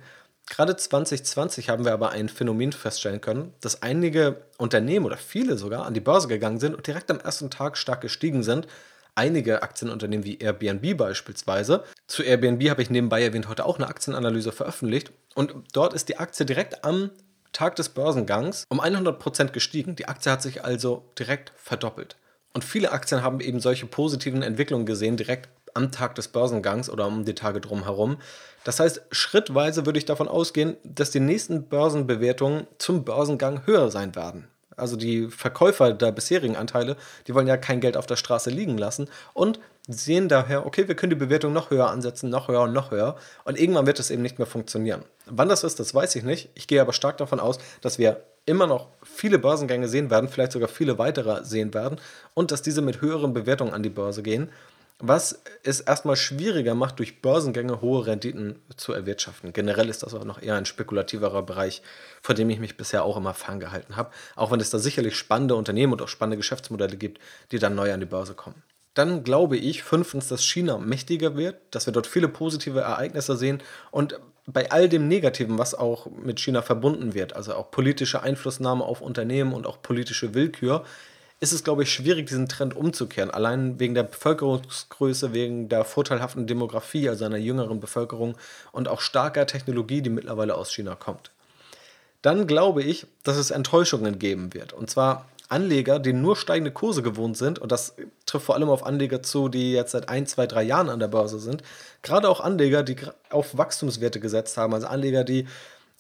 Gerade 0.50 0.76
2020 0.76 1.70
haben 1.70 1.86
wir 1.86 1.94
aber 1.94 2.10
ein 2.10 2.28
Phänomen 2.28 2.72
feststellen 2.72 3.22
können, 3.22 3.54
dass 3.62 3.84
einige 3.84 4.42
Unternehmen 4.58 5.06
oder 5.06 5.18
viele 5.18 5.58
sogar 5.58 5.86
an 5.86 5.94
die 5.94 6.00
Börse 6.00 6.28
gegangen 6.28 6.60
sind 6.60 6.76
und 6.76 6.88
direkt 6.88 7.12
am 7.12 7.20
ersten 7.20 7.52
Tag 7.52 7.78
stark 7.78 8.02
gestiegen 8.02 8.42
sind. 8.42 8.68
Einige 9.14 9.62
Aktienunternehmen 9.62 10.26
wie 10.26 10.40
Airbnb 10.40 10.98
beispielsweise. 10.98 11.84
Zu 12.08 12.24
Airbnb 12.24 12.68
habe 12.70 12.82
ich 12.82 12.90
nebenbei 12.90 13.24
erwähnt 13.24 13.48
heute 13.48 13.66
auch 13.66 13.78
eine 13.78 13.88
Aktienanalyse 13.88 14.52
veröffentlicht 14.52 15.12
und 15.36 15.54
dort 15.74 15.94
ist 15.94 16.10
die 16.10 16.18
Aktie 16.18 16.46
direkt 16.46 16.84
am 16.84 17.12
Tag 17.52 17.76
des 17.76 17.90
Börsengangs 17.90 18.66
um 18.70 18.82
100% 18.82 19.52
gestiegen. 19.52 19.96
Die 19.96 20.08
Aktie 20.08 20.32
hat 20.32 20.42
sich 20.42 20.64
also 20.64 21.06
direkt 21.18 21.54
verdoppelt. 21.58 22.16
Und 22.54 22.64
viele 22.64 22.92
Aktien 22.92 23.22
haben 23.22 23.40
eben 23.42 23.60
solche 23.60 23.86
positiven 23.86 24.42
Entwicklungen 24.42 24.86
gesehen, 24.86 25.18
direkt 25.18 25.50
am 25.74 25.92
Tag 25.92 26.16
des 26.16 26.28
Börsengangs 26.28 26.90
oder 26.90 27.08
um 27.08 27.26
die 27.26 27.36
Tage 27.36 27.62
drumherum. 27.62 28.18
Das 28.64 28.80
heißt, 28.80 29.02
schrittweise 29.12 29.86
würde 29.86 30.00
ich 30.00 30.06
davon 30.06 30.28
ausgehen, 30.28 30.78
dass 30.84 31.12
die 31.12 31.20
nächsten 31.20 31.64
Börsenbewertungen 31.64 32.68
zum 32.78 33.04
Börsengang 33.06 33.66
höher 33.66 33.90
sein 33.90 34.16
werden. 34.16 34.48
Also 34.76 34.96
die 34.96 35.28
Verkäufer 35.28 35.94
der 35.94 36.12
bisherigen 36.12 36.56
Anteile, 36.56 36.96
die 37.28 37.36
wollen 37.36 37.48
ja 37.48 37.58
kein 37.58 37.82
Geld 37.82 37.98
auf 37.98 38.06
der 38.06 38.16
Straße 38.16 38.50
liegen 38.50 38.78
lassen 38.78 39.10
und 39.34 39.60
sehen 39.88 40.30
daher, 40.30 40.66
okay, 40.66 40.88
wir 40.88 40.96
können 40.96 41.10
die 41.10 41.16
Bewertung 41.16 41.52
noch 41.52 41.72
höher 41.72 41.90
ansetzen, 41.90 42.30
noch 42.30 42.48
höher 42.48 42.62
und 42.62 42.74
noch 42.74 42.92
höher. 42.92 43.16
Und 43.44 43.60
irgendwann 43.60 43.88
wird 43.88 44.00
es 44.00 44.12
eben 44.12 44.22
nicht 44.22 44.38
mehr 44.38 44.46
funktionieren. 44.46 45.04
Wann 45.26 45.50
das 45.50 45.64
ist, 45.64 45.80
das 45.80 45.94
weiß 45.94 46.16
ich 46.16 46.24
nicht. 46.24 46.50
Ich 46.54 46.68
gehe 46.68 46.80
aber 46.80 46.94
stark 46.94 47.18
davon 47.18 47.40
aus, 47.40 47.58
dass 47.82 47.98
wir 47.98 48.24
immer 48.46 48.68
noch 48.68 48.88
viele 49.04 49.40
Börsengänge 49.40 49.88
sehen 49.88 50.10
werden, 50.10 50.30
vielleicht 50.30 50.52
sogar 50.52 50.70
viele 50.70 50.98
weitere 50.98 51.44
sehen 51.44 51.74
werden 51.74 52.00
und 52.34 52.52
dass 52.52 52.62
diese 52.62 52.82
mit 52.82 53.02
höheren 53.02 53.34
Bewertungen 53.34 53.74
an 53.74 53.84
die 53.84 53.90
Börse 53.90 54.24
gehen 54.24 54.50
was 55.00 55.42
es 55.64 55.80
erstmal 55.80 56.18
schwieriger 56.18 56.76
macht, 56.76 57.00
durch 57.00 57.22
Börsengänge 57.22 57.80
hohe 57.80 58.06
Renditen 58.06 58.60
zu 58.76 58.92
erwirtschaften. 58.92 59.54
Generell 59.54 59.88
ist 59.88 60.04
das 60.04 60.14
auch 60.14 60.26
noch 60.26 60.42
eher 60.42 60.56
ein 60.56 60.66
spekulativerer 60.66 61.42
Bereich, 61.44 61.82
vor 62.22 62.36
dem 62.36 62.50
ich 62.50 62.60
mich 62.60 62.76
bisher 62.76 63.04
auch 63.06 63.16
immer 63.16 63.34
ferngehalten 63.34 63.96
habe, 63.96 64.12
auch 64.36 64.52
wenn 64.52 64.60
es 64.60 64.70
da 64.70 64.78
sicherlich 64.78 65.16
spannende 65.16 65.56
Unternehmen 65.56 65.94
und 65.94 66.02
auch 66.02 66.10
spannende 66.10 66.38
Geschäftsmodelle 66.38 66.98
gibt, 66.98 67.20
die 67.52 67.60
dann 67.60 67.76
neu 67.76 67.94
an 67.94 68.02
die 68.02 68.06
Börse 68.06 68.34
kommen. 68.34 68.62
Dann 68.94 69.24
glaube 69.24 69.56
ich 69.56 69.84
fünftens, 69.84 70.28
dass 70.28 70.44
China 70.44 70.78
mächtiger 70.78 71.38
wird, 71.38 71.56
dass 71.72 71.86
wir 71.86 71.94
dort 71.94 72.08
viele 72.08 72.28
positive 72.28 72.82
Ereignisse 72.82 73.38
sehen 73.38 73.64
und 73.92 74.20
bei 74.46 74.72
all 74.72 74.90
dem 74.90 75.08
Negativen, 75.08 75.58
was 75.58 75.76
auch 75.76 76.08
mit 76.08 76.40
China 76.40 76.62
verbunden 76.62 77.14
wird, 77.14 77.36
also 77.36 77.54
auch 77.54 77.72
politische 77.72 78.22
Einflussnahme 78.22 78.84
auf 78.84 79.00
Unternehmen 79.00 79.54
und 79.54 79.68
auch 79.68 79.82
politische 79.82 80.34
Willkür, 80.34 80.84
ist 81.40 81.54
es, 81.54 81.64
glaube 81.64 81.84
ich, 81.84 81.94
schwierig, 81.94 82.28
diesen 82.28 82.50
Trend 82.50 82.76
umzukehren. 82.76 83.32
Allein 83.32 83.80
wegen 83.80 83.96
der 83.96 84.04
Bevölkerungsgröße, 84.04 85.34
wegen 85.34 85.70
der 85.70 85.86
vorteilhaften 85.86 86.48
Demografie, 86.48 87.08
also 87.08 87.26
einer 87.26 87.38
jüngeren 87.38 87.80
Bevölkerung 87.80 88.38
und 88.72 88.88
auch 88.88 89.00
starker 89.00 89.48
Technologie, 89.48 90.02
die 90.02 90.10
mittlerweile 90.10 90.56
aus 90.56 90.74
China 90.74 90.96
kommt. 90.96 91.32
Dann 92.22 92.48
glaube 92.48 92.84
ich, 92.84 93.08
dass 93.24 93.38
es 93.38 93.52
Enttäuschungen 93.52 94.20
geben 94.20 94.54
wird. 94.54 94.74
Und 94.74 94.90
zwar 94.90 95.26
Anleger, 95.48 95.98
die 95.98 96.14
nur 96.14 96.36
steigende 96.36 96.72
Kurse 96.72 97.02
gewohnt 97.02 97.38
sind, 97.38 97.58
und 97.58 97.72
das 97.72 97.96
trifft 98.26 98.46
vor 98.46 98.56
allem 98.56 98.70
auf 98.70 98.86
Anleger 98.86 99.24
zu, 99.24 99.50
die 99.50 99.72
jetzt 99.72 99.92
seit 99.92 100.10
ein, 100.10 100.28
zwei, 100.28 100.46
drei 100.46 100.62
Jahren 100.62 100.90
an 100.90 101.00
der 101.00 101.08
Börse 101.08 101.40
sind, 101.40 101.64
gerade 102.04 102.30
auch 102.30 102.42
Anleger, 102.42 102.84
die 102.84 102.98
auf 103.30 103.58
Wachstumswerte 103.58 104.20
gesetzt 104.20 104.58
haben, 104.58 104.74
also 104.74 104.88
Anleger, 104.88 105.24
die 105.24 105.48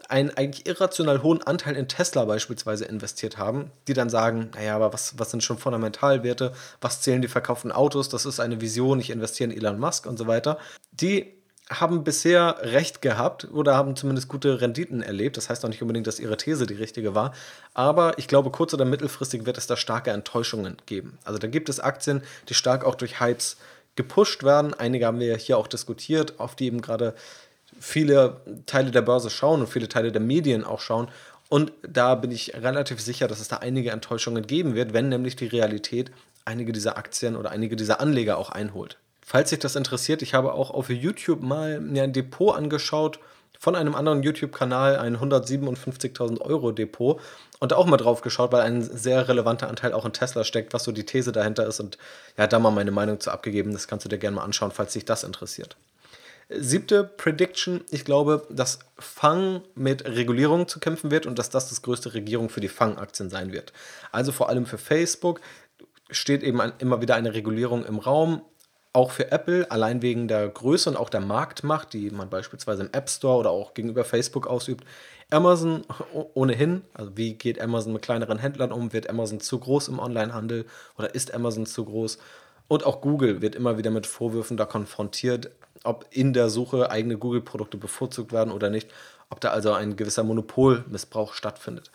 einen 0.09 0.31
eigentlich 0.31 0.65
irrational 0.65 1.23
hohen 1.23 1.43
Anteil 1.43 1.75
in 1.75 1.87
Tesla 1.87 2.25
beispielsweise 2.25 2.85
investiert 2.85 3.37
haben, 3.37 3.71
die 3.87 3.93
dann 3.93 4.09
sagen, 4.09 4.49
naja, 4.55 4.75
aber 4.75 4.91
was, 4.91 5.17
was 5.19 5.31
sind 5.31 5.43
schon 5.43 5.57
Fundamentalwerte, 5.57 6.51
was 6.81 7.01
zählen 7.01 7.21
die 7.21 7.27
verkauften 7.27 7.71
Autos, 7.71 8.09
das 8.09 8.25
ist 8.25 8.39
eine 8.39 8.59
Vision, 8.59 8.99
ich 8.99 9.11
investiere 9.11 9.51
in 9.51 9.57
Elon 9.57 9.79
Musk 9.79 10.07
und 10.07 10.17
so 10.17 10.27
weiter, 10.27 10.57
die 10.91 11.39
haben 11.69 12.03
bisher 12.03 12.57
recht 12.61 13.01
gehabt 13.03 13.47
oder 13.51 13.75
haben 13.75 13.95
zumindest 13.95 14.27
gute 14.27 14.59
Renditen 14.59 15.03
erlebt. 15.03 15.37
Das 15.37 15.51
heißt 15.51 15.63
auch 15.63 15.69
nicht 15.69 15.83
unbedingt, 15.83 16.07
dass 16.07 16.19
ihre 16.19 16.35
These 16.35 16.65
die 16.65 16.73
richtige 16.73 17.13
war. 17.13 17.31
Aber 17.75 18.17
ich 18.17 18.27
glaube, 18.27 18.49
kurz- 18.49 18.73
oder 18.73 18.85
mittelfristig 18.85 19.45
wird 19.45 19.59
es 19.59 19.67
da 19.67 19.77
starke 19.77 20.09
Enttäuschungen 20.09 20.77
geben. 20.87 21.19
Also 21.23 21.37
da 21.37 21.47
gibt 21.47 21.69
es 21.69 21.79
Aktien, 21.79 22.23
die 22.49 22.55
stark 22.55 22.83
auch 22.83 22.95
durch 22.95 23.19
Hypes 23.19 23.57
gepusht 23.95 24.43
werden. 24.43 24.73
Einige 24.73 25.05
haben 25.05 25.19
wir 25.19 25.35
hier 25.37 25.59
auch 25.59 25.67
diskutiert, 25.67 26.39
auf 26.39 26.55
die 26.55 26.65
eben 26.65 26.81
gerade 26.81 27.13
viele 27.79 28.41
Teile 28.65 28.91
der 28.91 29.01
Börse 29.01 29.29
schauen 29.29 29.61
und 29.61 29.67
viele 29.67 29.89
Teile 29.89 30.11
der 30.11 30.21
Medien 30.21 30.63
auch 30.63 30.79
schauen. 30.79 31.09
Und 31.49 31.71
da 31.81 32.15
bin 32.15 32.31
ich 32.31 32.53
relativ 32.53 33.01
sicher, 33.01 33.27
dass 33.27 33.39
es 33.39 33.47
da 33.47 33.57
einige 33.57 33.91
Enttäuschungen 33.91 34.45
geben 34.45 34.75
wird, 34.75 34.93
wenn 34.93 35.09
nämlich 35.09 35.35
die 35.35 35.47
Realität 35.47 36.11
einige 36.45 36.71
dieser 36.71 36.97
Aktien 36.97 37.35
oder 37.35 37.51
einige 37.51 37.75
dieser 37.75 37.99
Anleger 37.99 38.37
auch 38.37 38.49
einholt. 38.49 38.97
Falls 39.21 39.49
sich 39.51 39.59
das 39.59 39.75
interessiert, 39.75 40.21
ich 40.21 40.33
habe 40.33 40.53
auch 40.53 40.71
auf 40.71 40.89
YouTube 40.89 41.41
mal 41.41 41.79
mir 41.79 42.03
ein 42.03 42.13
Depot 42.13 42.55
angeschaut 42.55 43.19
von 43.59 43.75
einem 43.75 43.93
anderen 43.93 44.23
YouTube-Kanal, 44.23 44.97
ein 44.97 45.17
157.000 45.17 46.39
Euro 46.41 46.71
Depot 46.71 47.19
und 47.59 47.71
da 47.71 47.75
auch 47.75 47.85
mal 47.85 47.97
drauf 47.97 48.21
geschaut, 48.21 48.53
weil 48.53 48.61
ein 48.61 48.81
sehr 48.81 49.27
relevanter 49.27 49.67
Anteil 49.67 49.93
auch 49.93 50.05
in 50.05 50.13
Tesla 50.13 50.45
steckt, 50.45 50.73
was 50.73 50.85
so 50.85 50.93
die 50.93 51.05
These 51.05 51.31
dahinter 51.33 51.67
ist 51.67 51.79
und 51.79 51.97
ja, 52.37 52.47
da 52.47 52.57
mal 52.57 52.71
meine 52.71 52.91
Meinung 52.91 53.19
zu 53.19 53.31
abgegeben. 53.31 53.73
Das 53.73 53.87
kannst 53.87 54.05
du 54.05 54.09
dir 54.09 54.17
gerne 54.17 54.37
mal 54.37 54.43
anschauen, 54.43 54.71
falls 54.71 54.93
dich 54.93 55.05
das 55.05 55.23
interessiert. 55.23 55.75
Siebte 56.51 57.03
Prediction, 57.03 57.81
ich 57.91 58.05
glaube, 58.05 58.47
dass 58.49 58.79
Fang 58.97 59.61
mit 59.75 60.05
Regulierung 60.05 60.67
zu 60.67 60.79
kämpfen 60.79 61.11
wird 61.11 61.27
und 61.27 61.37
dass 61.37 61.51
das 61.51 61.69
das 61.69 61.83
größte 61.83 62.15
Regierung 62.15 62.49
für 62.49 62.59
die 62.59 62.67
Fang-Aktien 62.67 63.29
sein 63.29 63.51
wird. 63.51 63.71
Also 64.11 64.31
vor 64.31 64.49
allem 64.49 64.65
für 64.65 64.79
Facebook 64.79 65.41
steht 66.09 66.41
eben 66.41 66.59
ein, 66.59 66.73
immer 66.79 67.01
wieder 67.01 67.15
eine 67.15 67.35
Regulierung 67.35 67.85
im 67.85 67.99
Raum. 67.99 68.41
Auch 68.93 69.11
für 69.11 69.31
Apple, 69.31 69.69
allein 69.69 70.01
wegen 70.01 70.27
der 70.27 70.47
Größe 70.49 70.89
und 70.89 70.97
auch 70.97 71.11
der 71.11 71.21
Marktmacht, 71.21 71.93
die 71.93 72.09
man 72.09 72.31
beispielsweise 72.31 72.81
im 72.81 72.89
App 72.91 73.07
Store 73.11 73.37
oder 73.37 73.51
auch 73.51 73.75
gegenüber 73.75 74.03
Facebook 74.03 74.47
ausübt. 74.47 74.83
Amazon 75.29 75.85
ohnehin, 76.33 76.81
also 76.95 77.15
wie 77.15 77.35
geht 77.35 77.61
Amazon 77.61 77.93
mit 77.93 78.01
kleineren 78.01 78.39
Händlern 78.39 78.71
um? 78.71 78.91
Wird 78.91 79.07
Amazon 79.07 79.39
zu 79.39 79.59
groß 79.59 79.89
im 79.89 79.99
Onlinehandel 79.99 80.65
oder 80.97 81.13
ist 81.13 81.31
Amazon 81.35 81.67
zu 81.67 81.85
groß? 81.85 82.17
Und 82.67 82.83
auch 82.83 83.01
Google 83.01 83.41
wird 83.41 83.55
immer 83.55 83.77
wieder 83.77 83.91
mit 83.91 84.07
Vorwürfen 84.07 84.57
da 84.57 84.65
konfrontiert, 84.65 85.51
ob 85.83 86.05
in 86.11 86.33
der 86.33 86.49
Suche 86.49 86.91
eigene 86.91 87.17
Google-Produkte 87.17 87.77
bevorzugt 87.77 88.31
werden 88.31 88.51
oder 88.51 88.69
nicht, 88.69 88.89
ob 89.29 89.39
da 89.41 89.49
also 89.49 89.73
ein 89.73 89.95
gewisser 89.95 90.23
Monopolmissbrauch 90.23 91.33
stattfindet. 91.33 91.91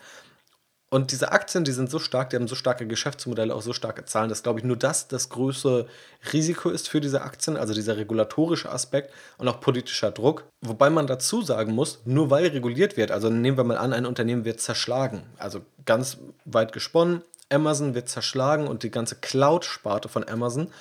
Und 0.89 1.11
diese 1.11 1.31
Aktien, 1.31 1.63
die 1.65 1.71
sind 1.71 1.89
so 1.89 1.99
stark, 1.99 2.29
die 2.29 2.37
haben 2.37 2.47
so 2.47 2.55
starke 2.55 2.87
Geschäftsmodelle, 2.87 3.53
auch 3.53 3.61
so 3.61 3.73
starke 3.73 4.05
Zahlen, 4.05 4.29
dass, 4.29 4.43
glaube 4.43 4.59
ich, 4.59 4.65
nur 4.65 4.77
das 4.77 5.07
das 5.07 5.29
größte 5.29 5.87
Risiko 6.31 6.69
ist 6.69 6.87
für 6.87 7.01
diese 7.01 7.23
Aktien, 7.23 7.57
also 7.57 7.73
dieser 7.73 7.97
regulatorische 7.97 8.71
Aspekt 8.71 9.11
und 9.37 9.47
auch 9.47 9.59
politischer 9.59 10.11
Druck. 10.11 10.45
Wobei 10.61 10.89
man 10.89 11.07
dazu 11.07 11.41
sagen 11.41 11.73
muss, 11.73 11.99
nur 12.05 12.29
weil 12.29 12.47
reguliert 12.47 12.97
wird, 12.97 13.11
also 13.11 13.29
nehmen 13.29 13.57
wir 13.57 13.63
mal 13.63 13.77
an, 13.77 13.93
ein 13.93 14.05
Unternehmen 14.05 14.45
wird 14.45 14.61
zerschlagen, 14.61 15.23
also 15.37 15.61
ganz 15.85 16.17
weit 16.45 16.71
gesponnen, 16.71 17.23
Amazon 17.49 17.93
wird 17.93 18.07
zerschlagen 18.07 18.67
und 18.67 18.83
die 18.83 18.91
ganze 18.91 19.15
Cloud-Sparte 19.15 20.07
von 20.07 20.27
Amazon 20.27 20.71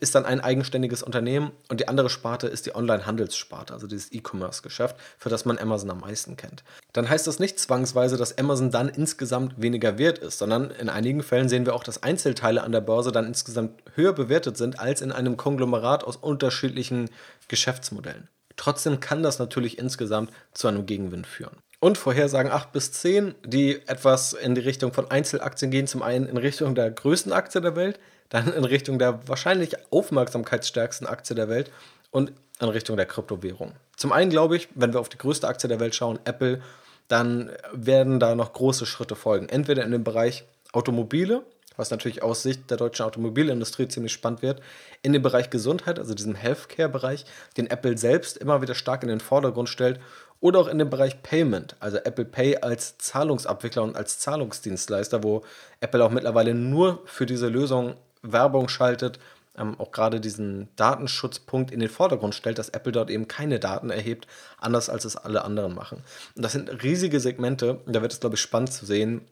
ist 0.00 0.14
dann 0.14 0.24
ein 0.24 0.40
eigenständiges 0.40 1.02
Unternehmen 1.02 1.52
und 1.68 1.80
die 1.80 1.88
andere 1.88 2.10
Sparte 2.10 2.46
ist 2.46 2.66
die 2.66 2.74
Online-Handelssparte, 2.74 3.72
also 3.72 3.86
dieses 3.86 4.12
E-Commerce-Geschäft, 4.12 4.96
für 5.18 5.28
das 5.28 5.44
man 5.44 5.58
Amazon 5.58 5.90
am 5.90 6.00
meisten 6.00 6.36
kennt. 6.36 6.64
Dann 6.92 7.08
heißt 7.08 7.26
das 7.26 7.38
nicht 7.38 7.58
zwangsweise, 7.58 8.16
dass 8.16 8.36
Amazon 8.38 8.70
dann 8.70 8.88
insgesamt 8.88 9.60
weniger 9.60 9.98
wert 9.98 10.18
ist, 10.18 10.38
sondern 10.38 10.70
in 10.70 10.88
einigen 10.88 11.22
Fällen 11.22 11.48
sehen 11.48 11.66
wir 11.66 11.74
auch, 11.74 11.84
dass 11.84 12.02
Einzelteile 12.02 12.62
an 12.62 12.72
der 12.72 12.80
Börse 12.80 13.12
dann 13.12 13.26
insgesamt 13.26 13.82
höher 13.94 14.12
bewertet 14.12 14.56
sind 14.56 14.78
als 14.78 15.00
in 15.00 15.12
einem 15.12 15.36
Konglomerat 15.36 16.04
aus 16.04 16.16
unterschiedlichen 16.16 17.10
Geschäftsmodellen. 17.48 18.28
Trotzdem 18.56 19.00
kann 19.00 19.22
das 19.22 19.38
natürlich 19.38 19.78
insgesamt 19.78 20.30
zu 20.52 20.68
einem 20.68 20.84
Gegenwind 20.84 21.26
führen. 21.26 21.56
Und 21.82 21.96
Vorhersagen 21.96 22.52
8 22.52 22.72
bis 22.72 22.92
10, 22.92 23.34
die 23.42 23.76
etwas 23.88 24.34
in 24.34 24.54
die 24.54 24.60
Richtung 24.60 24.92
von 24.92 25.10
Einzelaktien 25.10 25.70
gehen. 25.70 25.86
Zum 25.86 26.02
einen 26.02 26.26
in 26.26 26.36
Richtung 26.36 26.74
der 26.74 26.90
größten 26.90 27.32
Aktie 27.32 27.62
der 27.62 27.74
Welt, 27.74 27.98
dann 28.30 28.52
in 28.52 28.64
Richtung 28.64 28.98
der 28.98 29.28
wahrscheinlich 29.28 29.76
aufmerksamkeitsstärksten 29.92 31.06
Aktie 31.06 31.36
der 31.36 31.48
Welt 31.48 31.70
und 32.10 32.32
in 32.60 32.68
Richtung 32.68 32.96
der 32.96 33.06
Kryptowährung. 33.06 33.72
Zum 33.96 34.12
einen 34.12 34.30
glaube 34.30 34.56
ich, 34.56 34.68
wenn 34.74 34.92
wir 34.92 35.00
auf 35.00 35.08
die 35.08 35.18
größte 35.18 35.46
Aktie 35.46 35.68
der 35.68 35.80
Welt 35.80 35.94
schauen, 35.94 36.18
Apple, 36.24 36.62
dann 37.08 37.50
werden 37.72 38.20
da 38.20 38.34
noch 38.34 38.52
große 38.52 38.86
Schritte 38.86 39.16
folgen. 39.16 39.48
Entweder 39.48 39.84
in 39.84 39.90
dem 39.90 40.04
Bereich 40.04 40.44
Automobile, 40.72 41.42
was 41.76 41.90
natürlich 41.90 42.22
aus 42.22 42.42
Sicht 42.42 42.70
der 42.70 42.76
deutschen 42.76 43.04
Automobilindustrie 43.04 43.88
ziemlich 43.88 44.12
spannend 44.12 44.42
wird, 44.42 44.60
in 45.02 45.12
dem 45.12 45.22
Bereich 45.22 45.50
Gesundheit, 45.50 45.98
also 45.98 46.14
diesem 46.14 46.34
Healthcare-Bereich, 46.34 47.24
den 47.56 47.68
Apple 47.68 47.98
selbst 47.98 48.36
immer 48.36 48.62
wieder 48.62 48.74
stark 48.74 49.02
in 49.02 49.08
den 49.08 49.20
Vordergrund 49.20 49.68
stellt, 49.68 49.98
oder 50.40 50.60
auch 50.60 50.68
in 50.68 50.78
dem 50.78 50.88
Bereich 50.88 51.22
Payment, 51.22 51.76
also 51.80 51.98
Apple 51.98 52.24
Pay 52.24 52.58
als 52.58 52.96
Zahlungsabwickler 52.98 53.82
und 53.82 53.96
als 53.96 54.18
Zahlungsdienstleister, 54.20 55.22
wo 55.22 55.42
Apple 55.80 56.04
auch 56.04 56.10
mittlerweile 56.10 56.54
nur 56.54 57.02
für 57.04 57.26
diese 57.26 57.48
Lösung 57.48 57.94
Werbung 58.22 58.68
schaltet, 58.68 59.18
ähm, 59.56 59.78
auch 59.78 59.92
gerade 59.92 60.20
diesen 60.20 60.68
Datenschutzpunkt 60.76 61.70
in 61.70 61.80
den 61.80 61.88
Vordergrund 61.88 62.34
stellt, 62.34 62.58
dass 62.58 62.68
Apple 62.70 62.92
dort 62.92 63.10
eben 63.10 63.28
keine 63.28 63.58
Daten 63.60 63.90
erhebt, 63.90 64.26
anders 64.58 64.88
als 64.88 65.04
es 65.04 65.16
alle 65.16 65.44
anderen 65.44 65.74
machen. 65.74 66.02
Und 66.36 66.42
das 66.42 66.52
sind 66.52 66.82
riesige 66.82 67.20
Segmente, 67.20 67.80
da 67.86 68.02
wird 68.02 68.12
es, 68.12 68.20
glaube 68.20 68.36
ich, 68.36 68.40
spannend 68.40 68.72
zu 68.72 68.86
sehen, 68.86 69.22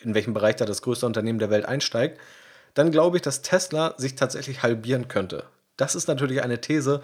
in 0.00 0.14
welchem 0.14 0.34
Bereich 0.34 0.56
da 0.56 0.64
das 0.64 0.82
größte 0.82 1.06
Unternehmen 1.06 1.38
der 1.38 1.50
Welt 1.50 1.66
einsteigt. 1.66 2.18
Dann 2.74 2.90
glaube 2.90 3.16
ich, 3.16 3.22
dass 3.22 3.42
Tesla 3.42 3.94
sich 3.96 4.14
tatsächlich 4.14 4.62
halbieren 4.62 5.08
könnte. 5.08 5.44
Das 5.76 5.94
ist 5.94 6.08
natürlich 6.08 6.42
eine 6.42 6.60
These, 6.60 7.02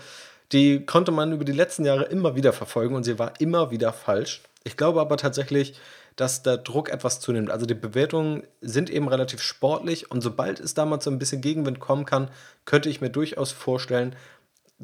die 0.52 0.84
konnte 0.84 1.10
man 1.10 1.32
über 1.32 1.44
die 1.44 1.52
letzten 1.52 1.84
Jahre 1.84 2.04
immer 2.04 2.36
wieder 2.36 2.52
verfolgen 2.52 2.94
und 2.94 3.04
sie 3.04 3.18
war 3.18 3.40
immer 3.40 3.70
wieder 3.70 3.92
falsch. 3.92 4.42
Ich 4.62 4.76
glaube 4.76 5.00
aber 5.00 5.16
tatsächlich, 5.16 5.74
dass 6.16 6.42
der 6.42 6.59
Druck 6.59 6.90
etwas 6.90 7.20
zunimmt. 7.20 7.50
Also 7.50 7.66
die 7.66 7.74
Bewertungen 7.74 8.44
sind 8.61 8.90
eben 8.90 9.09
relativ 9.09 9.40
sportlich 9.40 10.11
und 10.11 10.20
sobald 10.20 10.61
es 10.61 10.74
da 10.74 10.85
mal 10.85 11.00
so 11.00 11.11
ein 11.11 11.18
bisschen 11.18 11.40
Gegenwind 11.40 11.81
kommen 11.81 12.05
kann, 12.05 12.31
könnte 12.64 12.88
ich 12.88 13.00
mir 13.00 13.11
durchaus 13.11 13.53
vorstellen, 13.53 14.14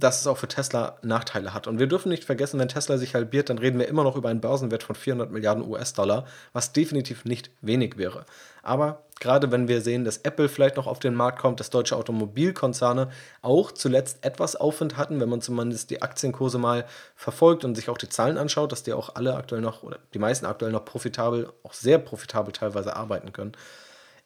dass 0.01 0.21
es 0.21 0.27
auch 0.27 0.39
für 0.39 0.49
Tesla 0.49 0.97
Nachteile 1.03 1.55
hat. 1.55 1.67
Und 1.67 1.79
wir 1.79 1.87
dürfen 1.87 2.09
nicht 2.09 2.25
vergessen, 2.25 2.59
wenn 2.59 2.69
Tesla 2.69 2.99
sich 2.99 3.15
halbiert, 3.15 3.51
dann 3.51 3.59
reden 3.59 3.79
wir 3.79 3.89
immer 3.89 4.05
noch 4.05 4.17
über 4.17 4.29
einen 4.29 4.41
Börsenwert 4.41 4.83
von 4.83 4.97
400 4.97 5.31
Milliarden 5.31 5.67
US-Dollar, 5.67 6.27
was 6.53 6.73
definitiv 6.73 7.25
nicht 7.25 7.51
wenig 7.61 7.97
wäre. 7.99 8.25
Aber 8.63 9.05
gerade 9.21 9.53
wenn 9.53 9.69
wir 9.69 9.81
sehen, 9.81 10.05
dass 10.05 10.19
Apple 10.19 10.49
vielleicht 10.49 10.77
noch 10.77 10.87
auf 10.87 10.99
den 10.99 11.15
Markt 11.15 11.39
kommt, 11.39 11.61
dass 11.61 11.71
deutsche 11.71 11.97
Automobilkonzerne 11.97 13.11
auch 13.43 13.73
zuletzt 13.73 14.25
etwas 14.25 14.57
Aufwind 14.57 14.97
hatten, 14.97 15.21
wenn 15.21 15.29
man 15.29 15.41
zumindest 15.41 15.91
die 15.91 16.03
Aktienkurse 16.03 16.59
mal 16.59 16.85
verfolgt 17.15 17.65
und 17.65 17.75
sich 17.75 17.89
auch 17.89 17.99
die 17.99 18.09
Zahlen 18.09 18.39
anschaut, 18.39 18.73
dass 18.73 18.83
die 18.83 18.93
auch 18.93 19.15
alle 19.15 19.35
aktuell 19.35 19.61
noch 19.61 19.83
oder 19.83 19.99
die 20.15 20.19
meisten 20.19 20.47
aktuell 20.47 20.73
noch 20.73 20.85
profitabel, 20.85 21.53
auch 21.63 21.75
sehr 21.75 21.99
profitabel 21.99 22.53
teilweise 22.53 22.97
arbeiten 22.97 23.33
können. 23.33 23.53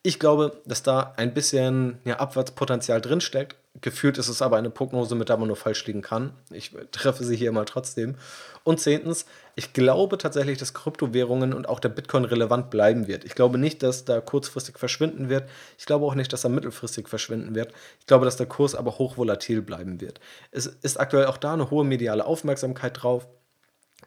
Ich 0.06 0.18
glaube, 0.18 0.60
dass 0.66 0.82
da 0.82 1.14
ein 1.16 1.32
bisschen 1.32 1.98
ja, 2.04 2.18
Abwärtspotenzial 2.18 3.00
drinsteckt. 3.00 3.56
Gefühlt 3.80 4.18
ist 4.18 4.28
es 4.28 4.42
aber 4.42 4.58
eine 4.58 4.68
Prognose, 4.68 5.14
mit 5.14 5.30
der 5.30 5.38
man 5.38 5.46
nur 5.48 5.56
falsch 5.56 5.86
liegen 5.86 6.02
kann. 6.02 6.34
Ich 6.50 6.72
treffe 6.92 7.24
sie 7.24 7.34
hier 7.34 7.52
mal 7.52 7.64
trotzdem. 7.64 8.16
Und 8.64 8.80
zehntens, 8.80 9.24
ich 9.54 9.72
glaube 9.72 10.18
tatsächlich, 10.18 10.58
dass 10.58 10.74
Kryptowährungen 10.74 11.54
und 11.54 11.66
auch 11.70 11.80
der 11.80 11.88
Bitcoin 11.88 12.26
relevant 12.26 12.68
bleiben 12.68 13.06
wird. 13.06 13.24
Ich 13.24 13.34
glaube 13.34 13.56
nicht, 13.56 13.82
dass 13.82 14.04
da 14.04 14.20
kurzfristig 14.20 14.78
verschwinden 14.78 15.30
wird. 15.30 15.48
Ich 15.78 15.86
glaube 15.86 16.04
auch 16.04 16.14
nicht, 16.14 16.34
dass 16.34 16.44
er 16.44 16.50
mittelfristig 16.50 17.08
verschwinden 17.08 17.54
wird. 17.54 17.72
Ich 17.98 18.06
glaube, 18.06 18.26
dass 18.26 18.36
der 18.36 18.46
Kurs 18.46 18.74
aber 18.74 18.98
hochvolatil 18.98 19.62
bleiben 19.62 20.02
wird. 20.02 20.20
Es 20.50 20.66
ist 20.66 21.00
aktuell 21.00 21.26
auch 21.26 21.38
da 21.38 21.54
eine 21.54 21.70
hohe 21.70 21.84
mediale 21.84 22.26
Aufmerksamkeit 22.26 23.02
drauf. 23.02 23.26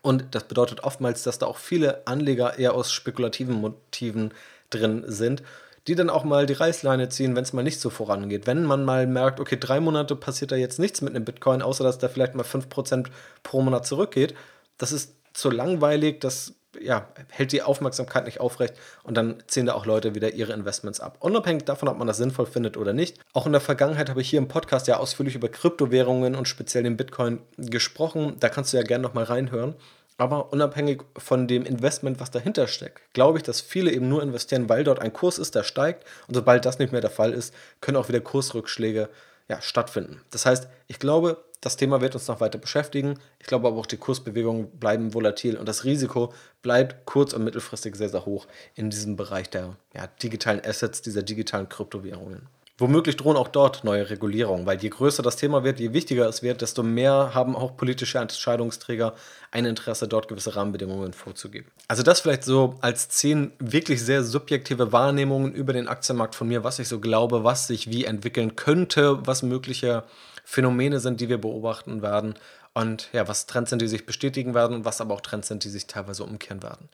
Und 0.04 0.36
das 0.36 0.44
bedeutet 0.44 0.84
oftmals, 0.84 1.24
dass 1.24 1.40
da 1.40 1.48
auch 1.48 1.58
viele 1.58 2.06
Anleger 2.06 2.60
eher 2.60 2.76
aus 2.76 2.92
spekulativen 2.92 3.56
Motiven 3.56 4.32
drin 4.70 5.04
sind 5.08 5.42
die 5.88 5.96
dann 5.96 6.10
auch 6.10 6.24
mal 6.24 6.46
die 6.46 6.54
Reißleine 6.54 7.10
ziehen, 7.10 7.36
wenn 7.36 7.44
es 7.44 7.54
mal 7.54 7.64
nicht 7.64 7.80
so 7.80 7.90
vorangeht. 7.90 8.46
Wenn 8.46 8.66
man 8.66 8.84
mal 8.84 9.08
merkt, 9.08 9.40
okay, 9.40 9.58
drei 9.60 9.80
Monate 9.80 10.16
passiert 10.16 10.52
da 10.52 10.56
jetzt 10.56 10.80
nichts 10.80 11.02
mit 11.02 11.16
einem 11.16 11.26
Bitcoin, 11.26 11.62
außer 11.62 11.84
dass 11.84 11.98
der 11.98 12.10
vielleicht 12.10 12.36
mal 12.36 12.44
5% 12.44 13.08
pro 13.44 13.62
Monat 13.62 13.86
zurückgeht, 13.86 14.36
das 14.78 14.92
ist 14.92 15.16
zu 15.34 15.50
langweilig, 15.50 16.20
das 16.20 16.54
ja, 16.80 17.08
hält 17.30 17.52
die 17.52 17.62
Aufmerksamkeit 17.62 18.26
nicht 18.26 18.40
aufrecht 18.40 18.76
und 19.04 19.16
dann 19.16 19.42
ziehen 19.48 19.66
da 19.66 19.74
auch 19.74 19.86
Leute 19.86 20.14
wieder 20.16 20.34
ihre 20.34 20.54
Investments 20.54 21.00
ab. 21.00 21.18
Unabhängig 21.22 21.64
davon, 21.66 21.88
ob 21.88 21.98
man 21.98 22.08
das 22.08 22.18
sinnvoll 22.18 22.46
findet 22.46 22.78
oder 22.78 22.94
nicht. 22.94 23.18
Auch 23.34 23.46
in 23.46 23.52
der 23.52 23.62
Vergangenheit 23.62 24.10
habe 24.10 24.22
ich 24.22 24.30
hier 24.30 24.40
im 24.40 24.48
Podcast 24.48 24.88
ja 24.88 24.98
ausführlich 24.98 25.36
über 25.36 25.50
Kryptowährungen 25.50 26.36
und 26.36 26.48
speziell 26.48 26.84
den 26.84 26.98
Bitcoin 26.98 27.40
gesprochen. 27.58 28.36
Da 28.40 28.50
kannst 28.50 28.74
du 28.74 28.78
ja 28.78 28.84
gerne 28.84 29.04
nochmal 29.04 29.24
reinhören. 29.24 29.76
Aber 30.18 30.52
unabhängig 30.52 31.04
von 31.16 31.48
dem 31.48 31.64
Investment, 31.64 32.20
was 32.20 32.32
dahinter 32.32 32.68
steckt, 32.68 33.14
glaube 33.14 33.38
ich, 33.38 33.44
dass 33.44 33.62
viele 33.62 33.92
eben 33.92 34.10
nur 34.10 34.24
investieren, 34.24 34.68
weil 34.68 34.84
dort 34.84 35.00
ein 35.00 35.14
Kurs 35.14 35.38
ist, 35.38 35.54
der 35.54 35.64
steigt. 35.64 36.06
Und 36.28 36.34
sobald 36.34 36.66
das 36.66 36.80
nicht 36.80 36.92
mehr 36.92 37.02
der 37.02 37.12
Fall 37.12 37.34
ist, 37.34 37.54
können 37.82 37.98
auch 37.98 38.10
wieder 38.10 38.20
Kursrückschläge 38.20 39.10
ja, 39.48 39.62
stattfinden. 39.62 40.22
Das 40.32 40.46
heißt, 40.46 40.68
ich 40.88 41.00
glaube, 41.00 41.44
das 41.62 41.78
Thema 41.78 42.02
wird 42.02 42.16
uns 42.16 42.28
noch 42.28 42.40
weiter 42.40 42.58
beschäftigen. 42.58 43.20
Ich 43.40 43.48
glaube 43.48 43.68
aber 43.68 43.78
auch, 43.78 43.86
die 43.86 43.98
Kursbewegungen 43.98 44.70
bleiben 44.80 45.14
volatil 45.14 45.58
und 45.58 45.68
das 45.68 45.86
Risiko 45.86 46.34
bleibt 46.62 47.06
kurz- 47.06 47.34
und 47.34 47.44
mittelfristig 47.44 47.96
sehr, 47.96 48.10
sehr 48.10 48.26
hoch 48.26 48.48
in 48.76 48.90
diesem 48.90 49.16
Bereich 49.16 49.50
der 49.50 49.76
ja, 49.94 50.08
digitalen 50.22 50.64
Assets, 50.66 51.02
dieser 51.02 51.24
digitalen 51.24 51.70
Kryptowährungen. 51.70 52.48
Womöglich 52.80 53.18
drohen 53.18 53.38
auch 53.38 53.48
dort 53.48 53.84
neue 53.84 54.08
Regulierungen, 54.12 54.68
weil 54.68 54.80
je 54.80 54.90
größer 54.90 55.24
das 55.24 55.36
Thema 55.36 55.64
wird, 55.64 55.80
je 55.80 55.94
wichtiger 55.94 56.30
es 56.30 56.44
wird, 56.44 56.62
desto 56.62 56.84
mehr 56.84 57.32
haben 57.34 57.56
auch 57.56 57.76
politische 57.76 58.20
Entscheidungsträger 58.20 59.16
ein 59.50 59.66
Interesse, 59.66 60.08
dort 60.08 60.28
gewisse 60.28 60.56
Rahmenbedingungen 60.56 61.14
vorzugeben. 61.14 61.72
Also 61.88 62.04
das 62.04 62.20
vielleicht 62.20 62.44
so 62.44 62.76
als 62.82 63.10
zehn 63.10 63.52
wirklich 63.58 64.06
sehr 64.06 64.24
subjektive 64.24 64.92
Wahrnehmungen 64.92 65.54
über 65.54 65.74
den 65.74 65.88
Aktienmarkt 65.88 66.36
von 66.36 66.48
mir, 66.48 66.64
was 66.64 66.78
ich 66.78 66.88
so 66.88 67.00
glaube, 67.00 67.44
was 67.44 67.66
sich 67.66 67.90
wie 67.90 68.06
entwickeln 68.06 68.56
könnte, 68.56 69.26
was 69.26 69.42
mögliche 69.42 70.04
Phänomene 70.46 71.00
sind, 71.00 71.20
die 71.20 71.30
wir 71.30 71.40
beobachten 71.40 72.04
werden 72.04 72.36
und 72.76 73.10
ja, 73.12 73.28
was 73.28 73.48
Trends 73.48 73.72
sind, 73.72 73.82
die 73.82 73.88
sich 73.88 74.06
bestätigen 74.06 74.54
werden, 74.54 74.86
was 74.86 75.02
aber 75.02 75.16
auch 75.16 75.22
Trends 75.22 75.48
sind, 75.48 75.64
die 75.64 75.70
sich 75.70 75.88
teilweise 75.88 76.24
umkehren 76.24 76.62
werden. 76.62 76.90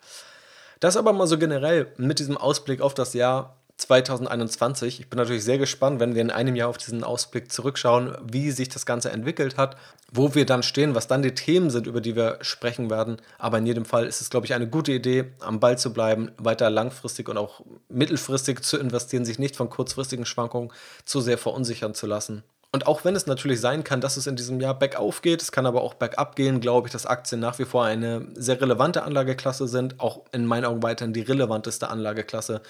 Das 0.80 0.96
aber 0.96 1.12
mal 1.12 1.28
so 1.28 1.38
generell 1.38 1.92
mit 1.98 2.20
diesem 2.20 2.38
Ausblick 2.38 2.80
auf 2.80 2.94
das 2.94 3.14
Jahr 3.14 3.58
2021. 3.78 5.00
Ich 5.00 5.10
bin 5.10 5.18
natürlich 5.18 5.44
sehr 5.44 5.58
gespannt, 5.58 6.00
wenn 6.00 6.16
wir 6.16 6.22
in 6.22 6.32
einem 6.32 6.56
Jahr 6.56 6.70
auf 6.70 6.78
diesen 6.78 7.04
Ausblick 7.04 7.52
zurückschauen, 7.52 8.16
wie 8.24 8.52
sich 8.52 8.70
das 8.70 8.86
Ganze 8.86 9.12
entwickelt 9.12 9.58
hat, 9.58 9.78
wo 10.12 10.36
wir 10.36 10.46
dann 10.46 10.64
stehen, 10.64 10.96
was 10.96 11.08
dann 11.08 11.22
die 11.22 11.34
Themen 11.34 11.70
sind, 11.70 11.88
über 11.88 12.02
die 12.02 12.16
wir 12.16 12.38
sprechen 12.42 12.90
werden. 12.90 13.18
Aber 13.38 13.58
in 13.58 13.66
jedem 13.66 13.86
Fall 13.86 14.06
ist 14.06 14.22
es, 14.22 14.30
glaube 14.30 14.46
ich, 14.46 14.54
eine 14.54 14.70
gute 14.70 14.92
Idee, 14.92 15.32
am 15.40 15.60
Ball 15.60 15.78
zu 15.78 15.92
bleiben, 15.92 16.32
weiter 16.38 16.70
langfristig 16.70 17.30
und 17.30 17.38
auch 17.38 17.62
mittelfristig 17.90 18.62
zu 18.62 18.78
investieren, 18.78 19.26
sich 19.26 19.40
nicht 19.40 19.56
von 19.56 19.70
kurzfristigen 19.70 20.26
Schwankungen 20.26 20.72
zu 21.06 21.20
sehr 21.20 21.38
verunsichern 21.38 21.94
zu 21.94 22.08
lassen. 22.08 22.44
Und 22.74 22.88
auch 22.88 23.06
wenn 23.06 23.16
es 23.16 23.28
natürlich 23.28 23.62
sein 23.62 23.84
kann, 23.84 24.02
dass 24.02 24.18
es 24.18 24.26
in 24.26 24.36
diesem 24.36 24.60
Jahr 24.60 24.78
bergauf 24.78 25.22
geht, 25.22 25.44
es 25.44 25.52
kann 25.52 25.68
aber 25.68 25.84
auch 25.84 25.94
bergab 25.94 26.36
gehen, 26.36 26.60
glaube 26.60 26.88
ich, 26.88 26.92
dass 26.92 27.06
Aktien 27.06 27.40
nach 27.40 27.60
wie 27.60 27.66
vor 27.66 27.86
eine 27.86 28.26
sehr 28.34 28.60
relevante 28.60 29.04
Anlageklasse 29.04 29.68
sind, 29.68 30.00
auch 30.00 30.24
in 30.32 30.48
meinen 30.48 30.66
Augen 30.66 30.82
weiterhin 30.82 31.14
die 31.14 31.22
relevanteste 31.22 31.88
Anlageklasse 31.90 32.64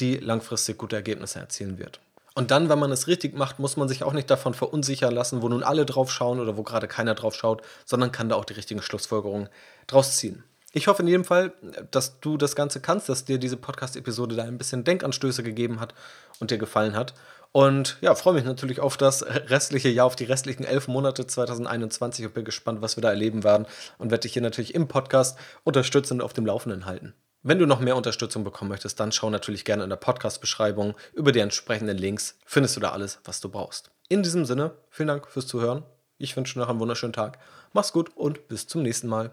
die 0.00 0.16
langfristig 0.16 0.78
gute 0.78 0.96
Ergebnisse 0.96 1.38
erzielen 1.38 1.78
wird. 1.78 2.00
Und 2.34 2.50
dann, 2.50 2.68
wenn 2.68 2.78
man 2.78 2.92
es 2.92 3.06
richtig 3.06 3.36
macht, 3.36 3.58
muss 3.58 3.76
man 3.76 3.88
sich 3.88 4.02
auch 4.04 4.12
nicht 4.12 4.30
davon 4.30 4.54
verunsichern 4.54 5.12
lassen, 5.12 5.42
wo 5.42 5.48
nun 5.48 5.62
alle 5.62 5.84
drauf 5.84 6.10
schauen 6.10 6.40
oder 6.40 6.56
wo 6.56 6.62
gerade 6.62 6.88
keiner 6.88 7.14
drauf 7.14 7.34
schaut, 7.34 7.62
sondern 7.84 8.12
kann 8.12 8.28
da 8.28 8.36
auch 8.36 8.44
die 8.44 8.54
richtigen 8.54 8.82
Schlussfolgerungen 8.82 9.48
draus 9.86 10.16
ziehen. 10.16 10.44
Ich 10.72 10.86
hoffe 10.86 11.02
in 11.02 11.08
jedem 11.08 11.24
Fall, 11.24 11.52
dass 11.90 12.20
du 12.20 12.36
das 12.36 12.54
Ganze 12.54 12.80
kannst, 12.80 13.08
dass 13.08 13.24
dir 13.24 13.38
diese 13.38 13.56
Podcast-Episode 13.56 14.36
da 14.36 14.44
ein 14.44 14.58
bisschen 14.58 14.84
Denkanstöße 14.84 15.42
gegeben 15.42 15.80
hat 15.80 15.94
und 16.38 16.52
dir 16.52 16.58
gefallen 16.58 16.94
hat. 16.94 17.14
Und 17.52 17.98
ja, 18.00 18.14
freue 18.14 18.34
mich 18.34 18.44
natürlich 18.44 18.78
auf 18.78 18.96
das 18.96 19.24
restliche 19.26 19.88
Jahr, 19.88 20.06
auf 20.06 20.14
die 20.14 20.24
restlichen 20.24 20.62
elf 20.62 20.86
Monate 20.86 21.26
2021 21.26 22.26
und 22.26 22.34
bin 22.34 22.44
gespannt, 22.44 22.80
was 22.82 22.96
wir 22.96 23.02
da 23.02 23.10
erleben 23.10 23.42
werden 23.42 23.66
und 23.98 24.12
werde 24.12 24.22
dich 24.22 24.34
hier 24.34 24.42
natürlich 24.42 24.76
im 24.76 24.86
Podcast 24.86 25.36
unterstützen 25.64 26.14
und 26.14 26.20
auf 26.22 26.32
dem 26.32 26.46
Laufenden 26.46 26.86
halten. 26.86 27.14
Wenn 27.42 27.58
du 27.58 27.64
noch 27.64 27.80
mehr 27.80 27.96
Unterstützung 27.96 28.44
bekommen 28.44 28.68
möchtest, 28.68 29.00
dann 29.00 29.12
schau 29.12 29.30
natürlich 29.30 29.64
gerne 29.64 29.82
in 29.82 29.88
der 29.88 29.96
Podcast-Beschreibung. 29.96 30.94
Über 31.14 31.32
die 31.32 31.38
entsprechenden 31.38 31.96
Links 31.96 32.38
findest 32.44 32.76
du 32.76 32.80
da 32.80 32.90
alles, 32.90 33.18
was 33.24 33.40
du 33.40 33.48
brauchst. 33.48 33.90
In 34.10 34.22
diesem 34.22 34.44
Sinne, 34.44 34.72
vielen 34.90 35.08
Dank 35.08 35.26
fürs 35.26 35.46
Zuhören. 35.46 35.82
Ich 36.18 36.36
wünsche 36.36 36.52
dir 36.52 36.60
noch 36.60 36.68
einen 36.68 36.80
wunderschönen 36.80 37.14
Tag. 37.14 37.38
Mach's 37.72 37.92
gut 37.92 38.14
und 38.14 38.46
bis 38.48 38.66
zum 38.66 38.82
nächsten 38.82 39.08
Mal. 39.08 39.30